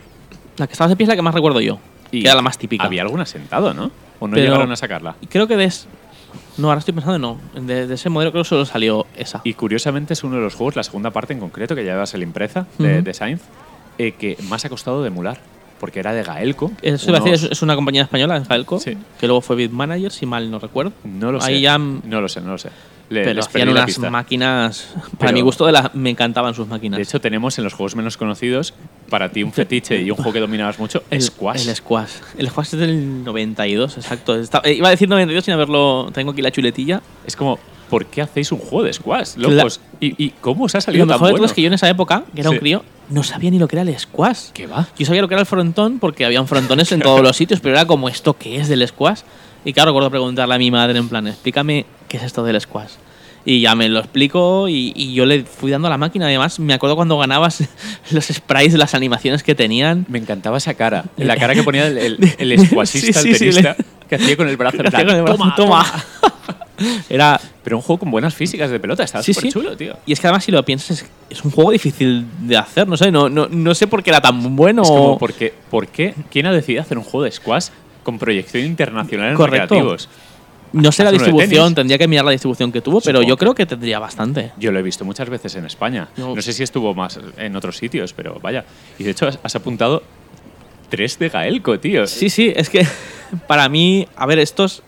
[0.57, 1.77] La que estabas de pie es la que más recuerdo yo.
[2.11, 2.85] Y que era la más típica.
[2.85, 3.91] Había alguna sentado, ¿no?
[4.19, 5.15] ¿O no Pero- llegaron a sacarla?
[5.21, 5.71] Y creo que de.
[6.59, 7.61] No, ahora estoy pensando, no.
[7.61, 9.41] De, de ese modelo creo que solo salió esa.
[9.43, 12.21] Y curiosamente es uno de los juegos, la segunda parte en concreto, que llevas el
[12.23, 13.03] impresa de, Ujú.
[13.05, 13.41] de Sainz,
[13.97, 15.39] eh, que más ha costado de emular.
[15.79, 16.71] Porque era de Gaelco.
[16.81, 18.97] Eso unos- decir, es, una compañía española, Falco, Sí.
[19.19, 20.91] que luego fue Bitmanager, si mal no recuerdo.
[21.03, 21.51] No lo sé.
[21.51, 22.69] Ahí ya, No lo sé, no lo sé.
[23.09, 24.89] Le- pero hacían unas máquinas.
[24.93, 26.97] Para Pero- mi gusto, de la, me encantaban sus máquinas.
[26.97, 28.75] De hecho, tenemos en los juegos menos conocidos,
[29.09, 31.67] para ti un fetiche y un juego que dominabas mucho, el Squash.
[31.67, 32.11] El Squash.
[32.37, 34.35] El Squash es del 92, exacto.
[34.35, 36.11] Está- eh, iba a decir 92 sin haberlo.
[36.13, 37.01] Tengo aquí la chuletilla.
[37.25, 37.57] Es como,
[37.89, 39.79] ¿por qué hacéis un juego de Squash, locos?
[39.99, 41.45] ¿Y, y cómo os ha Lo salido tan mejor de todo bueno?
[41.47, 42.55] es que yo en esa época, que era Sí.
[42.55, 44.51] un crío, no sabía ni lo que era el Squash.
[44.53, 44.87] ¿Qué va?
[44.97, 47.75] Yo sabía lo que era el frontón porque habían frontones en todos los sitios, pero
[47.75, 49.21] era como esto que es del squash.
[49.65, 52.91] Y claro, recuerdo preguntarle a mi madre en plan, explícame qué es esto del squash.
[53.45, 56.25] Y ya me lo explico y, y yo le fui dando a la máquina.
[56.27, 57.63] Además, me acuerdo cuando ganabas
[58.11, 60.05] los sprites, las animaciones que tenían.
[60.07, 61.05] Me encantaba esa cara.
[61.17, 63.75] La cara que ponía el, el, el squashista, Sí, sí, el tenista,
[64.07, 65.85] que hacía con el brazo en plan, con el brazo, "Toma, "Toma".
[66.21, 66.33] toma".
[67.09, 67.39] Era.
[67.63, 69.03] Pero un juego con buenas físicas de pelota.
[69.03, 69.53] Estaba Sí, súper sí.
[69.53, 69.97] chulo, tío.
[70.05, 72.87] Y es que además, si lo piensas, es, es un juego difícil de hacer.
[72.87, 74.81] No sé, no, no, no sé por qué era tan bueno.
[74.83, 76.13] Es como, ¿por qué, por qué?
[76.31, 77.67] ¿Quién ha decidido hacer un juego de squash
[78.03, 79.75] con proyección internacional en Correcto.
[79.75, 80.09] recreativos?
[80.71, 83.65] No sé la distribución, tendría que mirar la distribución que tuvo, pero yo creo que
[83.65, 84.51] tendría bastante.
[84.59, 86.09] Yo lo he visto muchas veces en España.
[86.15, 86.35] No.
[86.35, 88.65] No sé si estuvo más en otros sitios, pero vaya.
[88.99, 90.03] Y de hecho has, has apuntado
[90.89, 92.05] tres de Gaelco, tío.
[92.05, 92.85] Sí, sí, es que
[93.47, 94.83] para mí, a ver, estos.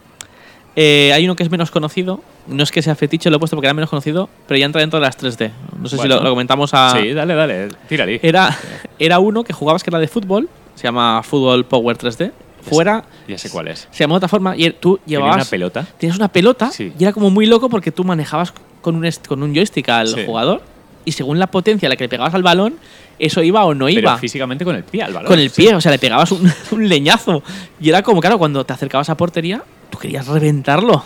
[0.75, 2.21] Eh, hay uno que es menos conocido.
[2.47, 4.81] No es que sea fetiche, lo he puesto porque era menos conocido, pero ya entra
[4.81, 5.51] dentro de las 3D.
[5.79, 6.91] No sé si lo, lo comentamos a.
[6.99, 8.19] Sí, dale, dale, tírale.
[8.23, 8.57] Era,
[8.99, 12.31] era uno que jugabas que era de fútbol, se llama Fútbol Power 3D.
[12.63, 13.87] Fuera Ya sé cuál es.
[13.91, 15.35] se llama de otra forma y tú Tenía llevabas.
[15.37, 15.87] una pelota.
[15.97, 16.93] Tienes una pelota Sí.
[16.97, 20.23] y era como muy loco porque tú manejabas con un, con un joystick al Sí.
[20.27, 20.61] jugador
[21.03, 22.75] y según la potencia a la que le pegabas al balón,
[23.19, 24.17] eso iba o no Pero iba.
[24.17, 25.27] físicamente con el pie al balón.
[25.27, 27.43] Con el pie, o sea, le pegabas un, un leñazo.
[27.79, 31.03] Y era como, claro, cuando te acercabas a portería, tú querías reventarlo.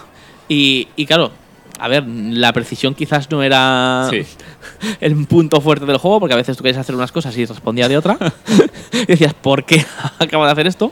[0.47, 1.31] Y, y claro,
[1.79, 4.21] a ver, la precisión quizás no era Sí.
[5.01, 7.89] el punto fuerte del juego, porque a veces tú querías hacer unas cosas y respondía
[7.89, 8.17] de otra.
[8.93, 9.85] y decías, ¿por qué
[10.19, 10.91] acabo de hacer esto?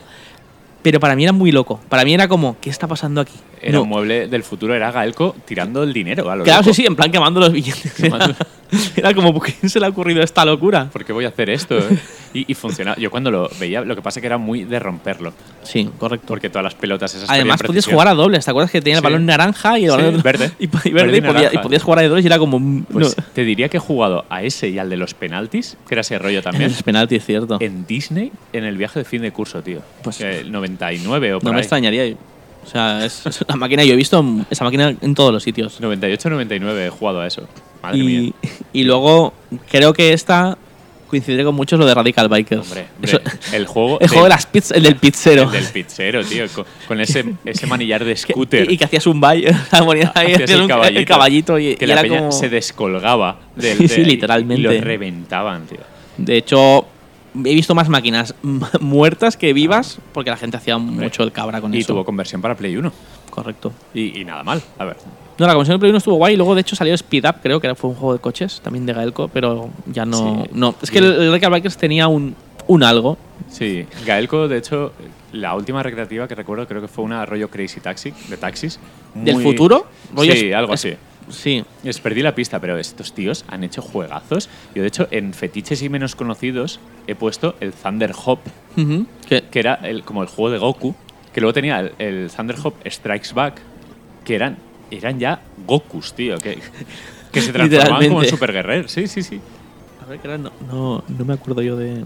[0.82, 1.80] Pero para mí era muy loco.
[1.88, 3.32] Para mí era como, ¿qué está pasando aquí?
[3.64, 3.82] Era No.
[3.82, 6.74] un mueble del futuro, era Gaelco tirando el dinero a lo Claro, loco.
[6.74, 7.92] sí, sí, en plan quemando los billetes.
[7.96, 8.34] Quemando.
[8.96, 10.88] Era como, ¿por qué se le ha ocurrido esta locura?
[10.92, 11.78] ¿Por qué voy a hacer esto?
[11.78, 11.96] eh?
[12.32, 12.96] Y, y funcionaba.
[12.98, 15.32] Yo cuando lo veía, lo que pasa que era muy de romperlo.
[15.62, 16.26] Sí, correcto.
[16.26, 18.44] Porque todas las pelotas esas Además, podías jugar a dobles.
[18.44, 19.04] ¿Te acuerdas que tenía el Sí.
[19.04, 20.50] balón naranja y el Sí, balón verde.
[20.58, 22.56] Y, y verde, Verde y podía- podías jugar a dobles y era como.
[22.56, 23.24] un- Pues no.
[23.32, 26.18] te diría que he jugado a ese y al de los penaltis, que era ese
[26.18, 26.70] rollo también.
[26.72, 27.58] Es penalti, es cierto.
[27.60, 29.78] en Disney, en el viaje de fin de curso, tío.
[30.02, 32.16] Pues- el 99 o por No me extrañaría.
[32.64, 33.84] O sea, es, es una máquina.
[33.84, 35.80] Yo he visto esa máquina en todos los sitios.
[35.80, 37.46] 98 99 he jugado a eso.
[37.82, 38.32] Madre Y, mía.
[38.72, 39.34] y luego,
[39.70, 40.56] creo que esta
[41.08, 42.62] coincide con mucho lo de Radical Bikers.
[42.62, 45.42] Hombre, Eso- hombre, el juego, el juego de del- las pizzas, el del pizzero.
[45.44, 48.68] el del pizzero, tío, con, con ese, ese manillar de scooter.
[48.70, 49.54] y, y que hacías un baile,
[49.84, 52.32] ponías ahí Hacías el caballito, y, que y la era peña como...
[52.32, 54.60] se descolgaba del Sí, sí, literalmente.
[54.62, 55.78] Y lo reventaban, tío.
[56.16, 56.86] De hecho,
[57.34, 58.34] he visto más máquinas
[58.80, 61.88] muertas que vivas porque la gente hacía mucho el cabra con Y eso.
[61.94, 62.92] tuvo conversión para Play 1.
[63.30, 63.72] Correcto.
[63.92, 64.62] Y, y nada mal.
[64.78, 64.96] A ver.
[65.38, 67.36] No, la conversión de Play 1 estuvo guay y luego de hecho salió Speed Up,
[67.42, 70.44] creo que fue un juego de coches, también de Gaelco, pero ya no...
[70.44, 70.50] Sí.
[70.52, 70.74] no.
[70.80, 72.36] Es que el, el Bikers tenía un,
[72.68, 73.18] un algo.
[73.50, 74.92] Sí, Gaelco, de hecho,
[75.32, 78.78] la última recreativa que recuerdo creo que fue una rollo Crazy Taxi, de taxis.
[79.14, 79.86] ¿Del futuro?
[80.20, 80.94] Sí, algo así.
[81.30, 81.64] Sí.
[81.82, 84.48] Les perdí la pista, pero estos tíos han hecho juegazos.
[84.74, 88.40] Yo, de hecho, en fetiches y menos conocidos he puesto el Thunder Hop.
[89.28, 90.94] Que- que era el, como el juego de Goku,
[91.32, 93.60] que luego tenía el, el Thunder Hop Strikes Back,
[94.24, 94.56] que eran,
[94.90, 96.58] eran ya Gokus, tío, que,
[97.32, 98.28] que se transformaban como en.
[98.28, 98.88] Super Guerrer.
[98.88, 99.40] Sí, sí, sí.
[100.02, 102.04] A ver, que era- no, no, no me acuerdo yo de,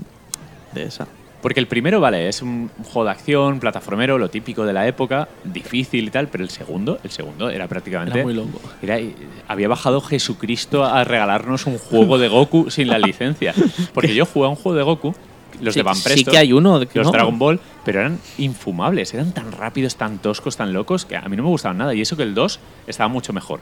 [0.75, 1.07] de esa.
[1.41, 5.29] Porque el primero, vale, es un juego de acción, plataformero, lo típico de la época,
[5.45, 8.19] difícil y tal, pero el segundo, el segundo era prácticamente...
[8.19, 8.61] Era muy loco.
[8.83, 8.99] Era-
[9.47, 13.55] había bajado Jesucristo a regalarnos un juego de Goku sin la licencia.
[13.95, 15.15] Porque yo jugué a un juego de Goku,
[15.61, 16.81] los Sí, de Van sí Presto, que hay uno.
[16.81, 17.13] de que los no.
[17.13, 21.37] Dragon Ball, pero eran infumables, eran tan rápidos, tan toscos, tan locos, que a mí
[21.37, 21.95] no me gustaban nada.
[21.95, 22.59] Y eso que el 2
[22.89, 23.61] estaba mucho mejor.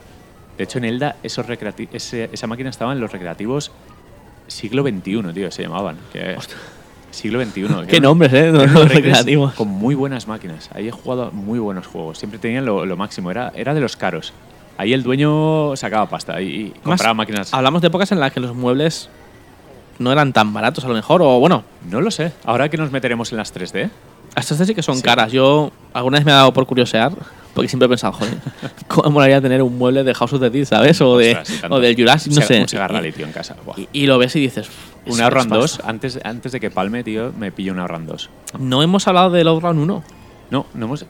[0.57, 1.45] De hecho, en Elda, esos
[1.93, 3.71] ese- esa máquina estaba en los recreativos
[4.47, 5.99] siglo XXI, tío, se llamaban.
[6.13, 6.37] Que,
[7.17, 7.63] siglo XXI.
[7.63, 8.53] que Qué nombres, ¿eh?
[8.53, 9.55] Los recreativos.
[9.55, 10.71] Con muy buenas máquinas.
[10.75, 12.19] Ahí he jugado muy buenos juegos.
[12.19, 13.31] Siempre tenían lo, lo máximo.
[13.31, 14.33] Era, era de los caros.
[14.79, 17.53] Ahí el dueño sacaba pasta y, Más, compraba máquinas.
[17.55, 19.09] Hablamos de épocas en las que los muebles
[19.99, 22.33] no eran tan baratos, a lo mejor, o bueno, No lo sé.
[22.45, 23.89] Ahora que nos meteremos en las 3D,
[24.37, 25.03] estas sí que son Sí.
[25.03, 25.33] caras.
[25.33, 27.13] Yo alguna vez me ha dado por curiosear,
[27.55, 28.35] porque siempre he pensado, joder,
[28.89, 31.01] ¿cómo molaría tener un mueble de House of the Dead, ¿sabes?
[31.01, 32.67] O, de, ostras, o del Jurassic, no Un sé.
[32.87, 33.57] Un en casa.
[33.79, 34.69] Y, y lo ves y dices,
[35.07, 35.91] Un es- Outrun es 2, pasta.
[35.91, 38.31] antes, antes de que palme, tío, me pillo un Outrun 2.
[38.59, 40.05] No hemos hablado del Outrun 1.
[40.51, 41.05] No, no hemos,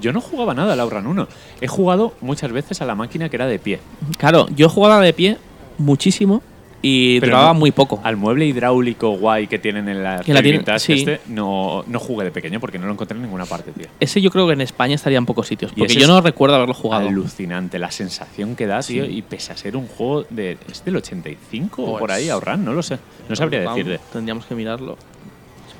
[0.00, 1.28] yo no jugaba nada al Outrun 1.
[1.60, 3.80] He jugado muchas veces a la máquina que era de pie.
[4.18, 5.36] Claro, yo he jugado a la de pie
[5.78, 6.42] muchísimo
[6.80, 8.00] y Pero duraba no- muy poco.
[8.04, 10.92] Al mueble hidráulico guay que tienen en la Que la tienen- vintage sí.
[10.92, 13.86] este, no, no jugué de pequeño porque no lo encontré en ninguna parte, tío.
[13.98, 16.74] Ese yo creo que en España estaría en pocos sitios, porque yo no recuerdo haberlo
[16.74, 17.08] jugado.
[17.08, 19.10] Alucinante la sensación que da, tío, Sí.
[19.18, 20.56] y pese a ser un juego de.
[20.70, 22.64] ¿Es del 85 o Pues- por ahí, ahorran?
[22.64, 22.98] No lo sé.
[23.28, 24.00] No sabría Vamos, decirte.
[24.12, 24.96] Tendríamos que mirarlo.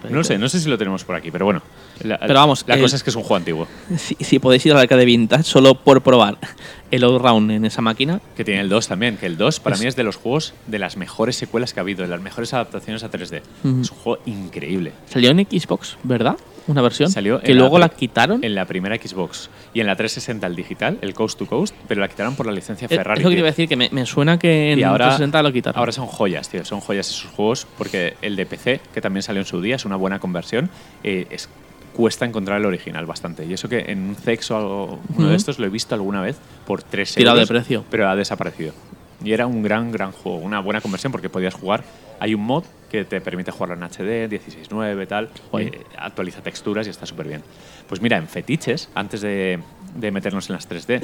[0.09, 1.61] No lo sé, no sé si lo tenemos por aquí, pero bueno.
[2.03, 3.67] La, Pero vamos, la el- cosa es que es un juego antiguo,
[3.97, 6.39] Si, si podéis ir a la arcade vintage solo por probar
[6.91, 9.81] el All-Round en esa máquina, que tiene el 2 también, que el 2 para Es-
[9.83, 12.55] mí es de los juegos de las mejores secuelas que ha habido, de las mejores
[12.55, 13.43] adaptaciones a 3D.
[13.65, 13.81] Ujú.
[13.81, 14.93] Es un juego increíble.
[15.09, 16.37] salió en Xbox, ¿verdad?
[16.69, 17.11] Una versión.
[17.11, 18.45] Salió que la luego la, quitaron.
[18.45, 22.01] En la primera Xbox y en la 360 el digital, el Coast to Coast, pero
[22.03, 23.21] la quitaron por la licencia Es- Ferrari.
[23.21, 25.07] es lo que te iba a decir, que me, me suena que en y ahora,
[25.07, 25.79] 360 lo quitaron.
[25.79, 26.65] ahora son joyas, tío.
[26.67, 29.85] Son joyas esos juegos porque el de PC, que también salió en su día, es
[29.87, 30.69] una buena conversión.
[31.03, 31.49] eh, es,
[31.99, 33.45] cuesta encontrar el original bastante.
[33.45, 35.27] Y eso que en un Zex o algo- uno Ujú.
[35.31, 37.49] de estos lo he visto alguna vez por 3 Tirado euros.
[37.49, 37.85] de precio.
[37.91, 38.73] Pero ha desaparecido.
[39.25, 40.39] Y era un gran, gran juego.
[40.39, 41.83] Una buena conversión porque podías jugar.
[42.21, 45.29] Hay un mod que te permite jugarlo en HD, 16.9, tal.
[45.59, 47.43] Eh, actualiza texturas y está súper bien.
[47.89, 49.59] Pues mira, en fetiches, antes de,
[49.97, 51.03] de meternos en las 3D,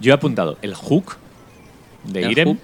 [0.00, 1.16] yo he apuntado el hook
[2.04, 2.48] de El Irem.
[2.48, 2.58] Hook.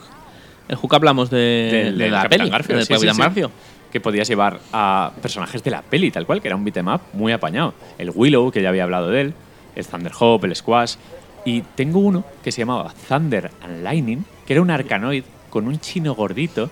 [0.69, 3.19] El Hook hablamos de, del- de del la Capitán peli, Garfield, del sí, sí, sí.
[3.21, 3.51] Garfield.
[3.93, 7.01] Que podías llevar a personajes de la peli, tal cual, que era un beat'em up
[7.13, 7.75] muy apañado.
[7.99, 9.35] El Willow, que ya había hablado de él,
[9.75, 10.97] el Thunderhawk, el Squash.
[11.45, 15.79] Y tengo uno que se llamaba Thunder and Lightning, que era un arcanoid con un
[15.81, 16.69] chino gordito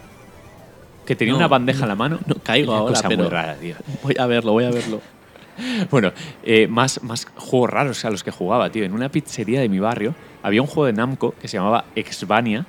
[1.07, 2.19] que tenía No, una bandeja en la mano.
[2.27, 3.77] no caigo ahora, cosa pero- muy rara, tío.
[4.03, 5.01] Voy a verlo, voy a verlo.
[5.91, 6.13] Bueno,
[6.43, 8.85] eh, más, más juegos raros a los que jugaba, tío.
[8.85, 12.67] En una pizzería de mi barrio había un juego de Namco que se llamaba Exvania,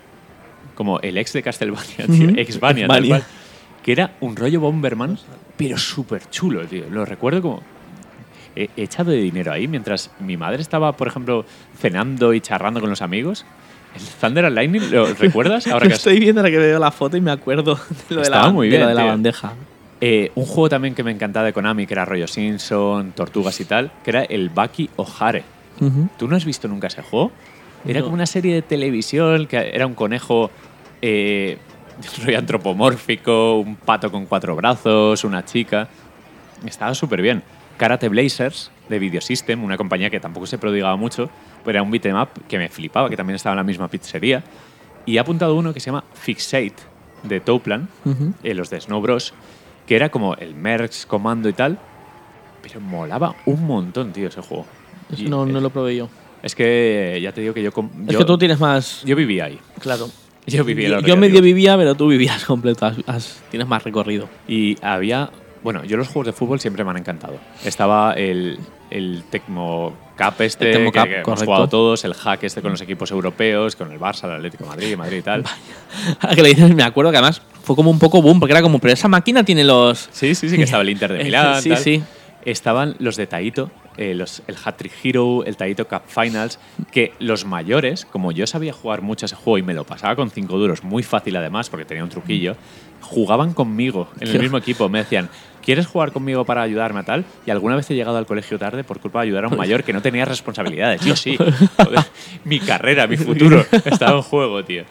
[0.73, 2.29] como el ex de Castlevania, tío.
[2.37, 3.23] Exvania, tal cual.
[3.87, 5.17] Que era un rollo Bomberman,
[5.55, 6.89] pero súper chulo, tío.
[6.91, 7.63] Lo recuerdo como.
[8.53, 11.45] He echado de dinero ahí mientras mi madre estaba, por ejemplo,
[11.79, 13.45] cenando y charrando con los amigos.
[13.95, 15.67] El Thunder and Lightning, ¿lo recuerdas?
[15.67, 18.17] Ahora que has- estoy viendo ahora que veo la foto y me acuerdo de lo
[18.17, 19.09] de Estaba la, muy de bien, lo de la tío.
[19.11, 19.53] bandeja.
[20.01, 23.65] Eh, un juego también que me encantaba de Konami, que era rollo Simpson, Tortugas y
[23.65, 25.43] tal, que era el Baki O'Hare.
[26.19, 27.31] ¿Tú no has visto nunca ese juego?
[27.85, 28.05] Era No.
[28.07, 30.51] como una serie de televisión que era un conejo
[31.01, 31.57] eh,
[32.25, 35.87] rollo antropomórfico, un pato con cuatro brazos, una chica.
[36.65, 37.43] Estaba súper bien.
[37.77, 41.29] Karate Blazers de Videosystem, una compañía que tampoco se prodigaba mucho,
[41.63, 44.43] pero era un beat'em up que me flipaba, que también estaba en la misma pizzería.
[45.05, 46.73] Y he apuntado uno que se llama Fixate
[47.23, 48.33] de Toplan, Ujú.
[48.43, 49.33] eh, los de Snow Bros,
[49.85, 51.77] que era como el Mercs Comando y tal,
[52.61, 54.65] pero molaba un montón, tío, ese juego.
[55.15, 56.09] Y, no, no eh, lo probé yo.
[56.43, 57.71] Es que ya te digo que yo.
[57.71, 59.03] com- Es yo- que tú tienes más.
[59.05, 59.59] Yo vivía ahí.
[59.79, 60.09] claro.
[60.47, 62.85] Yo vivía Yo, yo medio vivía, pero tú vivías completo.
[62.85, 64.29] has- has- tienes más recorrido.
[64.47, 65.29] Y había.
[65.63, 67.37] Bueno, yo los juegos de fútbol siempre me han encantado.
[67.65, 68.57] Estaba el,
[68.89, 72.61] el Tecmo Cup este, El Tecmo que, Cup, que hemos jugado todos, el hack este
[72.61, 75.43] con los equipos europeos, con el Barça, el Atlético de Madrid, Madrid y tal.
[76.21, 78.61] Ahora que le dices, me acuerdo que además fue como un poco boom, porque era
[78.61, 80.07] como, pero esa máquina tiene los.
[80.11, 81.61] Sí, sí, sí, que estaba el Inter de Milán.
[81.61, 81.77] Sí, tal.
[81.79, 82.01] sí.
[82.45, 86.59] Estaban los de Taito, eh, los, el Hat-Trick Hero, el Taito Cup Finals,
[86.91, 90.29] que los mayores, como yo sabía jugar mucho ese juego y me lo pasaba con
[90.29, 92.55] cinco duros, muy fácil además, porque tenía un truquillo,
[93.01, 94.87] jugaban conmigo en el mismo equipo.
[94.89, 95.29] Me decían,
[95.63, 97.25] ¿quieres jugar conmigo para ayudarme a tal?
[97.45, 99.83] Y alguna vez he llegado al colegio tarde por culpa de ayudar a un mayor
[99.83, 101.01] que no tenía responsabilidades.
[101.01, 101.37] Yo sí.
[101.37, 101.99] Joder,
[102.45, 104.83] mi carrera, mi futuro estaba en juego, tío.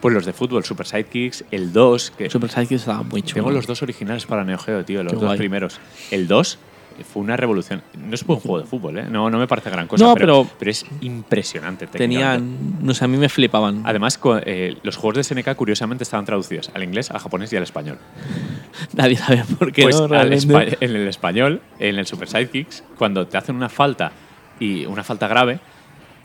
[0.00, 3.34] Pues los de fútbol, Super Sidekicks, el 2, que Super Sidekicks estaba muy chulo.
[3.42, 5.38] tengo los dos originales para Neo Geo, tío, los Qué dos guay.
[5.38, 5.80] primeros.
[6.12, 6.58] El 2
[7.04, 7.82] fue una revolución.
[7.96, 9.04] No es buen juego de fútbol, ¿eh?
[9.10, 11.86] No, no me parece gran cosa, No, pero, pero- pero es impresionante.
[11.86, 12.78] Tenían.
[12.82, 13.82] No sé, a mí me flipaban.
[13.84, 17.62] Además, eh, los juegos de SNK curiosamente estaban traducidos al inglés, al japonés y al
[17.62, 17.98] español.
[18.94, 19.82] Nadie sabe por qué.
[19.82, 24.12] pues no, en el español, en el Super Sidekicks, cuando te hacen una falta
[24.60, 25.60] y una falta grave,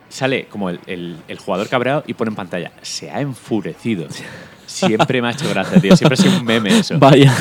[0.09, 4.07] sale como el, el- el jugador cabreado y pone en pantalla, se ha enfurecido.
[4.65, 5.95] Siempre me ha hecho gracia, tío.
[5.95, 6.97] Siempre ha sido un meme eso.
[6.97, 7.31] Vaya.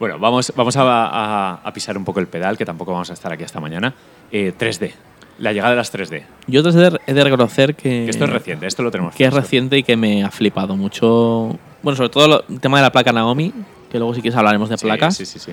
[0.00, 3.12] Bueno, vamos, vamos a, a- a pisar un poco el pedal, que tampoco vamos a
[3.12, 3.94] estar aquí hasta mañana.
[4.32, 4.92] Eh, 3D.
[5.38, 6.24] La llegada de las 3D.
[6.48, 8.04] Yo he de, he de reconocer que.
[8.04, 10.76] Que esto es reciente, esto lo tenemos Que es reciente y que me ha flipado
[10.76, 11.56] mucho.
[11.82, 13.52] Bueno, sobre todo lo- el tema de la placa Naomi,
[13.90, 15.16] que luego si quieres hablaremos de Sí, placas.
[15.16, 15.52] Sí, sí, sí.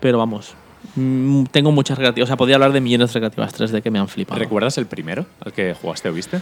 [0.00, 0.54] Pero vamos,
[0.94, 2.26] mm, tengo muchas recreativas.
[2.26, 4.38] O sea, podría hablar de millones de recreativas 3D que me han flipado.
[4.38, 6.40] ¿Recuerdas el primero al que jugaste o viste?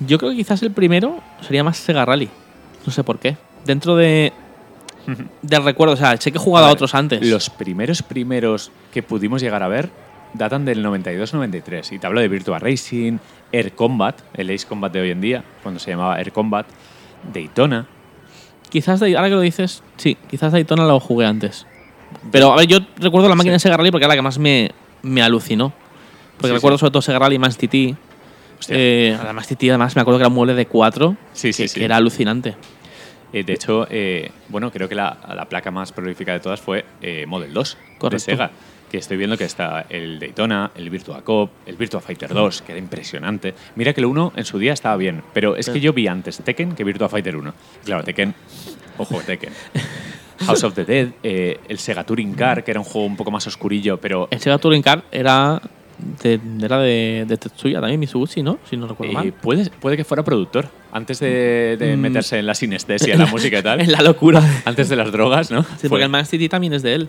[0.00, 2.28] Yo creo que quizás el primero sería más Sega Rally.
[2.84, 3.36] No sé por qué.
[3.64, 4.32] Dentro de
[5.42, 7.20] del recuerdo, o sea, sé que he jugado a, otros antes.
[7.26, 9.90] Los primeros primeros que pudimos llegar a ver
[10.34, 11.92] datan del 92-93.
[11.92, 13.18] Y te hablo de Virtua Racing,
[13.52, 16.66] Air Combat, el Ace Combat de hoy en día, cuando se llamaba Air Combat,
[17.32, 17.86] Daytona.
[18.68, 21.66] Quizás, de- ahora que lo dices, sí, quizás Daytona lo jugué antes.
[22.30, 24.38] Pero a ver, yo recuerdo la máquina de Sega Rally porque era la que más
[24.38, 24.72] me,
[25.02, 25.72] me alucinó.
[26.36, 26.80] Porque Sí, recuerdo sí.
[26.80, 27.96] sobre todo Sega Rally, TT.
[28.58, 28.76] Hostia.
[28.78, 31.68] Eh, además, Titi, además, me acuerdo que era un mueble de 4 Sí, sí, que,
[31.68, 31.78] sí.
[31.78, 32.56] que era alucinante.
[33.36, 36.86] Eh, de hecho, eh, bueno, creo que la, la placa más prolífica de todas fue
[37.02, 37.76] eh, Model 2
[38.10, 38.18] de.
[38.18, 38.50] Sega.
[38.90, 42.72] Que estoy viendo que está el Daytona, el Virtua Cop, el Virtua Fighter 2, que
[42.72, 43.52] era impresionante.
[43.74, 46.38] Mira que el 1 en su día estaba bien, pero es que yo vi antes
[46.38, 47.52] Tekken que Virtua Fighter 1.
[47.84, 48.32] Claro, Tekken.
[48.96, 49.52] Ojo, Tekken.
[50.46, 53.30] House of the Dead, eh, el Sega Touring Car, que era un juego un poco
[53.30, 55.60] más oscurillo, pero El Sega Touring Car era
[56.22, 58.58] de, era de, de Tetsuya también, Mitsubishi, ¿no?
[58.68, 59.32] Si no recuerdo mal.
[59.32, 60.68] puede, puede que fuera productor.
[60.96, 62.00] Antes de, de Mm.
[62.00, 63.80] meterse en la sinestesia, la música y tal.
[63.82, 64.42] en la locura.
[64.64, 65.62] Antes de las drogas, ¿no?
[65.62, 67.08] Sí, Fue- porque el Man City también es de él.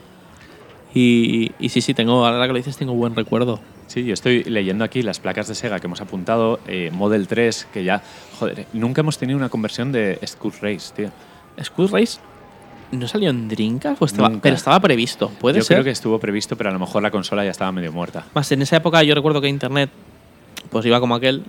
[0.93, 3.59] Y, y sí, sí, tengo, ahora que lo dices, tengo buen recuerdo.
[3.87, 7.67] Sí, yo estoy leyendo aquí las placas de Sega que hemos apuntado, eh, Model 3,
[7.73, 8.01] que ya,
[8.39, 11.09] joder, nunca hemos tenido una conversión de Skull Race, tío.
[11.63, 12.19] Skull Race
[12.91, 15.29] no salió en Dreamcast, pues estaba- pero estaba previsto.
[15.39, 15.75] Puede Yo ser.
[15.77, 18.25] creo que estuvo previsto, pero a lo mejor la consola ya estaba medio muerta.
[18.33, 19.89] Más en esa época yo recuerdo que internet
[20.69, 21.43] pues iba como aquel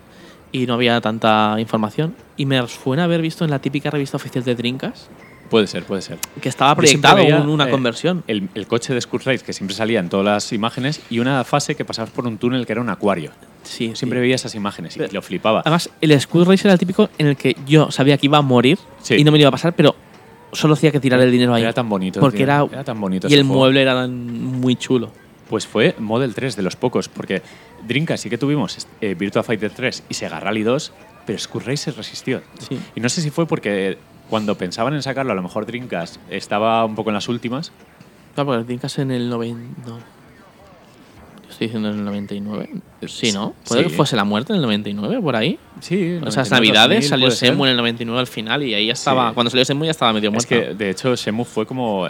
[0.52, 2.14] y no había tanta información.
[2.36, 5.08] Y me suena haber visto en la típica revista oficial de Dreamcast
[5.50, 6.18] Puede ser, puede ser.
[6.42, 8.22] que estaba proyectado veía, un- una eh, conversión.
[8.26, 11.42] El, el coche de Skull Race, que siempre salía en todas las imágenes, y una
[11.44, 13.30] fase que pasabas por un túnel que era un acuario.
[13.62, 14.22] Sí, Siempre sí.
[14.22, 15.60] veía esas imágenes y Pero- lo flipaba.
[15.60, 18.42] Además, el Skull Race era el típico en el que yo sabía que iba a
[18.42, 19.14] morir Sí.
[19.14, 19.94] y no me lo iba a pasar, pero
[20.52, 21.62] solo hacía que tirar el dinero ahí.
[21.62, 22.20] Era tan bonito.
[22.20, 22.44] Porque tío.
[22.70, 23.26] era, tan bonito.
[23.28, 23.60] y el juego.
[23.60, 25.10] mueble era muy chulo.
[25.48, 27.40] Pues fue Model 3 de los pocos, porque
[27.86, 30.92] Dreamcast sí que tuvimos eh, Virtua Fighter 3 y Sega Rally 2,
[31.26, 32.42] pero Skull Race se resistió.
[32.58, 32.78] Sí.
[32.94, 33.98] Y no sé si fue porque
[34.30, 37.72] cuando pensaban en sacarlo, a lo mejor Dreamcast estaba un poco en las últimas.
[38.34, 39.88] Claro, porque Dreamcast en el 90.
[39.90, 39.98] No.
[41.50, 42.70] Estoy diciendo en el 99.
[43.08, 43.54] Sí, ¿no?
[43.66, 43.88] Puede Sí.
[43.90, 45.58] que fuese la muerte en el 99, por ahí.
[45.80, 47.30] Sí, O sea, las 99, navidades 2000 salió.
[47.30, 49.28] Semu en el 99 al final y ahí ya estaba.
[49.30, 49.34] Sí.
[49.34, 50.48] Cuando salió Semu ya estaba medio Es muerto.
[50.48, 52.08] que, de hecho, Shemu fue como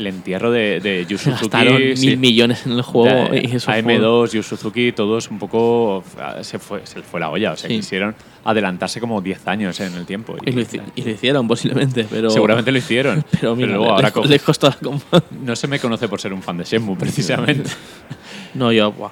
[0.00, 1.56] el entierro de, de Yu Suzuki.
[2.00, 6.02] Mil millones en el juego y eso fue- AM2, Yu Suzuki, todos un poco.
[6.42, 7.52] Se fue, se fue la olla.
[7.52, 7.76] O sea, Sí.
[7.76, 8.14] quisieron
[8.44, 10.36] adelantarse como 10 años en el tiempo.
[10.44, 12.30] Y lo, hici- y lo hicieron posiblemente, pero.
[12.30, 13.24] Seguramente lo hicieron.
[13.40, 16.32] Pero mira, luego ahora les, co- les costó la no se me conoce por ser
[16.32, 17.70] un fan de Shenmue, precisamente.
[18.54, 18.90] No, yo.
[18.92, 19.10] buah.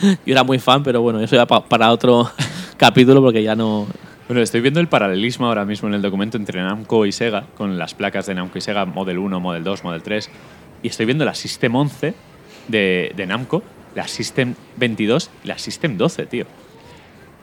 [0.00, 2.30] Yo era muy fan, pero bueno, eso ya pa- para otro
[2.76, 3.86] capítulo porque ya no.
[4.28, 7.78] Bueno, estoy viendo el paralelismo ahora mismo en el documento entre Namco y Sega, con
[7.78, 10.30] las placas de Namco y Sega, Model 1, Model 2, Model 3.
[10.82, 12.14] Y estoy viendo la System 11
[12.66, 13.62] de, de Namco,
[13.94, 16.44] la System 22 y la System 12, tío.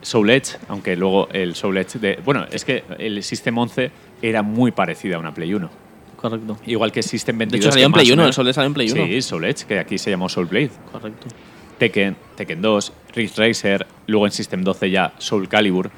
[0.02, 2.18] Soul Edge, aunque luego el Soul Edge de.
[2.22, 3.90] Bueno, es que el System 11
[4.20, 5.70] era muy parecida a una Play 1.
[6.16, 6.58] Correcto.
[6.66, 7.64] Igual que System De 22.
[7.64, 9.06] hecho, salió en Play o 1, el menos- Sol salió en Play 1.
[9.06, 10.70] Sí, Soul Edge, que aquí se llamó Soul Blade.
[10.92, 11.28] Correcto.
[11.78, 15.90] Tekken, Tekken 2, Ridge Racer, luego en System 12 ya Soul Calibur,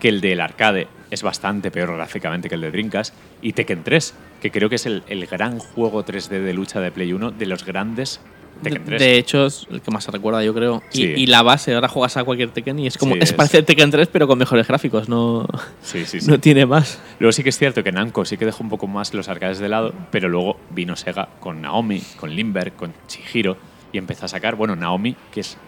[0.00, 4.14] que el del arcade es bastante peor gráficamente que el de Dreamcast, y Tekken 3,
[4.42, 7.46] que creo que es el, el gran juego 3D de lucha de Play 1 de
[7.46, 8.20] los grandes
[8.62, 9.00] Tekken 3.
[9.00, 10.80] De hecho, es el que más se recuerda, yo creo.
[10.92, 11.02] Y, Sí.
[11.16, 13.14] y la base, ahora juegas a cualquier Tekken y es como.
[13.14, 15.46] Sí, es, es- parece Tekken 3, pero con mejores gráficos, no,
[15.82, 16.30] sí, sí, sí.
[16.30, 17.00] no tiene más.
[17.18, 19.58] Luego sí que es cierto que Namco sí que dejó un poco más los arcades
[19.58, 23.56] de lado, pero luego vino Sega con Naomi, con Limber, con Chihiro,
[23.92, 25.58] y empezó a sacar, bueno, Naomi, que es.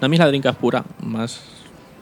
[0.00, 1.42] A mí es la Dreamcast pura, más.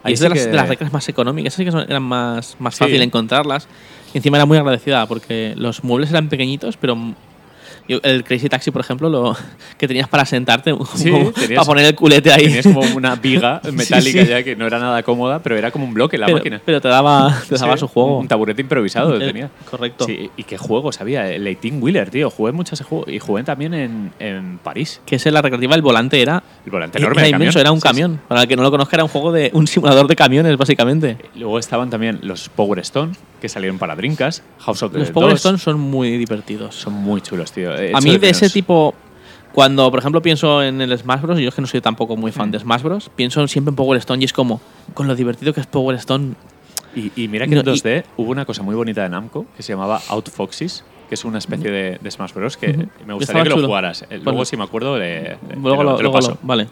[0.04, 2.02] Ahí Y es de las, que- de las reglas más económicas, esas sí que eran
[2.02, 2.84] más, más Sí.
[2.84, 3.66] fácil encontrarlas.
[4.12, 6.96] Y encima era muy agradecida porque los muebles eran pequeñitos, pero
[7.88, 9.36] yo- el Crazy Taxi, por ejemplo, lo
[9.78, 12.44] que tenías para sentarte, Sí, como tenías- para poner el culete ahí.
[12.44, 14.28] Tenías como una viga metálica sí.
[14.28, 16.60] ya que no era nada cómoda, pero era como un bloque la pero, máquina.
[16.64, 18.18] pero te daba, te daba su juego.
[18.18, 19.50] Un taburete improvisado Eh, tenía.
[19.70, 20.06] correcto.
[20.08, 21.30] Y qué juegos había.
[21.30, 22.30] El 18 Wheeler, tío.
[22.30, 23.04] Jugué mucho ese juego.
[23.10, 25.00] Y jugué también en, en París.
[25.06, 27.22] Que es en la recreativa, el volante era El volante Era enorme.
[27.22, 28.20] de inmenso, era un camión.
[28.28, 31.16] Para el que no lo conozca, era un juego de un simulador de camiones, básicamente.
[31.36, 34.42] Luego estaban también los Power Stone, que salieron para Dreamcast.
[34.60, 35.36] House of the Los Power 2.
[35.38, 36.74] Stone son muy divertidos.
[36.76, 37.73] son muy chulos, tío.
[37.78, 38.52] He A mí de ese menos.
[38.52, 38.94] tipo,
[39.52, 42.16] cuando por ejemplo pienso en el Smash Bros, y yo es que no soy tampoco
[42.16, 42.34] muy Mm.
[42.34, 44.60] fan de Smash Bros, pienso siempre en Power Stone y es como,
[44.94, 46.34] con lo divertido que es Power Stone.
[46.96, 49.46] Y, y mira que en No, y- 2D hubo una cosa muy bonita de Namco
[49.56, 52.56] que se llamaba Outfoxes, que es una especie de, de Smash Bros.
[52.56, 52.86] que Ujú.
[53.06, 54.02] me gustaría que lo jugaras.
[54.02, 54.44] Eh, Luego, Bueno.
[54.44, 56.30] si me acuerdo, le, le- Luego te lo, lo, te lo luego paso.
[56.30, 56.68] lo- Vale.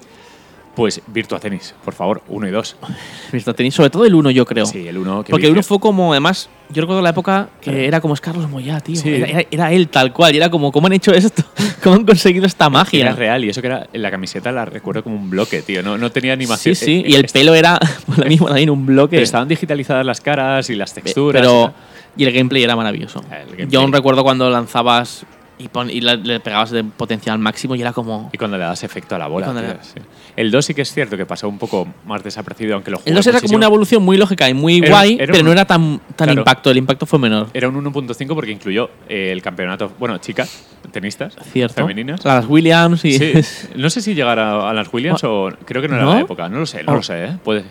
[0.74, 2.76] Pues Virtua Tennis, por favor, uno y dos.
[3.32, 4.64] Virtua Tennis, sobre todo el 1 yo creo.
[4.64, 5.22] Sí, el uno.
[5.22, 5.52] que Porque el.
[5.52, 8.96] 1 fue como, además, yo recuerdo la época que era como es Carlos Moyá, tío.
[8.96, 9.10] Sí.
[9.10, 10.32] Era, era- era él tal cual.
[10.34, 11.42] Y era como, ¿cómo han hecho esto?
[11.82, 13.00] ¿Cómo han conseguido esta magia?
[13.02, 15.82] Era real y eso que era en la camiseta la recuerdo como un bloque, tío.
[15.82, 16.74] No, no tenía animación.
[16.74, 17.02] Sí, sí.
[17.04, 19.16] Eh, Y el eh, pelo era pues, lo mismo también, un bloque.
[19.16, 21.42] Pero estaban digitalizadas las caras y las texturas.
[21.42, 21.74] Pero.
[22.16, 23.20] y el gameplay era maravilloso.
[23.30, 23.66] El gameplay.
[23.68, 25.26] Yo aún recuerdo cuando lanzabas
[25.64, 28.30] y, pon- y le, le pegabas de potencial máximo y era como.
[28.32, 29.52] Y cuando le das efecto a la bola.
[29.52, 30.00] Tío, sí.
[30.36, 33.10] El 2 sí que es cierto que pasó un poco más desapercibido, aunque lo jugué
[33.10, 35.52] El 2 era como una evolución muy lógica y muy Era- guay, era pero no
[35.52, 36.40] era tan, tan Claro.
[36.40, 36.70] impacto.
[36.70, 37.48] El impacto fue menor.
[37.54, 39.92] Era un 1.5 porque incluyó eh, el campeonato.
[39.98, 41.34] Bueno, chicas, tenistas.
[41.52, 41.74] Cierto.
[41.74, 42.24] Femeninas.
[42.24, 43.18] Las Williams y.
[43.18, 43.32] Sí.
[43.76, 45.50] No sé si llegar a, a las Williams o.
[45.64, 46.14] Creo que no era ¿No?
[46.14, 46.48] la época.
[46.48, 46.96] No lo sé, no Oh.
[46.96, 47.36] lo sé, ¿eh?
[47.44, 47.64] Puede.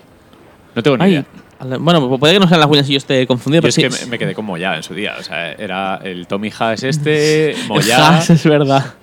[0.76, 1.26] No tengo ni Ay, idea.
[1.80, 4.00] Bueno, puede que no sean las Williams y yo esté confundido, Yo pero es sí.
[4.00, 5.16] que me, me quedé con Moya en su día.
[5.20, 8.08] O sea, era el Tommy Haas este, Moya.
[8.18, 8.94] Haas, es verdad.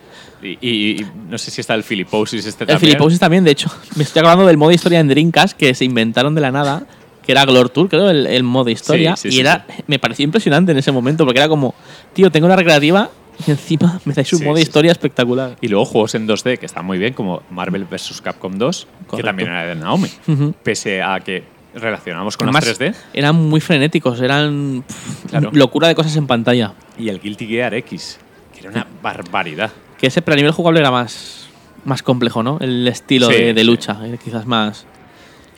[0.43, 2.93] Y, y- y no sé si está el Filiposis este El también.
[2.93, 3.71] Filiposis también, de hecho.
[3.97, 6.85] Me estoy acordando del modo historia en Dreamcast que se inventaron de la nada,
[7.27, 9.17] que era Glor Tour, creo, el, el modo historia.
[9.17, 11.75] Sí, sí, y sí, era, me pareció impresionante en ese momento, porque era como,
[12.13, 13.11] tío, tengo la recreativa
[13.47, 15.57] y encima me dais un Sí, modo sí, historia espectacular.
[15.61, 18.21] Y luego juegos en 2D que están muy bien, como Marvel vs.
[18.23, 19.27] Capcom 2, que Correcto.
[19.27, 20.09] también era de Naomi.
[20.29, 20.55] Ujú.
[20.63, 21.43] Pese a que
[21.75, 25.51] relacionamos con Además, los 3D eran muy frenéticos, eran pff, Claro.
[25.53, 26.73] locura de cosas en pantalla.
[26.99, 28.19] y el Guilty Gear X,
[28.53, 29.71] que era una barbaridad.
[29.99, 31.49] Que ese, pero a nivel jugable era más,
[31.85, 32.59] más complejo, ¿no?
[32.61, 34.87] El estilo Sí, de, lucha, era quizás más.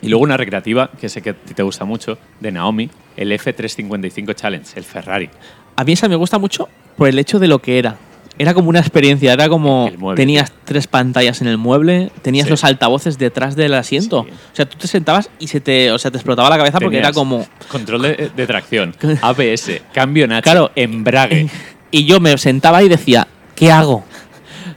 [0.01, 3.31] Y luego una recreativa, que sé que a ti te gusta mucho, de Naomi, el
[3.31, 5.29] F355 Challenge, el Ferrari.
[5.75, 6.67] A mí esa me gusta mucho
[6.97, 7.95] por el hecho de lo que era.
[8.41, 12.49] Era como una experiencia, era como tenías tres pantallas en el mueble, tenías Sí.
[12.51, 14.25] los altavoces detrás del asiento.
[14.27, 14.33] Sí.
[14.53, 16.97] O sea, tú te sentabas y se te, o sea, te explotaba la cabeza porque
[16.97, 20.71] era como Control de, de tracción, ABS, cambio Nacho, Claro.
[20.75, 21.47] embrague.
[21.91, 24.03] y yo me sentaba y decía, ¿qué hago?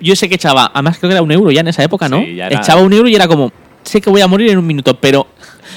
[0.00, 2.18] Yo sé que echaba, además creo que era un euro ya en esa época, ¿no?
[2.22, 3.50] Sí, era- Echaba un euro y era como,
[3.84, 5.26] sé que voy a morir en un minuto, pero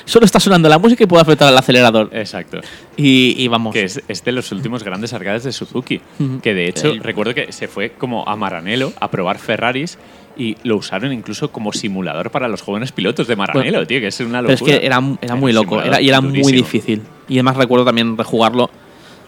[0.05, 2.09] solo está sonando la música y puedo apretar el acelerador.
[2.13, 2.59] Exacto.
[2.95, 3.73] Y, y vamos.
[3.73, 6.01] Que es, es de los últimos grandes arcades de Suzuki.
[6.19, 6.39] Ujú.
[6.41, 9.97] Que de hecho, recuerdo que se fue como a Maranello a probar Ferraris
[10.37, 14.19] y lo usaron incluso como simulador para los jóvenes pilotos de Maranello, tío, que es
[14.19, 14.73] una Pero locura.
[14.73, 16.57] es que era, era muy El loco era, y era muy durísimo.
[16.57, 17.01] difícil.
[17.27, 18.69] Y además recuerdo también rejugarlo.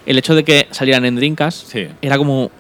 [0.06, 1.88] El hecho de que salieran en Dreamcast Sí.
[2.02, 2.52] era como.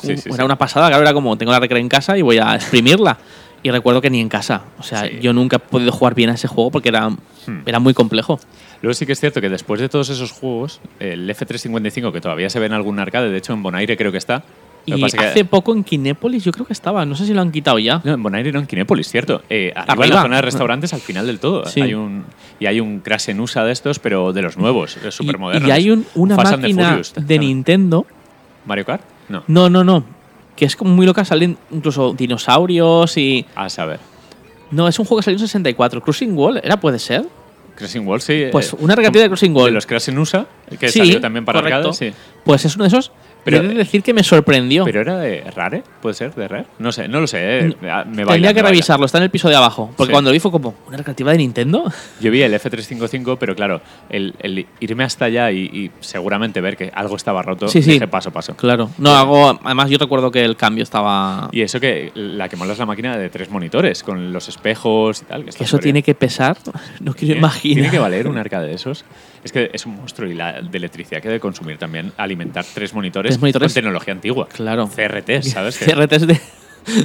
[0.00, 2.22] Sí, uh, sí, era una pasada, claro, era como tengo la recreo en casa y
[2.22, 3.18] voy a exprimirla.
[3.66, 4.62] y recuerdo que ni en casa.
[4.78, 5.18] O sea, Sí.
[5.20, 7.62] yo nunca he podido jugar bien a ese juego porque era, Hmm.
[7.66, 8.38] era muy complejo.
[8.82, 12.48] Luego sí que es cierto que después de todos esos juegos, el F355, que todavía
[12.48, 14.44] se ve en algún arcade, de hecho en Bonaire creo que está.
[14.88, 17.50] Y que- hace poco en Kinépolis yo creo que estaba, no sé si lo han
[17.50, 18.00] quitado ya.
[18.04, 19.42] No, en Bonaire no, en Kinépolis, cierto.
[19.50, 21.64] Eh, arriba, en la zona de restaurantes, al final del todo.
[21.66, 21.80] Sí.
[21.82, 22.24] Hay un,
[22.60, 25.38] y hay un Crash en USA de estos, pero de los nuevos, de Y- súper
[25.38, 25.68] modernos.
[25.68, 27.40] y, hay un- una máquina Furious, de también.
[27.40, 28.06] Nintendo.
[28.64, 29.02] ¿Mario Kart?
[29.28, 29.42] No.
[29.48, 30.04] No, no, no.
[30.56, 33.44] Que es como muy loca, salen incluso dinosaurios y.
[33.54, 34.00] A saber.
[34.70, 36.00] No, es un juego que salió en 64.
[36.02, 36.80] Cruising Wall, ¿era?
[36.80, 37.24] ¿Puede ser?
[37.76, 38.46] Crossing Wall, sí.
[38.50, 39.66] Pues eh, una recreativa de Crossing Wall.
[39.66, 40.46] De los Crash en USA,
[40.80, 41.90] que Sí, salió también para correcto.
[41.90, 42.16] arcade, sí.
[42.42, 43.12] Pues es uno de esos.
[43.46, 44.84] Pero- he de decir que me sorprendió.
[44.84, 46.34] Pero era de Rare, ¿puede ser?
[46.34, 46.66] ¿De Rare?
[46.78, 47.38] No sé, no lo sé.
[47.60, 47.62] eh.
[47.80, 48.68] Me baila, Tendría me que baila.
[48.68, 49.90] revisarlo, está en el piso de abajo.
[49.96, 50.12] Porque Sí.
[50.12, 51.84] cuando lo vi fue como, ¿una recreativa de Nintendo?
[52.20, 56.76] Yo vi el F355, pero claro, el, el irme hasta allá y, y seguramente ver
[56.76, 57.92] que algo estaba roto, Sí, sí.
[57.92, 58.54] dije paso, paso.
[58.56, 58.90] Claro.
[58.98, 59.58] No, hago.
[59.64, 61.48] Además, yo recuerdo que el cambio estaba.
[61.52, 65.22] Y eso que la que mola es la máquina de tres monitores, con los espejos
[65.22, 65.44] y tal.
[65.44, 66.04] Que, está Que eso súper tiene bien.
[66.04, 66.56] que pesar.
[67.00, 67.74] No quiero Tiene- imaginar.
[67.76, 69.04] Tiene que valer un arcade de esos.
[69.44, 72.92] Es que es un monstruo y la de electricidad que debe consumir también alimentar tres
[72.94, 73.72] monitores, Tres monitores.
[73.72, 74.48] con tecnología antigua.
[74.48, 74.88] Claro.
[74.88, 75.78] CRT, ¿sabes?
[75.78, 76.40] CRTs de,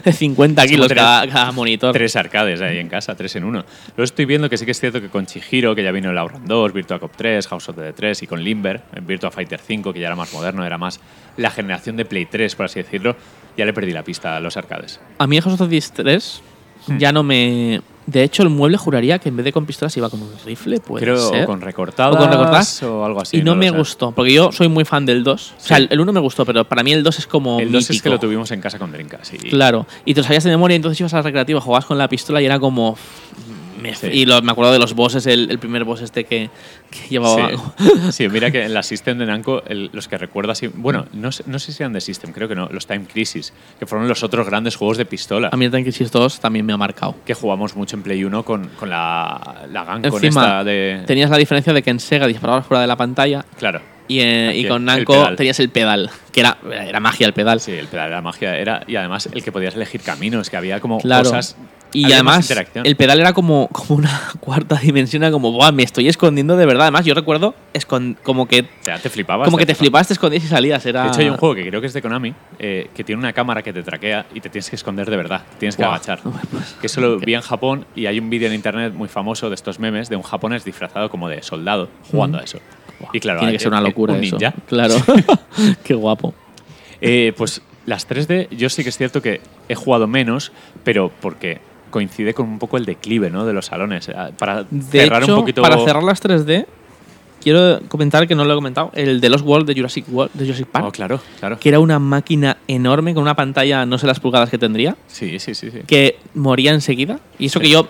[0.04, 1.92] de 50 Como kilos tres- cada, cada monitor.
[1.94, 3.64] Tres arcades ahí en casa, tres en uno.
[3.90, 6.18] Luego estoy viendo que sí que es cierto que con Chihiro, que ya vino el
[6.18, 9.60] Outrun 2, Virtua Cop 3, House of the 3 y con Limber, en Virtua Fighter
[9.60, 11.00] 5, que ya era más moderno, era más
[11.38, 13.16] la generación de Play 3, por así decirlo,
[13.58, 15.00] ya le perdí la pista a los arcades.
[15.18, 16.42] A mí, House of Thieves 3
[16.88, 16.98] Hmm.
[16.98, 17.80] ya no me.
[18.08, 20.80] De hecho, el mueble juraría que en vez de con pistolas iba con un rifle,
[20.80, 21.46] puede Creo ser.
[21.46, 22.82] con recortadas O con recortadas.
[22.84, 23.38] o algo así.
[23.38, 23.78] y no, me sé.
[23.78, 25.54] gustó, porque yo soy muy fan del 2.
[25.56, 27.60] O sea, el- el 1 me gustó, pero para mí el 2 es como.
[27.60, 29.34] El 2 es que lo tuvimos en casa con Dreamcast.
[29.36, 29.86] y- Claro.
[30.04, 32.42] Y te lo sabías de memoria, entonces ibas a la recreativa, jugabas con la pistola
[32.42, 32.98] y era como.
[34.00, 34.08] Sí.
[34.12, 36.52] Y lo- me acuerdo de los bosses, el, el primer boss este que,
[36.92, 37.50] que llevaba.
[37.50, 37.56] Sí.
[38.12, 40.68] Sí, mira que en la System de Namco, el- los que recuerdo así.
[40.68, 42.68] Bueno, no, sé- no sé si eran de System, creo que no.
[42.72, 45.50] Los Time Crisis, que fueron los otros grandes juegos de pistola.
[45.52, 47.16] A mí el Tank Crisis 2 también me ha marcado.
[47.26, 51.04] que jugamos mucho en Play 1 con, con la, la con Encima, esta de.
[51.08, 53.82] tenías la diferencia de que en Sega disparabas fuera de la pantalla Claro.
[54.08, 57.60] y, eh, y con Namco tenías el pedal, que era, era magia el pedal.
[57.62, 58.58] Sí, el pedal era magia.
[58.58, 61.24] Era, y además el que podías elegir caminos, que había como Claro.
[61.30, 61.56] cosas.
[61.94, 62.50] Y además,
[62.86, 66.81] el pedal era como, como una cuarta dimensión, como, Buah, me estoy escondiendo de verdad.
[66.82, 67.56] Además, yo recuerdo
[68.24, 69.46] como que, O sea, te flipabas.
[69.46, 70.08] como que te flipabas.
[70.08, 70.86] te escondías y salías.
[70.86, 71.04] Era...
[71.04, 73.34] De hecho, hay un juego que creo que es de Konami, eh, que tiene una
[73.34, 75.44] cámara que te traquea y te tienes que esconder de verdad.
[75.54, 76.20] te Tienes que agachar.
[76.80, 79.56] Que eso lo vi en Japón y hay un vídeo en internet muy famoso de
[79.56, 82.60] estos memes de un japonés disfrazado como de soldado jugando a eso.
[83.14, 84.38] Y claro, Tiene que ser una eh, locura un eso.
[84.38, 84.54] ninja.
[84.68, 84.96] Claro.
[85.84, 86.34] Qué guapo.
[87.02, 90.52] Eh, pues las 3D, yo sí que es cierto que he jugado menos,
[90.84, 91.60] pero porque
[91.92, 93.46] coincide con un poco el declive ¿no?
[93.46, 94.10] de los salones.
[94.10, 95.62] Eh, Para De cerrar hecho, un poquito.
[95.62, 96.66] para cerrar las 3D,
[97.42, 100.46] quiero comentar que no lo he comentado, el de los World de Jurassic World, de
[100.46, 101.60] Jurassic Park, Oh, claro, claro.
[101.60, 105.38] que era una máquina enorme con una pantalla, no sé las pulgadas que tendría, Sí,
[105.40, 105.70] sí, sí.
[105.72, 105.80] sí.
[105.86, 107.20] que moría enseguida.
[107.40, 107.66] Y eso Sí.
[107.66, 107.88] que yo,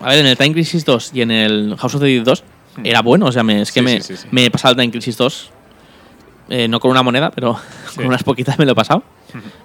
[0.00, 2.44] a ver, en el Time Crisis 2 y en el House of the Dead 2
[2.84, 3.86] era bueno, o sea, me, es que Hmm.
[3.88, 5.50] Sí, me, sí, me he pasado el Time Crisis 2,
[6.50, 7.56] eh, no con una moneda, pero
[7.96, 9.02] con unas poquitas me lo he pasado.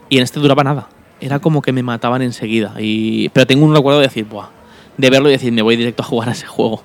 [0.10, 0.88] Y en este duraba nada.
[1.24, 2.74] Era como que me mataban enseguida.
[2.80, 4.50] Y, pero tengo un recuerdo de decir, Buah,
[4.98, 6.84] de verlo y decir, me voy directo a jugar a ese juego.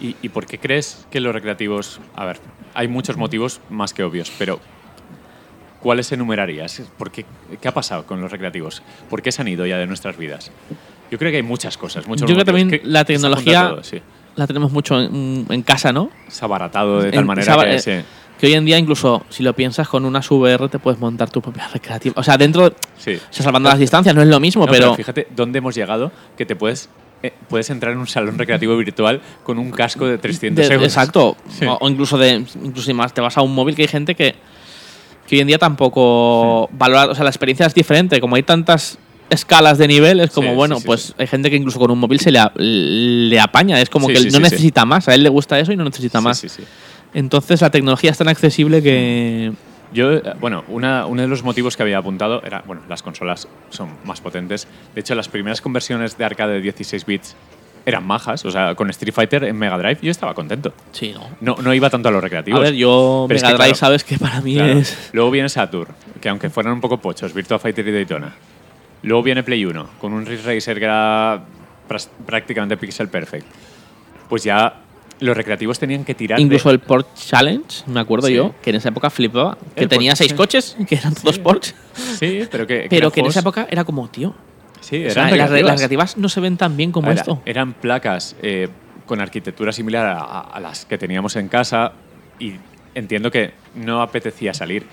[0.00, 2.00] ¿Y, y por qué crees que los recreativos...
[2.14, 2.38] A ver,
[2.74, 4.60] hay muchos motivos más que obvios, pero
[5.80, 6.82] ¿cuáles enumerarías?
[6.96, 7.24] ¿Por qué,
[7.60, 8.82] ¿Qué ha pasado con los recreativos?
[9.10, 10.52] ¿Por qué se han ido ya de nuestras vidas?
[11.10, 12.60] Yo creo que hay muchas cosas, muchos Yo creo que motivos.
[12.70, 13.82] también ¿Qué- la tecnología todo?
[13.82, 14.00] Sí.
[14.36, 16.10] la tenemos mucho en, en casa, ¿no?
[16.28, 17.74] Se ha abaratado de tal En- manera saba- que...
[17.76, 17.92] eh, sí.
[18.38, 21.42] Que hoy en día, incluso si lo piensas, con unas VR te puedes montar tu
[21.42, 22.14] propia recreativa.
[22.16, 23.16] O sea, dentro, o Sí.
[23.30, 26.46] sea, salvando las distancias, no es lo mismo, No, pero, fíjate dónde hemos llegado, que
[26.46, 26.88] te puedes,
[27.22, 30.86] eh, puedes entrar en un salón recreativo virtual con un casco de 300 de- euros.
[30.88, 31.36] exacto.
[31.48, 31.64] Sí.
[31.66, 34.14] O, o incluso de, incluso si más te vas a un móvil que hay gente
[34.14, 34.36] que,
[35.26, 38.20] que hoy en día tampoco valora, o sea, la experiencia es diferente.
[38.20, 38.98] Como hay tantas
[39.30, 41.14] escalas de nivel, es como, Sí, bueno, sí, sí, pues sí.
[41.18, 43.80] hay gente que incluso con un móvil se le, a- le apaña.
[43.80, 44.42] Es como Sí, que sí, no sí, sí.
[44.42, 45.08] necesita más.
[45.08, 46.58] A él le gusta eso y no necesita Sí, más.
[47.14, 49.52] Entonces la tecnología es tan accesible que.
[49.92, 53.48] Yo, eh, bueno, una- uno de los motivos que había apuntado era, bueno, las consolas
[53.70, 54.68] son más potentes.
[54.94, 57.34] De hecho, las primeras conversiones de arcade de 16 bits
[57.86, 58.44] eran majas.
[58.44, 60.74] O sea, con Street Fighter en Mega Drive yo estaba contento.
[60.92, 61.30] Sí, ¿no?
[61.40, 62.60] No, no iba tanto a los recreativos.
[62.60, 64.72] A ver, yo Pero es Mega que, Drive claro, sabes que para mí Claro.
[64.78, 65.08] es.
[65.14, 68.34] Luego viene Saturn, que aunque fueran un poco pochos, Virtua Fighter y Daytona.
[69.04, 71.40] Luego viene Play 1, con un Ridge Racer que era
[72.26, 73.46] prácticamente pixel perfect.
[74.28, 74.80] Pues ya
[75.20, 76.74] los recreativos tenían que tirar Incluso de...
[76.74, 78.34] el Port Challenge, me acuerdo Sí.
[78.34, 79.58] yo, que en esa época flipaba.
[79.74, 80.36] Que El tenía seis sí.
[80.36, 81.74] coches, que eran todos Porsche.
[82.18, 82.86] Sí, pero que...
[82.88, 84.34] Pero eran que en esa época era como, tío.
[84.80, 85.62] Sí, o sea, eran las, re- recreativas.
[85.62, 87.42] las recreativas no se ven tan bien como esto.
[87.44, 88.68] Eran placas eh,
[89.06, 91.92] con arquitectura similar a, las que teníamos en casa
[92.38, 92.54] y
[92.94, 94.86] entiendo que no apetecía salir.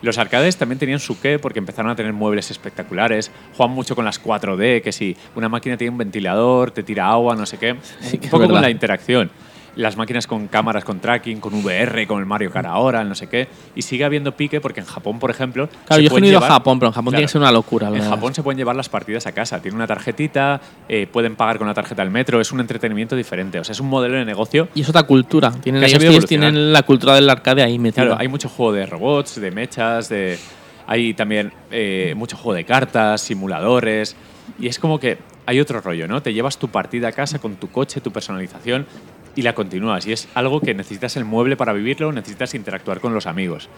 [0.00, 4.04] Los arcades también tenían su qué porque empezaron a tener muebles espectaculares, juegan mucho con
[4.04, 7.76] las 4D, que si una máquina tiene un ventilador, te tira agua, no sé qué.
[8.00, 9.30] Sí, un poco con la interacción.
[9.74, 13.14] Las máquinas con cámaras, con tracking, con VR, con el Mario Kart ahora, el no
[13.14, 13.48] sé qué.
[13.74, 15.68] Y sigue habiendo pique porque en Japón, por ejemplo.
[15.86, 17.52] Claro, se yo pueden he ido a Japón, pero en Japón tiene que ser una
[17.52, 17.88] locura.
[17.88, 18.02] en.
[18.02, 19.60] Japón se pueden llevar las partidas a casa.
[19.62, 22.40] Tiene una tarjetita, eh, pueden pagar con la tarjeta del metro.
[22.40, 23.58] Es un entretenimiento diferente.
[23.58, 24.68] O sea, es un modelo de negocio.
[24.74, 25.50] Y es otra cultura.
[25.50, 28.04] Tienen, ellos tienen la cultura del arcade ahí metida.
[28.04, 30.38] Claro, hay mucho juego de robots, de mechas, de.
[30.86, 34.16] Hay también eh, mucho juego de cartas, simuladores.
[34.58, 36.22] Y es como que hay otro rollo, ¿no?
[36.22, 38.86] Te llevas tu partida a casa con tu coche, tu personalización
[39.34, 40.06] y la continúas.
[40.06, 43.68] Y es algo que necesitas el mueble para vivirlo, necesitas interactuar con los amigos.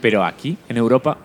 [0.00, 1.18] Pero aquí, en Europa,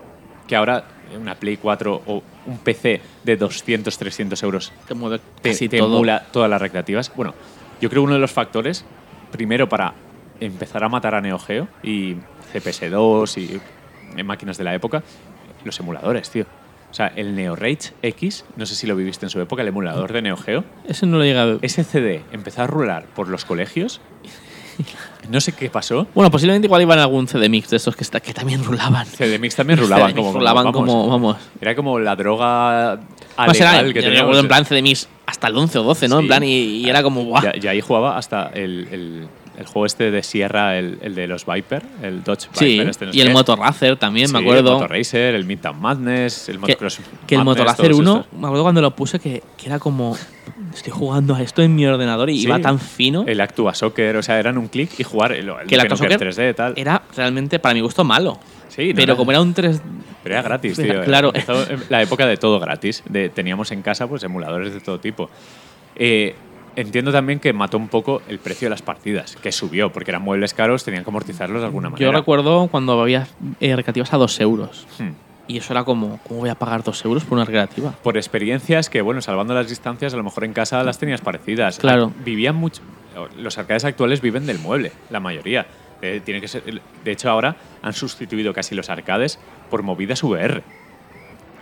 [0.47, 0.85] que ahora
[1.19, 6.25] una Play 4 o un PC de 200, 300 euros Te mueve te, te emula
[6.31, 7.11] todas las recreativas.
[7.15, 7.33] Bueno,
[7.79, 8.85] yo creo que uno de los factores,
[9.31, 9.93] primero para
[10.39, 12.15] empezar a matar a Neo Geo y
[12.53, 13.61] CPS2 y
[14.19, 15.03] en máquinas de la época,
[15.63, 16.45] los emuladores, tío.
[16.93, 19.67] O sea, el Neo Rage X, no sé si lo viviste en su época, el
[19.69, 21.57] emulador de Neo Geo, Ese no lo llega a ver.
[21.63, 23.99] ese CD empezó a rular por los colegios.
[25.29, 26.05] No sé qué pasó.
[26.13, 29.05] Bueno, posiblemente igual iban a algún CD Mix de estos que, está- que también rulaban.
[29.07, 30.79] CD Mix también rulaban CD como, rulaban vamos.
[30.81, 31.37] como, vamos.
[31.61, 32.99] Era como la droga
[33.37, 34.21] Más era, que yo teníamos.
[34.21, 36.17] acuerdo en plan CD Mix hasta el 11 o 12, ¿no?
[36.17, 36.21] Sí.
[36.23, 37.41] En plan, y, y era como, guau.
[37.59, 39.27] Ya ahí jugaba hasta el, el-
[39.57, 42.89] el juego este de Sierra, el, el de los Viper, el Dodge Sí, Viper.
[42.89, 43.33] este no y el qué.
[43.33, 44.69] Motor Racer también, me Sí, acuerdo.
[44.69, 47.99] El Motor Racer, el Midtown Madness, el que, Motocross que el Madness, Motor Racer todos
[47.99, 48.39] 1, estos.
[48.39, 50.17] me acuerdo cuando lo puse que, que era como,
[50.73, 52.43] estoy jugando a esto en mi ordenador y Sí.
[52.45, 53.25] iba tan fino.
[53.27, 55.97] El Actua Soccer, o sea, eran un clic y jugar el, el que el Actua
[55.97, 56.73] Soccer 3D y tal.
[56.75, 58.39] era realmente, para mi gusto, malo.
[58.69, 59.81] Sí, no pero como era un 3
[60.23, 61.03] Pero era gratis, tío.
[61.03, 61.27] claro.
[61.27, 63.03] Empezó en la época de todo gratis.
[63.07, 65.29] De, teníamos en casa pues emuladores de todo tipo.
[65.95, 66.35] Eh,
[66.75, 70.21] entiendo también que mató un poco el precio de las partidas, que subió, porque eran
[70.21, 72.11] muebles caros, tenían que amortizarlos de alguna manera.
[72.11, 73.27] Yo recuerdo cuando había
[73.59, 74.87] eh, recreativas a 2 euros.
[74.99, 75.11] Hmm.
[75.47, 77.91] Y eso era como, ¿cómo voy a pagar 2 euros por una recreativa?
[78.03, 81.79] Por experiencias que, bueno, salvando las distancias, a lo mejor en casa las tenías parecidas.
[81.79, 82.11] Claro.
[82.23, 82.81] Vivían mucho.
[83.37, 85.67] Los arcades actuales viven del mueble, la mayoría.
[86.01, 89.39] Eh, tiene que ser, de hecho, ahora han sustituido casi los arcades
[89.69, 90.63] por movidas VR.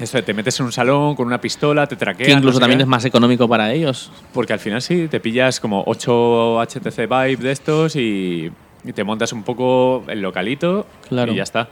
[0.02, 2.26] Eso te metes en un salón con una pistola, te traquean.
[2.28, 2.84] Que incluso no sé también qué.
[2.84, 4.12] es más económico para ellos.
[4.34, 8.52] Porque al final sí, te pillas como 8 HTC Vive de estos y,
[8.84, 11.32] y te montas un poco el localito Claro.
[11.32, 11.70] y ya está.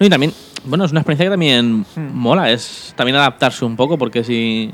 [0.00, 0.32] No, y también,
[0.64, 2.10] bueno, es una experiencia que también Hmm.
[2.14, 2.50] mola.
[2.50, 4.70] Es también adaptarse un poco porque si,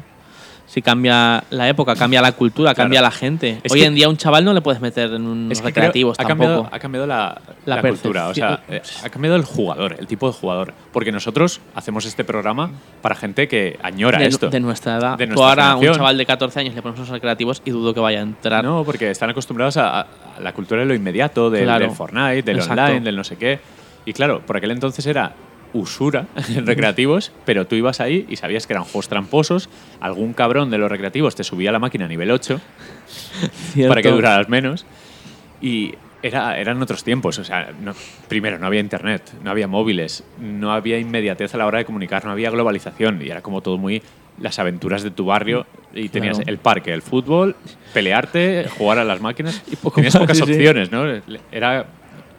[0.68, 2.84] si cambia la época, cambia la cultura, Claro.
[2.84, 3.58] cambia la gente.
[3.64, 6.24] Es Hoy en día un chaval no le puedes meter en unos creo- recreativos ha,
[6.24, 6.46] tampoco.
[6.48, 10.06] cambiado, ha cambiado la, La la cultura, o sea, eh, ha cambiado el jugador, el
[10.06, 10.74] tipo de jugador.
[10.92, 12.70] Porque nosotros hacemos este programa
[13.00, 14.50] para gente que añora de, esto.
[14.50, 15.16] de nuestra edad.
[15.16, 17.70] De Tú nuestra ahora a un chaval de 14 años le pones unos recreativos y
[17.70, 18.62] dudo que vaya a entrar.
[18.62, 20.06] No, porque están acostumbrados a, a
[20.40, 21.86] la cultura de lo inmediato, del, Claro.
[21.86, 22.82] del Fortnite, del Exacto.
[22.82, 23.58] online, del no sé qué.
[24.04, 25.32] Y claro, por aquel entonces era
[25.72, 29.68] usura en recreativos, pero tú ibas ahí y sabías que eran juegos tramposos,
[30.00, 32.60] algún cabrón de los recreativos te subía la máquina a nivel 8
[33.72, 33.88] Cierto.
[33.88, 34.86] para que duraras menos
[35.60, 37.94] y era, eran otros tiempos, o sea, no-
[38.28, 42.24] primero no había internet, no había móviles, no había inmediatez a la hora de comunicar,
[42.24, 44.02] no había globalización y era como todo muy
[44.40, 46.50] las aventuras de tu barrio y tenías Claro.
[46.50, 47.56] el parque, el fútbol,
[47.92, 49.62] pelearte, jugar a las máquinas.
[49.70, 50.42] Y poco tenías más, pocas sí.
[50.44, 51.04] opciones, ¿no?
[51.50, 51.86] Era,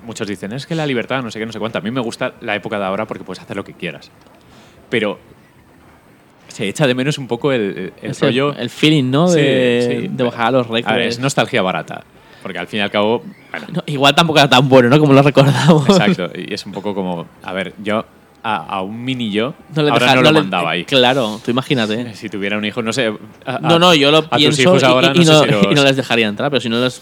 [0.03, 1.77] muchos dicen, es que la libertad, no sé qué, no sé cuánto.
[1.77, 4.11] A mí me gusta la época de ahora porque puedes hacer lo que quieras.
[4.89, 5.19] Pero
[6.47, 8.53] se echa de menos un poco el, el rollo...
[8.53, 9.27] El feeling, ¿no?
[9.27, 10.07] Sí, De, sí.
[10.11, 11.05] de bajar a los A ver, récords.
[11.05, 12.03] es nostalgia barata.
[12.41, 14.99] Porque al fin y al cabo, bueno, No, igual tampoco era tan bueno, ¿no?
[14.99, 15.88] Como lo recordamos.
[15.89, 16.30] exacto.
[16.35, 18.05] Y es un poco como, a ver, yo
[18.41, 20.85] a, a un mini yo No le ahora dejas- no lo le- mandaba ahí.
[20.85, 22.13] Claro, tú imagínate.
[22.15, 23.13] Si tuviera un hijo, no sé.
[23.45, 25.45] a- No, no, yo lo a pienso tus hijos y- ahora y, no, no, sé
[25.45, 27.01] si los- y no les dejaría entrar, pero si no les...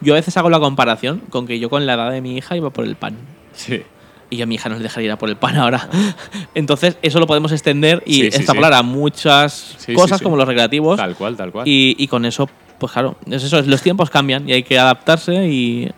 [0.00, 2.56] Yo a veces hago la comparación con que yo con la edad de mi hija
[2.56, 3.16] iba por el pan.
[3.54, 3.82] Sí.
[4.30, 5.88] Y yo a mi hija no le dejaría ir a por el pan ahora.
[6.54, 10.96] Entonces, eso lo podemos extender y Sí, sí, extrapolar a muchas cosas como los recreativos.
[10.96, 11.66] Tal cual, tal cual.
[11.66, 12.48] Y, y con eso,
[12.78, 15.90] pues claro, es eso, es- los tiempos cambian y hay que adaptarse y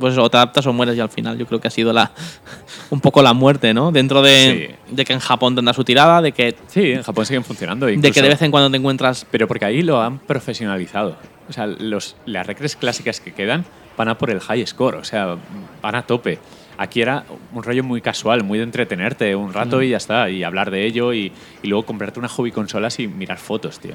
[0.00, 2.10] pues o te adaptas o mueres y al final yo creo que ha sido la
[2.90, 3.92] un poco la muerte, ¿no?
[3.92, 7.44] Dentro de, de que en Japón tendrá su tirada, de que, sí, en Japón siguen
[7.44, 7.84] funcionando.
[7.86, 9.26] de que de vez en cuando te encuentras...
[9.30, 11.16] Pero porque ahí lo han profesionalizado.
[11.48, 13.64] O sea, los, las recres clásicas que quedan
[13.96, 15.36] van a por el high score, o sea,
[15.82, 16.38] van a tope.
[16.76, 20.42] Aquí era un rollo muy casual, muy de entretenerte un rato y ya está, y
[20.42, 21.30] hablar de ello y,
[21.62, 23.94] y luego comprarte una hobby consolas y mirar fotos, tío.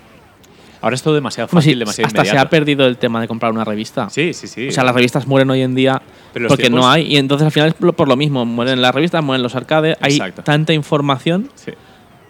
[0.82, 2.48] Ahora es todo demasiado fácil, sí, demasiado hasta se inmediato.
[2.48, 4.10] ha perdido el tema de comprar una revista.
[4.10, 4.70] Sí, sí, sí.
[4.70, 6.02] O sea, las revistas mueren hoy en día
[6.32, 7.14] Pero porque no tiempos- hay.
[7.14, 8.46] Y entonces al final es por lo mismo.
[8.46, 9.98] Mueren las revistas, mueren los arcades.
[10.00, 11.74] Hay tanta información Sí,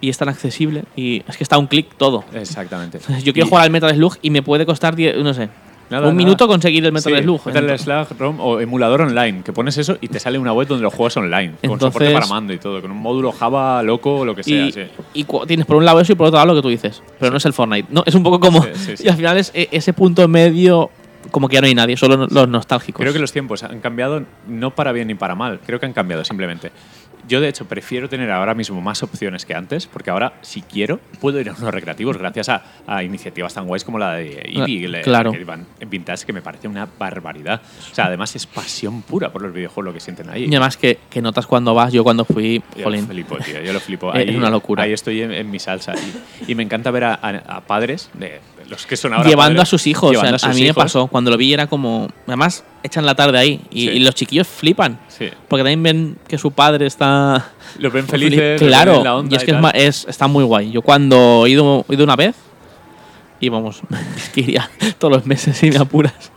[0.00, 0.84] y es tan accesible.
[0.96, 2.24] Y es que está a un clic todo.
[2.34, 2.98] exactamente.
[3.24, 5.48] Yo quiero Y- jugar al Metal Slug y me puede costar, 10 no sé,
[5.90, 6.24] Nada, un nada.
[6.24, 7.46] minuto conseguir el Metal Sí, Slug.
[7.46, 10.82] Metal Slug ROM o emulador online, que pones eso y te sale una web donde
[10.84, 14.18] lo juegas online, con Entonces- soporte para mando y todo, con un módulo Java loco
[14.18, 14.66] o lo que sea.
[14.66, 14.82] y, sí.
[15.14, 17.02] y tienes por un lado eso y por otro lado lo que tú dices.
[17.18, 17.88] Pero no es el Fortnite.
[17.90, 18.64] No, es un poco como.
[19.04, 20.90] Y al final es e- ese punto medio,
[21.32, 23.00] como que ya no hay nadie, solo los nostálgicos.
[23.02, 25.92] Creo que los tiempos han cambiado no para bien ni para mal, creo que han
[25.92, 26.70] cambiado simplemente.
[27.28, 30.98] Yo, de hecho, prefiero tener ahora mismo más opciones que antes, porque ahora, si quiero,
[31.20, 34.88] puedo ir a unos recreativos gracias a, a iniciativas tan guays como la de Eevee,
[34.88, 35.32] le- claro.
[35.32, 37.60] que van en Vintage, que me parece una barbaridad.
[37.90, 40.44] O sea, además es pasión pura por los videojuegos lo que sienten ahí.
[40.44, 43.02] Y además que, que notas cuando vas, yo cuando fui, Yo jolín.
[43.02, 43.60] lo flipo, tío.
[43.62, 44.12] Yo lo flipo.
[44.14, 44.82] Es Ahí, una locura.
[44.84, 45.94] Ahí estoy en, en mi salsa.
[46.46, 48.40] Y, y me encanta ver a, a- a padres, de
[48.70, 49.28] los que son ahora.
[49.28, 50.10] llevando padres, a sus hijos.
[50.10, 51.06] O sea, llevando a, sus mí me pasó.
[51.08, 52.08] Cuando lo vi era como.
[52.26, 53.60] Además, echan la tarde ahí.
[53.70, 53.90] Y, Sí.
[53.90, 54.98] y los chiquillos flipan.
[55.08, 55.28] Sí.
[55.48, 57.50] Porque también ven que su padre está.
[57.78, 58.60] Lo ven felices.
[58.60, 58.92] Claro.
[58.94, 60.70] ven la onda y es que es, está muy guay.
[60.70, 62.36] Yo cuando he ido, he ido una vez.
[63.40, 63.80] Y vamos,
[64.16, 66.30] es que iría todos los meses si me apuras.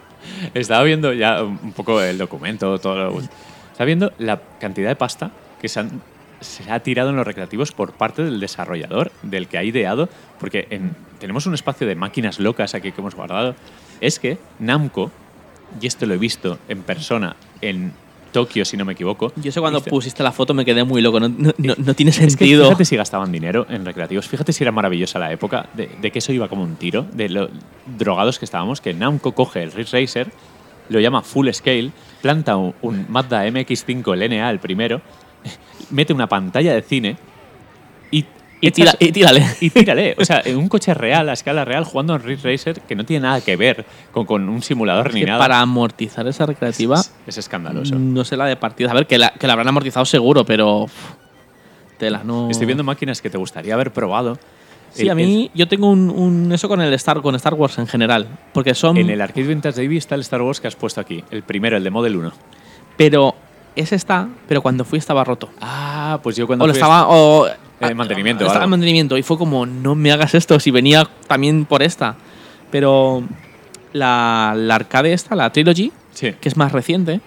[0.53, 5.31] Estaba viendo ya un poco el documento, todo lo- Estaba viendo la cantidad de pasta
[5.61, 6.01] que se, han-
[6.43, 10.09] se ha tirado en los recreativos por parte del desarrollador, del que ha ideado,
[10.39, 13.55] porque en- tenemos un espacio de máquinas locas aquí que hemos guardado.
[14.01, 15.11] Es que Namco,
[15.81, 17.93] y esto lo he visto en persona en
[18.31, 19.31] Tokio, si no me equivoco.
[19.35, 21.19] Yo sé cuando dice- pusiste la foto me quedé muy loco.
[21.19, 22.65] No, no- no- no tiene Es que sentido.
[22.65, 26.17] fíjate si gastaban dinero en recreativos, fíjate si era maravillosa la época, de, de que
[26.19, 27.49] eso iba como un tiro, de lo
[27.97, 30.31] drogados que estábamos, que Namco coge el Ridge Racer,
[30.89, 31.91] lo llama Full Scale,
[32.23, 35.01] planta un, un Mazda MX5 LNA, el primero,
[35.91, 37.17] mete una pantalla de cine
[38.11, 38.25] y,
[38.61, 39.43] y, tira- y tírale.
[39.61, 40.15] y tírale.
[40.19, 43.05] O sea, en un coche real, a escala real, jugando en Ridge Racer, que no
[43.05, 45.39] tiene nada que ver con, con un simulador Es ni que nada.
[45.39, 47.95] para amortizar esa recreativa, es, es escandaloso.
[47.97, 48.91] no sé la de partidas.
[48.91, 50.87] A ver, que la, que la habrán amortizado seguro, pero.
[51.97, 52.49] Tela, no.
[52.49, 54.37] Estoy viendo máquinas que te gustaría haber probado.
[54.91, 57.77] Sí, El- a mí yo tengo un, un- eso con el Star con Star Wars
[57.79, 60.75] en general, porque son En el Arcade Vintage Davy está el Star Wars que has
[60.75, 61.23] puesto aquí.
[61.31, 62.31] El primero, el de Model 1.
[62.97, 63.35] pero
[63.75, 65.49] ese está, pero cuando fui estaba roto.
[65.61, 67.47] Ah, pues yo cuando O lo fui- estaba o
[67.79, 71.07] En mantenimiento o Estaba en mantenimiento y fue como no me hagas esto si venía
[71.27, 72.15] también por esta.
[72.71, 73.23] Pero
[73.91, 77.21] la, la arcade esta, la Trilogy, Sí, que es más reciente.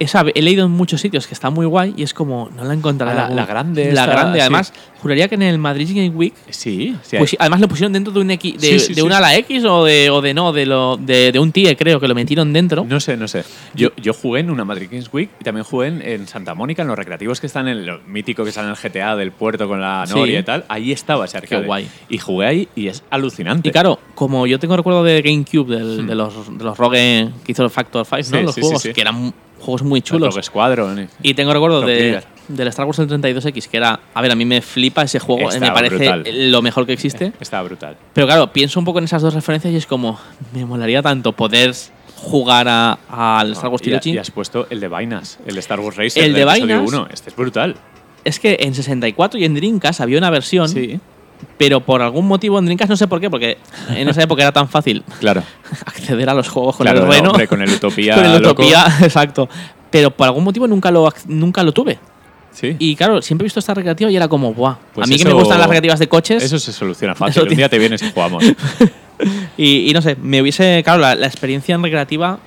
[0.00, 2.74] Esa he leído en muchos sitios que está muy guay y es como no la
[2.74, 3.12] encontraré.
[3.20, 4.40] Ah, la- la grande La esta, grande, sí.
[4.40, 7.16] además, juraría que en el Madrid Game Week Sí, sí.
[7.18, 9.64] Pues además lo pusieron dentro de un X, de, Sí, sí, de una ala X
[9.64, 12.52] o de, o de no, de lo de, de un TIE, creo que lo metieron
[12.52, 12.84] dentro.
[12.84, 13.44] No sé, no sé.
[13.74, 16.82] Yo, yo jugué en una Madrid Games Week y también jugué en, en Santa Mónica,
[16.82, 19.68] en los recreativos que están en lo mítico que están en el GTA del puerto
[19.68, 20.04] con la.
[20.08, 20.64] Noria y tal.
[20.68, 21.66] Ahí estaba ese arcade.
[21.66, 21.88] guay.
[22.08, 23.68] Y jugué ahí y es alucinante.
[23.68, 27.52] Y claro, como yo tengo recuerdo de GameCube, del- de, los, de los Rogue que
[27.52, 28.40] hizo el Factor 5, ¿no?
[28.40, 28.44] Hmm.
[28.46, 30.34] Los juegos, que eran juegos muy El chulos.
[30.34, 31.08] Rogue Squadron.
[31.22, 34.00] Y tengo recuerdo de, del Star Wars del 32X, que era.
[34.14, 36.50] A ver, a mí me flipa ese juego, eh, me parece brutal.
[36.50, 37.32] lo mejor que existe.
[37.40, 37.96] Estaba brutal.
[38.12, 40.18] Pero claro, pienso un poco en esas dos referencias y es como.
[40.52, 41.74] Me molaría tanto poder
[42.16, 44.12] jugar a- al Star Wars Trilogy.
[44.12, 46.22] y has puesto el de Vainas, el de Star Wars Racer.
[46.24, 46.82] El de Vainas.
[47.12, 47.76] Este es brutal.
[48.24, 51.00] Es que en 64 y en Dreamcast había una versión, Sí.
[51.58, 53.58] Pero por algún motivo en Dreamcast no sé por qué, porque
[53.94, 55.42] en esa época era tan fácil Claro.
[55.86, 57.30] acceder a los juegos con Claro, el no, Reno.
[57.30, 58.62] hombre, con el Utopía con el loco.
[58.62, 59.48] Utopía, exacto.
[59.90, 61.98] Pero por algún motivo nunca lo, nunca lo tuve.
[62.52, 62.74] Sí.
[62.78, 64.76] Y claro, siempre he visto esta recreativa y era como, ¡buah!
[64.94, 66.42] Pues a mí que me gustan las recreativas de coches.
[66.42, 67.42] Eso se soluciona fácil.
[67.44, 68.44] Un día te vienes y jugamos.
[69.56, 70.80] Y, y no sé, me hubiese.
[70.82, 72.38] Claro, la, la experiencia en recreativa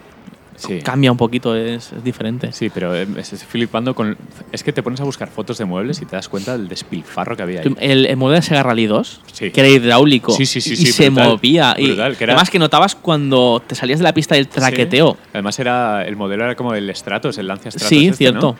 [0.56, 0.80] Sí.
[0.82, 2.52] cambia un poquito, es, es diferente.
[2.52, 4.18] Sí, pero eh, estoy flipando con.
[4.52, 7.36] Es que te pones a buscar fotos de muebles y te das cuenta del despilfarro
[7.36, 7.76] que había ahí.
[7.80, 9.52] El, el modelo de Sega Rally 2, Sí.
[9.52, 11.76] que era hidráulico Sí, sí, sí, y se brutal, movía.
[11.78, 15.18] y brutal, que era- Además, que notabas cuando te salías de la pista del traqueteo.
[15.34, 17.90] Además, era, el modelo era como el Stratos, el Lancia Stratos.
[17.90, 18.52] Sí, este, cierto.
[18.54, 18.58] ¿no?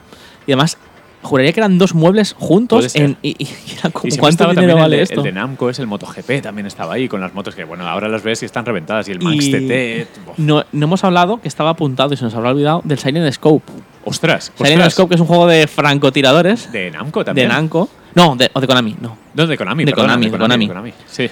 [0.48, 0.78] Y además,
[1.24, 2.96] juraría que eran dos muebles juntos.
[2.96, 3.48] En, y, y
[3.80, 5.22] era como, Y ¿cuánto estaba dinero vale el, de, esto?
[5.22, 8.08] el de Namco, es el MotoGP, también estaba ahí con las motos que, bueno, ahora
[8.10, 9.08] las ves y están reventadas.
[9.08, 10.30] Y el Y- Max TT.
[10.30, 13.34] uf, no, no hemos hablado, que estaba apuntado y se nos habrá olvidado, del Silent
[13.34, 13.72] Scope.
[14.06, 14.94] Ostras, Silent ostras.
[14.94, 17.48] Scope, que es un juego de francotiradores De Namco de también.
[17.48, 17.90] Namco.
[18.16, 19.18] No, de, o de Konami, no.
[19.34, 19.86] No, de Konami.
[19.86, 20.66] De perdona, Konami, de Konami.
[20.66, 20.94] de Konami.
[21.08, 21.30] Sí.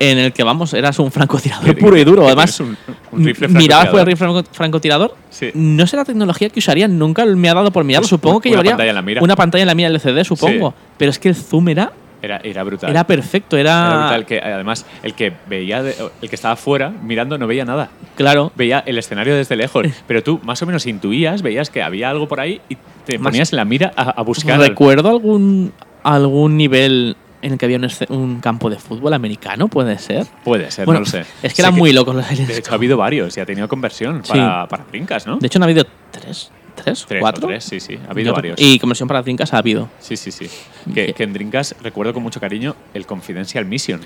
[0.00, 2.24] En el que, vamos, eras un francotirador puro y duro.
[2.26, 2.76] Además, un-
[3.10, 5.16] un rifle mirabas por el rifle franco- francotirador.
[5.28, 5.50] Sí.
[5.54, 8.04] No sé la tecnología que usarían, nunca me ha dado por mirarlo.
[8.04, 9.22] Pues Supongo que una llevaría pantalla en la mira.
[9.22, 10.72] una pantalla en la mira LCD, supongo.
[10.96, 11.90] Pero es que el zoom era,
[12.22, 12.90] Era, era brutal.
[12.90, 13.86] era perfecto, era.
[13.88, 17.64] Era brutal, que además el que veía, de- el que estaba fuera mirando no veía
[17.64, 17.90] nada.
[18.16, 18.52] Claro.
[18.54, 22.28] Veía el escenario desde lejos, pero tú más o menos intuías, veías que había algo
[22.28, 24.60] por ahí y te Más- ponías la mira a, a buscar.
[24.60, 25.72] Recuerdo algún,
[26.04, 27.78] algún nivel en el que había
[28.08, 30.26] un, campo de fútbol americano, puede ser.
[30.44, 31.20] Puede ser, Bueno, no lo sé.
[31.42, 32.58] Es que Sé eran muy locos los De aliens.
[32.58, 34.32] hecho, ha habido varios y ha tenido conversión Sí.
[34.32, 35.38] para, para trincas, ¿no?
[35.38, 36.50] De hecho, no ha habido tres.
[36.74, 37.04] ¿Tres?
[37.08, 37.48] tres, ¿Cuatro?
[37.48, 37.98] tres, sí, sí.
[38.06, 38.60] Ha habido varios.
[38.60, 39.88] Y conversión para trincas ha habido.
[39.98, 40.48] Sí, sí, sí.
[40.94, 44.00] Que, que en Drinkas recuerdo con mucho cariño el Confidential Mission,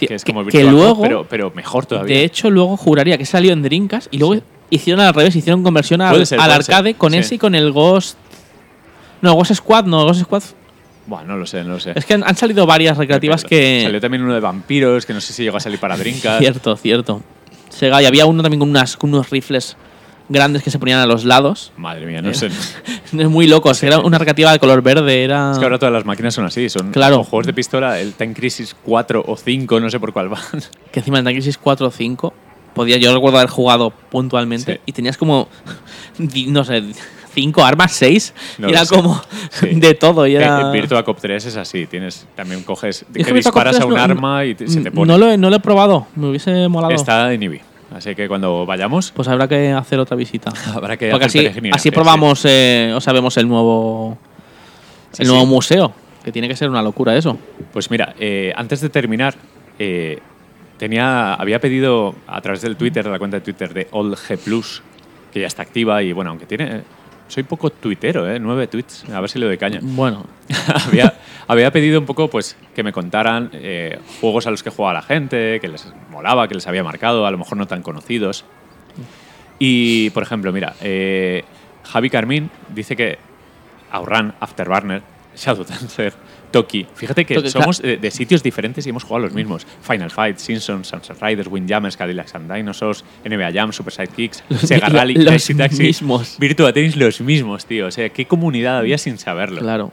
[0.00, 2.16] que es como que luego, pero, pero mejor todavía.
[2.16, 6.00] de hecho, luego juraría que salió en Drinkas y luego hicieron al revés, hicieron conversión
[6.00, 6.74] al, ser, al ser.
[6.74, 8.18] arcade con ese y con el Ghost.
[9.22, 10.42] No, Ghost Squad, no, Ghost Squad.
[11.08, 11.92] Buah, no lo sé, no lo sé.
[11.94, 13.80] Es que han, han salido varias recreativas que.
[13.82, 16.38] Salió también uno de vampiros, que no sé si llegó a salir para Drinkas.
[16.38, 17.22] Cierto, cierto.
[17.70, 19.76] Sega, y había uno también con, unas, con unos rifles
[20.28, 21.72] grandes que se ponían a los lados.
[21.78, 22.48] Madre mía, no sé.
[23.18, 23.72] Es muy loco.
[23.80, 25.52] Era una recreativa de color verde, era.
[25.52, 27.24] Es que ahora todas las máquinas son así, son Claro.
[27.24, 30.42] juegos de pistola, el Time Crisis 4 o 5, no sé por cuál van.
[30.92, 32.34] que encima en Time Crisis 4 o 5
[32.74, 34.80] podía yo recuerdo haber jugado puntualmente Sí.
[34.84, 35.48] y tenías como
[36.48, 36.82] no sé
[37.40, 38.94] cinco armas seis No y era sé.
[38.94, 39.20] como
[39.50, 39.68] Sí.
[39.74, 43.32] de todo y era En Virtua Cop 3 es así, tienes también coges Es que
[43.32, 45.06] disparas 3 a un no- arma y se te pone.
[45.12, 47.60] no lo, he- no lo he probado me hubiese molado Está en Ibi.
[47.94, 51.70] Así que cuando vayamos pues habrá que hacer otra visita habrá que porque hacer así,
[51.72, 51.90] así sí.
[51.90, 54.18] probamos eh, o sabemos el nuevo
[55.12, 55.48] Sí, el nuevo sí.
[55.50, 55.92] museo
[56.24, 57.38] que tiene que ser una locura eso
[57.72, 59.34] Pues mira, eh, antes de terminar,
[59.78, 60.18] eh,
[60.76, 64.82] tenía, había pedido a través del Twitter, de la cuenta de Twitter de OldG Plus,
[65.32, 66.82] que ya está activa y bueno, aunque tiene.
[67.28, 68.38] Soy poco tuitero, ¿eh?
[68.40, 69.80] Nueve tweets, a ver si le doy caña.
[69.82, 70.26] bueno
[70.86, 71.14] había,
[71.46, 75.02] había pedido un poco pues que me contaran eh, juegos a los que jugaba la
[75.02, 78.44] gente, que les molaba, que les había marcado, a lo mejor no tan conocidos.
[79.58, 81.44] Y, por ejemplo, mira, eh,
[81.84, 83.18] Javi Carmín dice que
[83.90, 85.02] Outrun, Afterburner,
[85.36, 86.14] Shadow Dancer,
[86.50, 86.86] Toki.
[86.94, 89.66] Fíjate que Toki, somos de, de sitios diferentes y hemos jugado los mismos.
[89.82, 95.14] Final Fight, Simpsons, Sunset Riders, Windjammers, Cadillacs and Dinosaurs, NBA Jam, Super Sidekicks, Sega Rally,
[95.14, 96.36] los Taxi Taxi, mismos.
[96.38, 97.86] Virtua Tennis, los mismos, tío.
[97.86, 99.60] O sea, qué comunidad había sin saberlo.
[99.60, 99.92] claro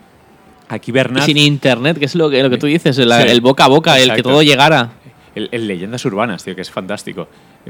[0.68, 3.28] Aquí y Bernat, sin internet que es lo que, lo que tú dices el, Sí.
[3.28, 4.94] el boca a boca el que todo llegara
[5.36, 7.28] el, el Leyendas Urbanas, tío, que es fantástico.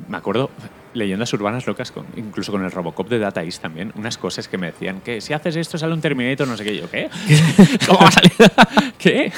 [0.07, 0.49] Me acuerdo,
[0.93, 4.57] Leyendas Urbanas locas, con, incluso con el Robocop de Data East también, unas cosas que
[4.57, 6.77] me decían que si haces esto sale un Terminator, no sé qué.
[6.77, 7.09] Yo, ¿qué?
[7.87, 8.31] ¿Cómo va a salir?
[8.97, 9.31] ¿Qué?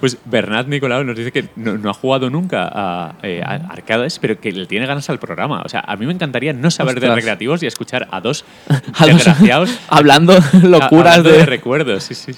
[0.00, 4.18] Pues Bernat Nicolau nos dice que no, no ha jugado nunca a, eh, a arcades,
[4.18, 5.62] pero que le tiene ganas al programa.
[5.64, 7.16] O sea, a mí me encantaría no saber de Ostras.
[7.16, 8.44] recreativos y escuchar a dos
[9.04, 12.32] desgraciados hablando locuras Hablando de, recuerdos, sí, sí.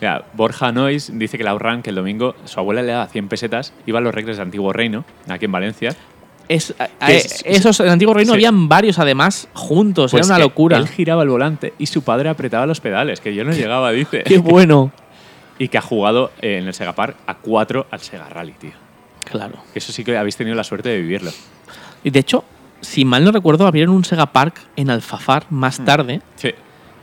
[0.00, 3.28] Mira, Borja Nois dice que la ahorran que el domingo su abuela le daba 100
[3.28, 5.96] pesetas, iba a los regres de Antiguo Reino, aquí en Valencia.
[6.48, 6.74] Es-
[7.44, 8.36] esos en el antiguo reino Sí.
[8.36, 10.76] habían varios además juntos, Pues era una que locura.
[10.78, 14.22] Él giraba el volante y su padre apretaba los pedales, que yo no llegaba, dice.
[14.26, 14.90] Qué bueno.
[15.60, 18.70] y que ha jugado en el Sega Park a 4 al Sega Rally, tío.
[19.28, 19.56] Claro.
[19.72, 21.32] Que eso sí que habéis tenido la suerte de vivirlo.
[22.04, 22.44] Y de hecho,
[22.80, 26.20] si mal no recuerdo, abrieron un Sega Park en Alfafar más tarde.
[26.36, 26.50] Sí.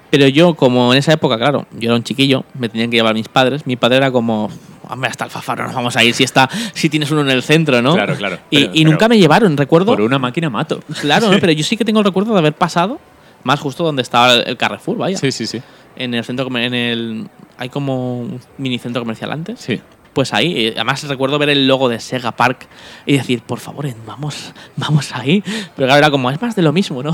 [0.09, 3.13] Pero yo, como en esa época, claro, yo era un chiquillo, me tenían que llevar
[3.13, 3.67] mis padres.
[3.67, 4.49] Mi padre era como,
[4.89, 7.43] hombre, hasta Alfafar no nos vamos a ir si está, si tienes uno en el
[7.43, 7.93] centro, ¿no?
[7.93, 8.39] Claro, claro.
[8.49, 9.87] Y, Pero- y pero nunca me llevaron, recuerdo.
[9.87, 10.81] Por una máquina mato.
[11.01, 11.37] Claro, ¿no?
[11.41, 12.99] pero yo sí que tengo el recuerdo de haber pasado,
[13.43, 15.17] más justo donde estaba el Carrefour, vaya.
[15.17, 15.61] Sí, sí, sí.
[15.95, 19.59] En el centro, en el, hay como un mini centro comercial antes.
[19.59, 19.81] Sí.
[20.13, 22.67] Pues ahí, eh, además recuerdo ver el logo de Sega Park
[23.05, 25.41] y decir, por favor, vamos, vamos ahí.
[25.75, 27.13] Pero claro, era como, es más de lo mismo, ¿no?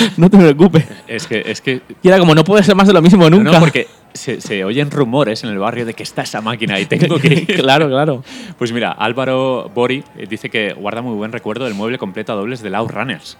[0.16, 0.84] no te preocupes.
[1.06, 3.52] Es que, es que Y era como, no puede ser más de lo mismo nunca.
[3.52, 6.86] No, porque se, se oyen rumores en el barrio de que está esa máquina y
[6.86, 7.56] tengo que ir.
[7.56, 8.24] claro, claro.
[8.58, 12.36] Pues mira, Álvaro Bori eh, dice que guarda muy buen recuerdo del mueble completo a
[12.36, 13.36] dobles del Outrunners.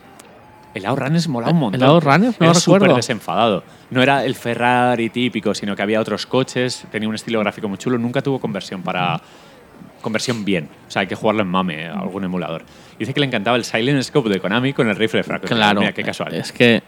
[0.74, 1.82] El Outrunners molaba un montón.
[1.82, 2.38] ¿El Outrunners?
[2.38, 3.64] No era súper desenfadado.
[3.90, 7.78] No era el Ferrari típico, sino que había otros coches, tenía un estilo gráfico muy
[7.78, 7.98] chulo.
[7.98, 9.20] Nunca tuvo conversión para.
[10.00, 10.68] Conversión bien.
[10.86, 12.64] O sea, hay que jugarlo en MAME, eh, algún emulador.
[12.98, 15.46] Dice que le encantaba el Silent Scope de Konami con el rifle de franco.
[15.46, 15.80] Claro.
[15.80, 16.34] Mira, qué casual.
[16.34, 16.82] Es que.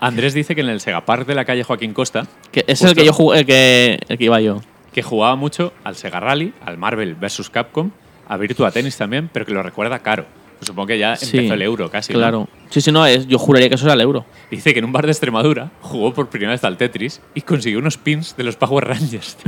[0.00, 2.88] Andrés dice que en el Sega Park de la calle Joaquín Costa, que es Justo.
[2.88, 4.60] el que yo jugué, el que, el que iba yo.
[4.92, 7.48] que jugaba mucho al Sega Rally, al Marvel vs.
[7.50, 7.90] Capcom,
[8.28, 10.26] a Virtua Tennis también, pero que lo recuerda caro.
[10.58, 12.12] Pues supongo que ya Sí, empezó el euro casi.
[12.14, 12.18] ¿no?
[12.18, 12.48] Claro.
[12.70, 14.24] Sí, sí, no, es, yo juraría que eso era el euro.
[14.50, 17.78] Dice que en un bar de Extremadura jugó por primera vez al Tetris y consiguió
[17.78, 19.36] unos pins de los Power Rangers.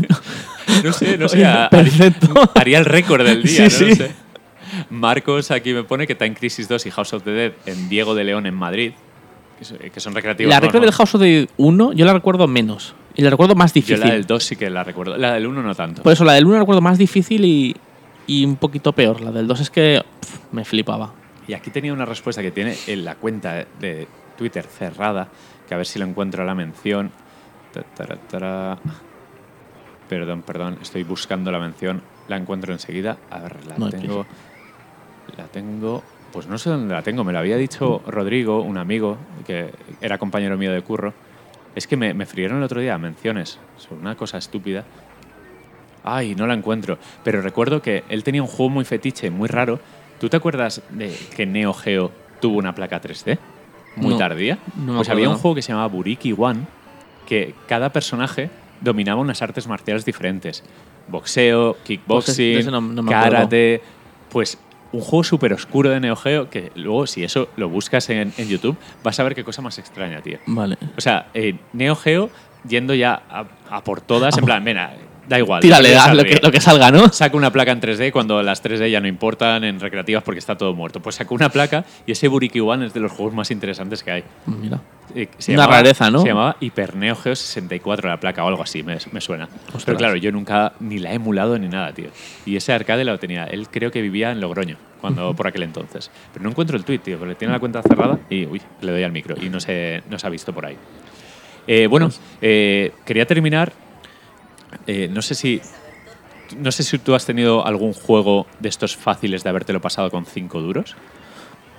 [0.85, 1.39] No sé, no sé.
[1.45, 2.35] Oye, perfecto.
[2.55, 3.89] Haría el récord del día, Sí, ¿no?
[3.89, 4.01] No sí.
[4.01, 4.13] sé.
[4.91, 8.15] Marcos aquí me pone que Time Crisis 2 y House of the Dead en Diego
[8.15, 8.93] de León en Madrid,
[9.59, 10.51] que so- que son recreativos.
[10.51, 10.67] La ¿no?
[10.67, 10.87] recreo ¿no?
[10.87, 12.95] del House of the 1 yo la recuerdo menos.
[13.17, 14.01] Y la recuerdo más Yo difícil.
[14.01, 15.17] la del 2 sí que la recuerdo.
[15.17, 16.03] La del 1 no tanto.
[16.05, 17.77] Por eso la del 1 la recuerdo más difícil y,
[18.29, 19.21] y un poquito peor.
[19.21, 20.01] La del 2 es que
[20.53, 21.13] me flipaba.
[21.49, 24.07] Y aquí tenía una respuesta que tiene en la cuenta de
[24.37, 25.29] Twitter cerrada,
[25.67, 27.11] que a ver si lo encuentro la mención.
[27.73, 28.79] Ta, tara, tara.
[30.09, 32.03] Perdón, perdón, estoy buscando la mención.
[32.29, 33.17] La encuentro enseguida.
[33.31, 34.27] A ver, la No tengo.
[35.37, 36.03] La tengo.
[36.33, 37.25] Pues no sé dónde la tengo.
[37.25, 39.73] Me lo había dicho Rodrigo, un amigo que
[40.03, 41.15] era compañero mío de curro.
[41.75, 44.85] Es que me, me frieron el otro día menciones sobre una cosa estúpida.
[46.05, 46.99] Ay, no la encuentro.
[47.25, 49.81] Pero recuerdo que él tenía un juego muy fetiche, muy raro.
[50.21, 52.11] ¿Tú te acuerdas de que Neo Geo
[52.41, 53.39] tuvo una placa 3D?
[53.97, 54.59] Muy No, tardía.
[54.77, 56.61] no pues había un juego que se llamaba Buriki One,
[57.27, 58.51] que cada personaje
[58.81, 60.63] dominaba unas artes marciales diferentes.
[61.09, 63.81] Boxeo, kickboxing, Pues no- karate.
[64.31, 64.59] Pues
[64.93, 68.49] un juego súper oscuro de Neo Geo que luego, si eso lo buscas en, en
[68.49, 70.39] YouTube, vas a ver qué cosa más extraña, tío.
[70.47, 70.77] Vale.
[70.97, 72.31] O sea, eh, Neo Geo
[72.69, 74.93] yendo ya a, a por todas, en plan, venga,
[75.29, 75.61] da igual.
[75.61, 76.25] Tírale, lo que da lo salga.
[76.37, 77.13] que, lo que salga, ¿no?
[77.13, 80.57] Saca una placa en 3D cuando las 3D ya no importan en recreativas porque está
[80.57, 81.01] todo muerto.
[81.01, 84.11] Pues sacó una placa y ese Buriki One es de los juegos más interesantes que
[84.11, 84.25] hay.
[84.47, 84.81] Mira.
[85.15, 86.21] Eh, se Una llamaba- rareza, ¿no?
[86.21, 89.49] Se llamaba Hyper Neo Geo 64 la placa o algo así, me, me suena.
[89.85, 92.09] Pero claro, yo nunca ni la he emulado ni nada, tío.
[92.45, 93.45] Y ese arcade lo tenía.
[93.45, 96.11] Él creo que vivía en Logroño cuando por aquel entonces.
[96.33, 99.03] Pero no encuentro el tweet, tío, porque tiene la cuenta cerrada y uy, le doy
[99.03, 100.77] al micro y no se, no se ha visto por ahí.
[101.67, 102.11] Eh, bueno,
[102.43, 103.73] eh, quería terminar.
[104.87, 105.61] Eh, no sé si.
[106.59, 110.25] No sé si tú has tenido algún juego de estos fáciles de habértelo pasado con
[110.25, 110.97] 5 duros.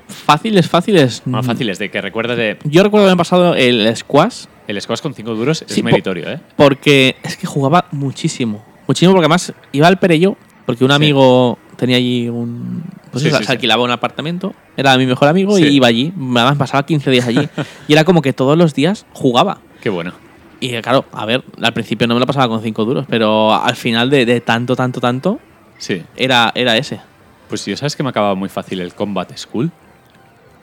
[0.08, 1.22] Fáciles, fáciles.
[1.26, 2.58] Más mm, fáciles, de que recuerdas de.
[2.66, 6.40] Yo recuerdo haber pasado el squash El squash con 5 duros es Sí, meritorio, ¿eh?
[6.56, 8.64] porque es que jugaba muchísimo.
[8.88, 10.36] Muchísimo porque además iba al Perello
[10.66, 10.96] porque un Sí.
[10.96, 12.84] amigo tenía allí un...
[13.12, 13.52] Pues Sí, eso, sí, se sí.
[13.54, 16.14] alquilaba un apartamento, era mi mejor amigo y iba allí.
[16.16, 17.48] Además pasaba 15 días allí.
[17.88, 19.62] y era como que todos los días jugaba.
[19.82, 20.14] Qué bueno.
[20.60, 23.76] Y claro, a ver, al principio no me lo pasaba con 5 duros, pero al
[23.76, 25.40] final de, de tanto, tanto, tanto,
[25.78, 26.04] Sí.
[26.18, 27.00] era, era ese.
[27.48, 29.72] Pues yo sabes que me acababa muy fácil el Combat School.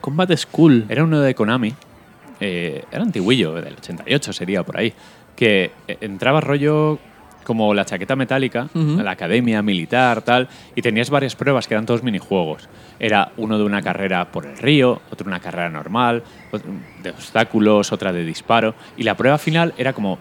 [0.00, 0.84] Combat School.
[0.88, 1.74] Era uno de Konami.
[2.40, 4.92] eh, era antiguillo, del 88 sería por ahí.
[5.34, 6.98] Que eh, entraba rollo
[7.46, 12.02] como la chaqueta metálica, la academia militar, tal, y tenías varias pruebas que eran todos
[12.02, 12.68] minijuegos.
[12.98, 16.24] Era uno de una carrera por el río, otro una carrera normal,
[17.02, 20.18] de obstáculos, otra de disparo, y la prueba final era como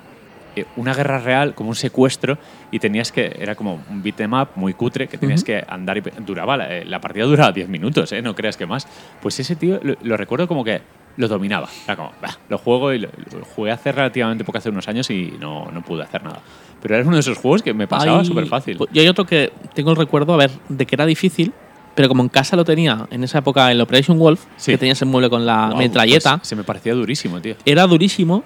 [0.56, 2.38] eh, una guerra real, como un secuestro,
[2.70, 6.04] y tenías que, era como un beat'em up muy cutre, que tenías que andar y
[6.24, 8.22] duraba, la, eh, la partida duraba 10 minutos, ¿eh?
[8.22, 8.88] no creas que más.
[9.20, 10.82] Pues ese tío lo, lo recuerdo como que
[11.18, 11.70] lo dominaba.
[11.86, 15.10] Era como, "Bah, lo juego y lo, lo jugué hace relativamente poco, hace unos años,
[15.10, 16.40] y no, no pude hacer nada.
[16.82, 18.78] Pero era uno de esos juegos que me pasaba súper fácil.
[18.78, 21.54] pues, Yo hay otro que tengo el recuerdo, a ver, de que era difícil,
[21.96, 24.72] pero como en casa lo tenía en esa época en Operation Wolf, Sí.
[24.74, 27.56] que tenías el mueble con la metralleta, pues se me parecía durísimo, tío.
[27.66, 28.44] era durísimo.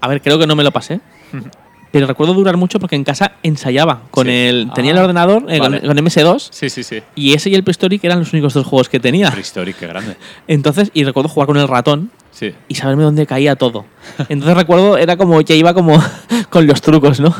[0.00, 1.00] A ver, creo que no me lo pasé.
[1.94, 4.32] Pero recuerdo durar mucho porque en casa ensayaba con Sí.
[4.32, 4.70] el.
[4.74, 5.86] Tenía el Ah, ordenador eh, con- vale.
[5.86, 7.00] con, MS2 Sí, sí, sí.
[7.14, 9.30] y ese y el Prehistoric eran los únicos dos juegos que tenía.
[9.30, 10.16] Prehistoric, qué grande.
[10.48, 12.52] Entonces, y recuerdo jugar con el ratón Sí.
[12.66, 13.84] y saberme dónde caía todo.
[14.28, 15.96] Entonces recuerdo, era como, ya iba como
[16.50, 17.32] con los trucos, ¿no?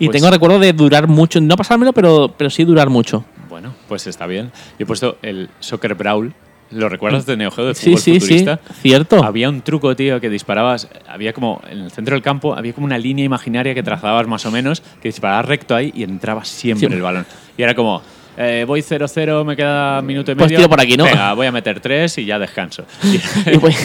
[0.00, 3.24] Y Pues- tengo recuerdo de durar mucho, no pasármelo, pero, pero sí durar mucho.
[3.48, 4.50] Bueno, pues está bien.
[4.78, 6.34] Yo he puesto el Soccer Brawl.
[6.70, 8.60] ¿Lo recuerdas de Neo Geo de Sí, fútbol sí, sí, futurista?
[8.80, 9.24] cierto.
[9.24, 10.88] Había un truco, tío, que disparabas.
[11.08, 14.46] Había como en el centro del campo, había como una línea imaginaria que trazabas más
[14.46, 16.94] o menos, que disparabas recto ahí y entrabas siempre Sí.
[16.94, 17.26] el balón.
[17.58, 18.00] Y era como,
[18.36, 20.58] eh, voy 0-0, me queda minuto y Pues medio.
[20.58, 21.04] tiro por aquí, ¿no?
[21.04, 22.84] Venga, voy a meter tres y ya descanso.
[23.52, 23.76] Y- pues,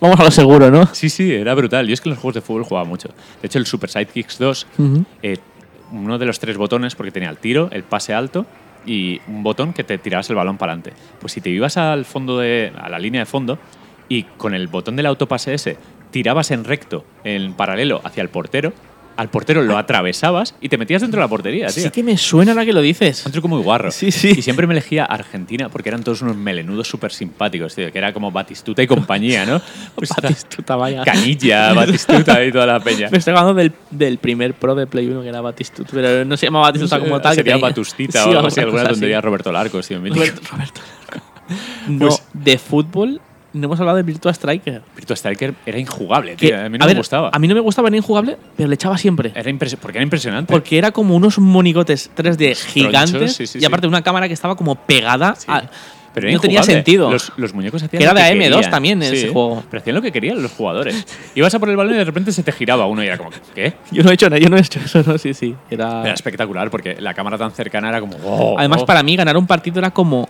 [0.00, 0.86] vamos a lo seguro, ¿no?
[0.94, 1.86] sí, sí, era brutal.
[1.86, 3.08] Yo es que en los juegos de fútbol jugaba mucho.
[3.42, 5.04] De hecho, el Super Sidekicks 2, Ujú.
[5.22, 5.36] eh,
[5.92, 8.46] uno de los tres botones, porque tenía el tiro, el pase alto
[8.86, 11.00] y un botón que te tirabas el balón para adelante.
[11.20, 13.58] Pues si te ibas al fondo de, a la línea de fondo
[14.08, 15.76] y con el botón del autopase ese
[16.10, 18.72] tirabas en recto, en paralelo hacia el portero,
[19.16, 21.84] al portero, lo atravesabas y te metías dentro de la portería, tío.
[21.84, 23.24] Sí que me suena ahora que lo dices.
[23.26, 23.90] Un truco muy guarro.
[23.90, 24.32] Sí, sí.
[24.36, 27.92] Y siempre me elegía Argentina porque eran todos unos melenudos súper simpáticos, tío.
[27.92, 29.60] Que era como Batistuta y compañía, ¿no?
[29.94, 31.02] Pues Batistuta, vaya.
[31.04, 33.08] Canilla, Batistuta y toda la peña.
[33.10, 36.36] Me estoy hablando del, del primer pro de Play 1 que era Batistuta, pero no
[36.36, 37.32] se llama Batistuta como tal.
[37.32, 39.20] que Sería tenía- Batustita Sí, o algo así, alguna tontería.
[39.20, 39.98] Roberto Larcos, tío.
[39.98, 40.80] Roberto, Roberto
[41.10, 41.26] Larco.
[41.88, 43.20] No, Pues- de fútbol
[43.54, 44.82] no hemos hablado de Virtua Striker.
[44.96, 46.60] Virtua Striker era injugable, Que, tío.
[46.60, 47.30] A mí no me ver, gustaba.
[47.32, 49.32] A mí no me gustaba ni injugable, pero le echaba siempre.
[49.34, 49.50] Era
[49.80, 50.52] porque era impresionante.
[50.52, 53.88] Porque era como unos monigotes 3D gigantes sí, sí, y aparte sí.
[53.88, 55.46] una cámara que estaba como pegada Sí.
[55.48, 55.70] a-
[56.12, 57.10] Pero era no tenía sentido.
[57.10, 58.70] Los, los muñecos hacían Que era lo de AM2 querían.
[58.70, 59.64] también ese juego.
[59.70, 61.04] Pero hacían lo que querían los jugadores.
[61.34, 63.30] Ibas a por el balón y de repente se te giraba uno y era como,
[63.54, 63.74] ¿qué?
[63.90, 65.54] Yo no he hecho, yo no he hecho eso, no, sí, sí.
[65.70, 68.16] Era, Era espectacular porque la cámara tan cercana era como.
[68.24, 68.86] oh, Además, oh.
[68.86, 70.28] para mí ganar un partido era como,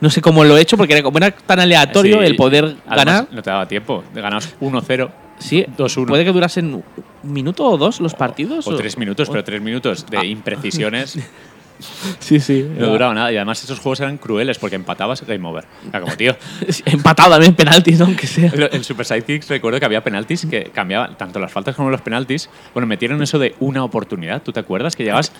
[0.00, 2.76] no sé cómo lo he hecho porque era como era tan aleatorio Sí, el poder
[2.88, 3.28] ganar.
[3.30, 4.04] No te daba tiempo.
[4.14, 5.10] Ganabas 1-0.
[5.38, 6.06] Sí, 2-1.
[6.06, 6.84] puede que durasen un
[7.32, 8.66] minuto o dos los partidos.
[8.68, 10.24] O tres minutos, pero tres minutos de Ah.
[10.24, 11.18] imprecisiones
[12.20, 12.64] Sí, sí.
[12.78, 13.32] no duraba nada.
[13.32, 15.64] Y además esos juegos eran crueles porque empatabas game over.
[15.88, 16.36] Era como, tío.
[16.84, 18.52] Empatado también, penaltis, aunque sea.
[18.70, 22.48] El Super Sidekicks recuerdo que había penaltis que cambiaban tanto las faltas como los penaltis.
[22.72, 24.42] Bueno, metieron eso de una oportunidad.
[24.42, 24.94] ¿Tú te acuerdas?
[24.94, 25.32] Que llegabas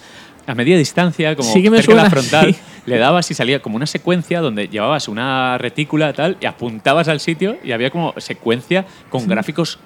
[0.47, 2.61] a media distancia, como Sí que me cerca de la frontal, sí.
[2.87, 7.21] le dabas y salía como una secuencia donde llevabas una retícula tal y apuntabas al
[7.21, 9.79] sitio y había como secuencia con gráficos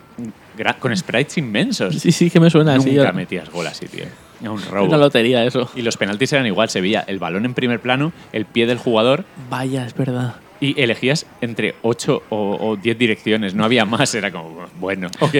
[0.56, 1.94] gra- con sprites inmensos.
[1.96, 2.92] Sí, sí, que me suena así.
[2.92, 4.04] Nunca metías gol así, tío.
[4.40, 4.86] Era un robo.
[4.86, 5.70] Una lotería eso.
[5.74, 8.78] Y los penaltis eran igual, se veía el balón en primer plano, el pie del
[8.78, 10.36] jugador Vaya, es verdad.
[10.60, 15.34] Y elegías entre 8 o 10 direcciones, no había más, era como, bueno, ok.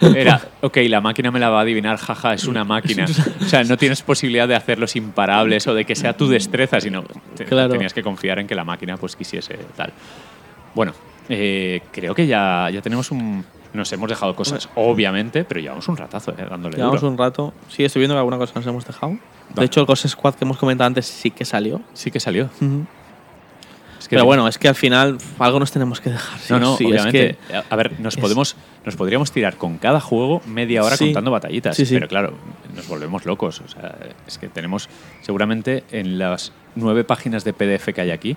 [0.14, 3.06] Era, ok, la máquina me la va a adivinar, jaja, es una máquina.
[3.40, 7.02] O sea, no tienes posibilidad de hacerlos imparables o de que sea tu destreza, sino
[7.36, 7.72] te- Claro.
[7.72, 9.92] tenías que confiar en que la máquina pues quisiese tal.
[10.74, 10.92] Bueno,
[11.28, 13.44] eh, creo que ya, ya tenemos un...
[13.72, 17.12] Nos hemos dejado cosas, obviamente, pero llevamos un ratazo eh, dándole Llevamos duro.
[17.12, 17.52] un rato.
[17.68, 19.18] Sí, estoy viendo que alguna cosa nos hemos dejado.
[19.54, 21.82] De hecho, el Ghost Squad que hemos comentado antes sí que salió.
[21.92, 22.48] Sí que salió.
[24.06, 26.38] Es que Pero bueno, es que al final algo nos tenemos que dejar.
[26.38, 27.36] sí No, no, sí, es obviamente.
[27.50, 28.54] que- A- ver, nos podemos,
[28.84, 31.06] nos podríamos tirar con cada juego media hora Sí.
[31.06, 31.76] contando batallitas.
[31.76, 32.34] Pero claro,
[32.72, 33.60] nos volvemos locos.
[33.62, 34.88] O sea, es que tenemos,
[35.22, 38.36] seguramente en las nueve páginas de PDF que hay aquí,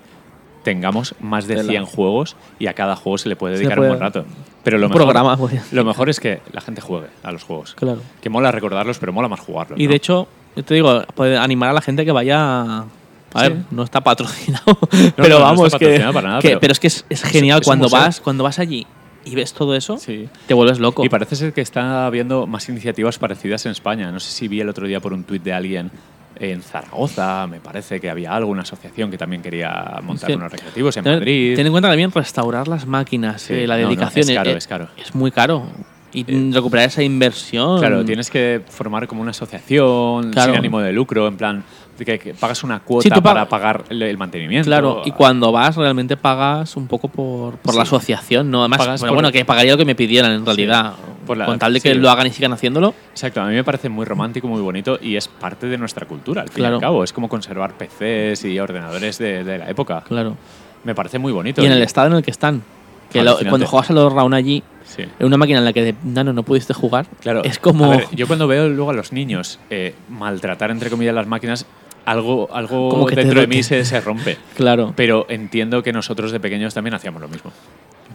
[0.63, 1.69] tengamos más de Tela.
[1.69, 4.25] 100 juegos y a cada juego se le puede dedicar puede- un buen rato.
[4.63, 5.37] Pero lo un mejor, programa,
[5.71, 7.75] lo mejor es que la gente juegue a los juegos.
[7.75, 8.01] Claro.
[8.23, 9.79] Que mola recordarlos, pero mola más jugarlos.
[9.79, 9.89] Y ¿no?
[9.91, 12.85] de hecho, yo te digo, puede animar a la gente que vaya.
[13.33, 13.49] A Sí.
[13.49, 16.59] ver, no está patrocinado, no, pero no vamos, está que, patrocinado para nada, que- pero-
[16.61, 17.99] pero es que es, es genial es cuando museo.
[17.99, 18.87] vas, cuando vas allí
[19.25, 20.27] y ves todo eso, Sí.
[20.47, 21.05] te vuelves loco.
[21.05, 24.11] Y parece ser que está habiendo más iniciativas parecidas en España.
[24.11, 25.91] No sé si vi el otro día por un tuit de alguien
[26.39, 30.35] en Zaragoza, me parece que había algo, una asociación que también quería montar Sí.
[30.35, 31.55] unos recreativos en ten, Madrid.
[31.55, 34.29] ten en cuenta también restaurar las máquinas, Sí, eh, la no, no, dedicación.
[34.29, 34.87] es caro, eh, es caro.
[34.97, 35.63] Es muy caro.
[36.11, 37.79] Y Eh, recuperar esa inversión.
[37.79, 40.53] Claro, tienes que formar como una asociación Claro.
[40.53, 41.63] sin ánimo de lucro, en plan,
[42.05, 44.65] que, que pagas una cuota Sí, tú pag- para pagar el, el mantenimiento.
[44.67, 48.59] Claro, y cuando vas realmente pagas un poco por, por la asociación, ¿no?
[48.61, 50.93] Además, Pagas bueno, por- bueno, que pagaría lo que me pidieran en realidad.
[51.27, 52.93] La- con tal de que lo hagan y sigan haciéndolo.
[53.11, 56.41] Exacto, a mí me parece muy romántico, muy bonito y es parte de nuestra cultura,
[56.41, 57.03] al fin y al cabo.
[57.03, 60.01] Es como conservar PCs y ordenadores de, de la época.
[60.07, 60.35] Claro.
[60.83, 61.61] Me parece muy bonito.
[61.61, 62.63] Y en el estado en el que están.
[63.11, 63.49] Que lo- Alucinante.
[63.49, 65.03] cuando juegas a los round allí, Sí.
[65.19, 67.43] en una máquina en la que de nano no pudiste jugar, Claro.
[67.43, 67.89] es como.
[67.91, 71.65] Ver, yo cuando veo luego a los niños eh, maltratar, entre comillas, las máquinas,
[72.11, 74.37] algo, algo Como que te dentro de mí se, se rompe.
[74.55, 74.93] claro.
[74.95, 77.51] Pero entiendo que nosotros de pequeños también hacíamos lo mismo.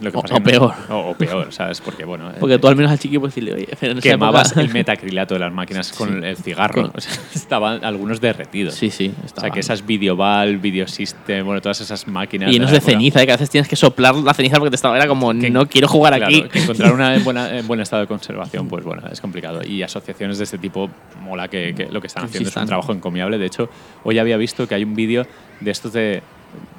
[0.01, 0.73] Lo que O- pasa o que no- peor.
[0.89, 1.79] O, o peor, ¿sabes?
[1.81, 2.29] Porque, bueno.
[2.31, 5.35] eh, Porque tú al menos al chiqui puedes decirle, oye, en quemabas época- el metacrilato
[5.35, 6.81] de las máquinas con el cigarro.
[6.83, 8.73] Con- O sea, estaban algunos derretidos.
[8.75, 9.13] Sí, sí.
[9.23, 12.49] O sea, que esas Videoval, Videosystem, bueno, todas esas máquinas.
[12.51, 12.91] Y de la de época.
[12.91, 13.25] ceniza, ¿eh?
[13.25, 14.97] que a veces tienes que soplar la ceniza porque te estaba.
[14.97, 16.43] Era como, Que- no quiero jugar Claro, aquí.
[16.49, 19.61] que encontrar una en, buena- en buen estado de conservación, pues bueno, es complicado.
[19.65, 20.89] Y asociaciones de este tipo,
[21.21, 22.63] mola que, que lo que están haciendo es existan.
[22.63, 23.37] un trabajo encomiable.
[23.37, 23.69] De hecho,
[24.03, 25.25] hoy había visto que hay un vídeo
[25.61, 26.21] de estos de,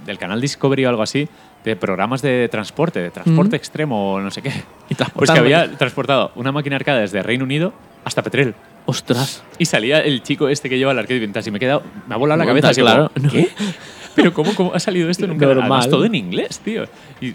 [0.04, 1.28] del canal Discovery o algo así,
[1.66, 3.58] de programas de transporte, de transporte Mm.
[3.58, 4.52] extremo o no sé qué.
[4.88, 7.72] Y Pues que había transportado una máquina arcade desde Reino Unido
[8.04, 8.54] hasta Petrel.
[8.86, 9.42] Ostras.
[9.58, 12.14] Y salía el chico este que lleva el arcade vintage y me he quedado, me
[12.14, 12.68] ha volado la cabeza.
[12.68, 13.10] así claro.
[13.14, 13.48] como, ¿Qué?
[14.14, 15.56] Pero ¿cómo, ¿cómo ha salido esto en un canal?
[15.56, 15.72] Normal.
[15.80, 16.84] Además, todo en inglés, tío.
[17.20, 17.34] Y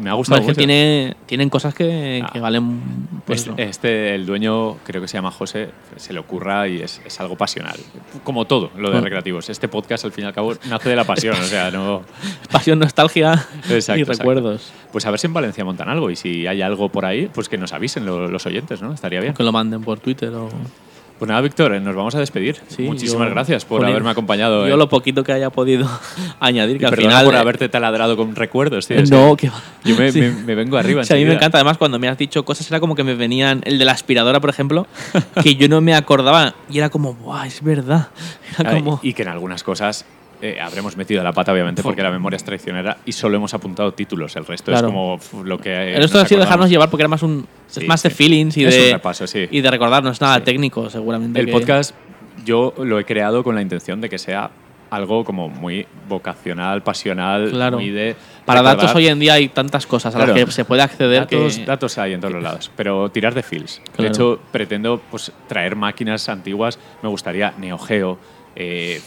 [0.00, 0.54] me ha gustado mucho.
[0.54, 2.30] tiene, tienen cosas que, Ah.
[2.32, 2.80] que valen.
[3.24, 3.46] Pues.
[3.46, 7.20] Este, este, el dueño, creo que se llama José, se le ocurra y es, es
[7.20, 7.76] algo pasional.
[8.24, 9.48] Como todo lo de recreativos.
[9.48, 11.36] Este podcast, al fin y al cabo, nace de la pasión.
[11.38, 12.02] o sea, no.
[12.50, 13.34] Pasión, nostalgia
[13.70, 14.12] Exacto, y exacto.
[14.22, 14.72] recuerdos.
[14.90, 16.10] Pues a ver si en Valencia montan algo.
[16.10, 18.92] Y si hay algo por ahí, pues que nos avisen lo- los oyentes, ¿no?
[18.92, 19.34] Estaría bien.
[19.34, 20.48] Que lo manden por Twitter o.
[21.22, 22.56] Pues nada, Víctor, nos vamos a despedir.
[22.66, 24.66] Sí, Muchísimas yo- gracias por haberme acompañado.
[24.66, 24.76] Yo eh.
[24.76, 25.88] lo poquito que haya podido
[26.40, 27.24] añadir, que Y al final.
[27.24, 28.96] por eh, haberte taladrado con recuerdos, tío.
[28.98, 29.62] es no, que va.
[29.84, 30.20] Yo me, Sí.
[30.20, 31.04] me- me vengo arriba.
[31.04, 31.58] Sí, a mí me encanta.
[31.58, 33.60] Además, cuando me has dicho cosas, era como que me venían.
[33.64, 34.88] El de la aspiradora, por ejemplo,
[35.44, 36.56] que yo no me acordaba.
[36.68, 38.08] Y era como, ¡buah, es verdad!
[38.58, 38.98] Era Ay, como.
[39.00, 40.04] Y que en algunas cosas
[40.42, 43.92] eh, habremos metido la pata, obviamente, porque la memoria es traicionera y solo hemos apuntado
[43.94, 44.34] títulos.
[44.36, 44.88] El resto Claro.
[44.88, 44.92] es
[45.30, 45.70] como lo que.
[45.70, 47.46] eh, El resto ha sido dejarnos llevar porque era más un.
[47.68, 48.16] Sí, es más de sí.
[48.16, 48.86] feelings y Es de.
[48.88, 49.46] un repaso, sí.
[49.50, 51.40] Y de recordar, no es nada técnico, seguramente.
[51.40, 51.94] El que- podcast
[52.44, 54.50] yo lo he creado con la intención de que sea
[54.90, 57.78] algo como muy vocacional, pasional, Claro.
[57.78, 58.14] muy de.
[58.44, 60.34] Para recordar- datos hoy en día hay tantas cosas a Claro.
[60.34, 61.64] las que se puede acceder Datos, que.
[61.64, 63.80] datos hay en todos los lados, pero tirar de feels.
[63.94, 64.02] Claro.
[64.02, 66.78] De hecho, pretendo pues, traer máquinas antiguas.
[67.02, 68.18] Me gustaría Neo Geo,
[68.54, 69.00] eh,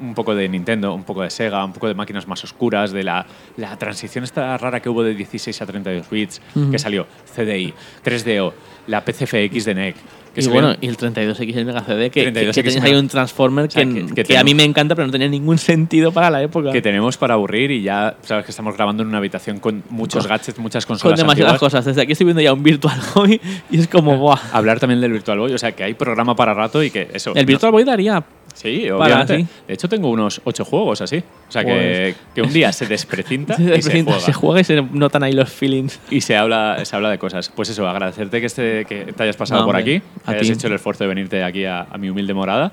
[0.00, 3.04] un poco de Nintendo, un poco de Sega, un poco de máquinas más oscuras, de
[3.04, 3.26] la,
[3.56, 6.40] la transición esta rara que hubo de 16 a 32 bits,
[6.70, 7.74] que salió CDI,
[8.04, 8.52] 3DO,
[8.86, 9.96] la PCFX de NEC.
[10.38, 12.74] Que Y se bueno, y el 32X el Mega CD, que, que, 32X que tenéis
[12.82, 13.84] Mega- ahí un Transformer O sea,
[14.24, 16.70] que, a mí me encanta, pero no tenía ningún sentido para la época.
[16.70, 20.22] que tenemos para aburrir y ya sabes que estamos grabando en una habitación con muchos
[20.26, 21.72] Con- gadgets, muchas Con consolas demasiadas antiguas.
[21.72, 21.84] cosas.
[21.86, 23.40] Desde aquí estoy viendo ya un Virtual Boy
[23.70, 24.38] y es como, ¡buah!
[24.52, 27.32] Hablar también del Virtual Boy, o sea que hay programa para rato y que eso.
[27.34, 28.22] El no- Virtual Boy daría.
[28.54, 29.36] Sí, Para, obviamente.
[29.36, 29.46] sí.
[29.68, 31.18] De hecho, tengo unos ocho juegos así.
[31.48, 34.26] O sea, que, Pues- que un día se desprecinta Se, y se presenta, juega.
[34.26, 36.00] se juega y se notan ahí los feelings.
[36.10, 37.52] Y se habla, se habla de cosas.
[37.54, 40.40] Pues eso, agradecerte que, este, que te hayas pasado No, por hombre, aquí, que a
[40.40, 40.52] hayas ti.
[40.54, 42.72] hecho el esfuerzo de venirte aquí a, a mi humilde morada.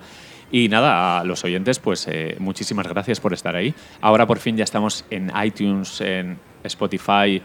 [0.52, 3.73] Y nada, a los oyentes, pues eh, muchísimas gracias por estar ahí.
[3.99, 7.41] Ahora por fin ya estamos en iTunes, en Spotify,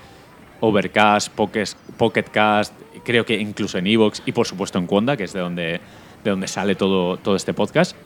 [0.60, 2.74] Overcast, Pocket, Cast,
[3.04, 5.80] creo que incluso en Evox y por supuesto en Conda, que es de donde,
[6.22, 7.96] de donde sale todo, todo este podcast.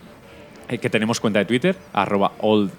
[0.69, 2.73] Eh, que tenemos cuenta de Twitter, arroba oldg+,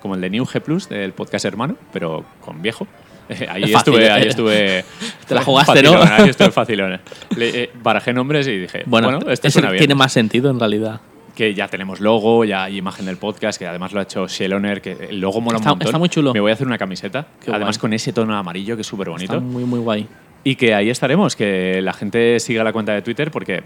[0.00, 2.86] como el de New G+, del podcast hermano, pero con viejo.
[3.28, 4.84] Eh, ahí, estuve, ahí estuve...
[5.26, 6.14] Te la jugaste, facilón, ¿no?
[6.14, 7.00] Ahí estuve facilón.
[7.36, 9.76] Le, eh, barajé nombres y dije, bueno, Bueno, este bien.
[9.78, 11.00] tiene más sentido en realidad.
[11.34, 14.82] Que ya tenemos logo, ya hay imagen del podcast, que además lo ha hecho Sheloner,
[14.82, 15.88] que el logo mola Está- un montón.
[15.88, 16.34] está muy chulo.
[16.34, 17.80] Me voy a hacer una camiseta, Qué además guay.
[17.80, 19.32] con ese tono amarillo que es súper bonito.
[19.34, 20.06] Está muy, muy guay.
[20.44, 23.62] Y que ahí estaremos, que la gente siga la cuenta de Twitter porque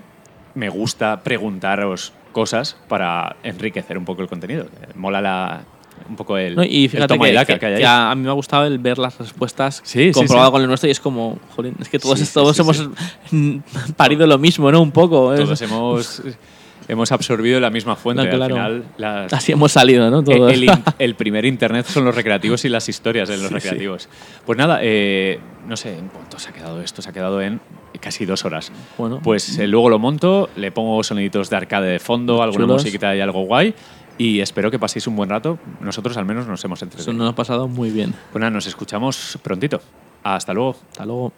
[0.55, 4.67] me gusta preguntaros cosas para enriquecer un poco el contenido.
[4.95, 5.63] Mola la,
[6.09, 7.79] un poco el, No, y el fíjate toma que, y daca que- que hay ahí.
[7.81, 10.53] que a, mí me ha gustado el ver las respuestas Sí, sí, comprobado sí.
[10.53, 12.89] con el nuestro y es como, joder, es que todos, Sí, sí, todos sí, hemos
[13.97, 14.81] parido lo mismo, ¿no?
[14.83, 15.33] Un poco.
[15.35, 16.23] es- Todos hemos,
[16.89, 18.23] hemos absorbido la misma fuente.
[18.25, 18.45] No, claro.
[18.57, 20.23] Al final, las- Así hemos salido, ¿no?
[20.23, 20.53] Todos.
[20.53, 24.09] el, in- el primer internet son los recreativos y las historias de los Sí, recreativos.
[24.45, 27.03] Pues nada, eh, no sé en cuánto se ha quedado esto.
[27.03, 27.61] Se ha quedado en
[28.01, 28.71] casi dos horas.
[28.99, 29.21] Bueno.
[29.23, 32.83] Pues eh, luego lo monto, le pongo soniditos de arcade de fondo, alguna Chulos.
[32.83, 33.75] musiquita y algo guay.
[34.19, 35.59] Y espero que paséis un buen rato.
[35.81, 37.25] Nosotros al menos nos hemos Eso entretenido.
[37.25, 38.15] nos ha pasado muy bien.
[38.33, 39.81] Pues nada, nos escuchamos prontito.
[40.23, 40.77] Hasta luego.
[40.91, 41.33] Hasta luego.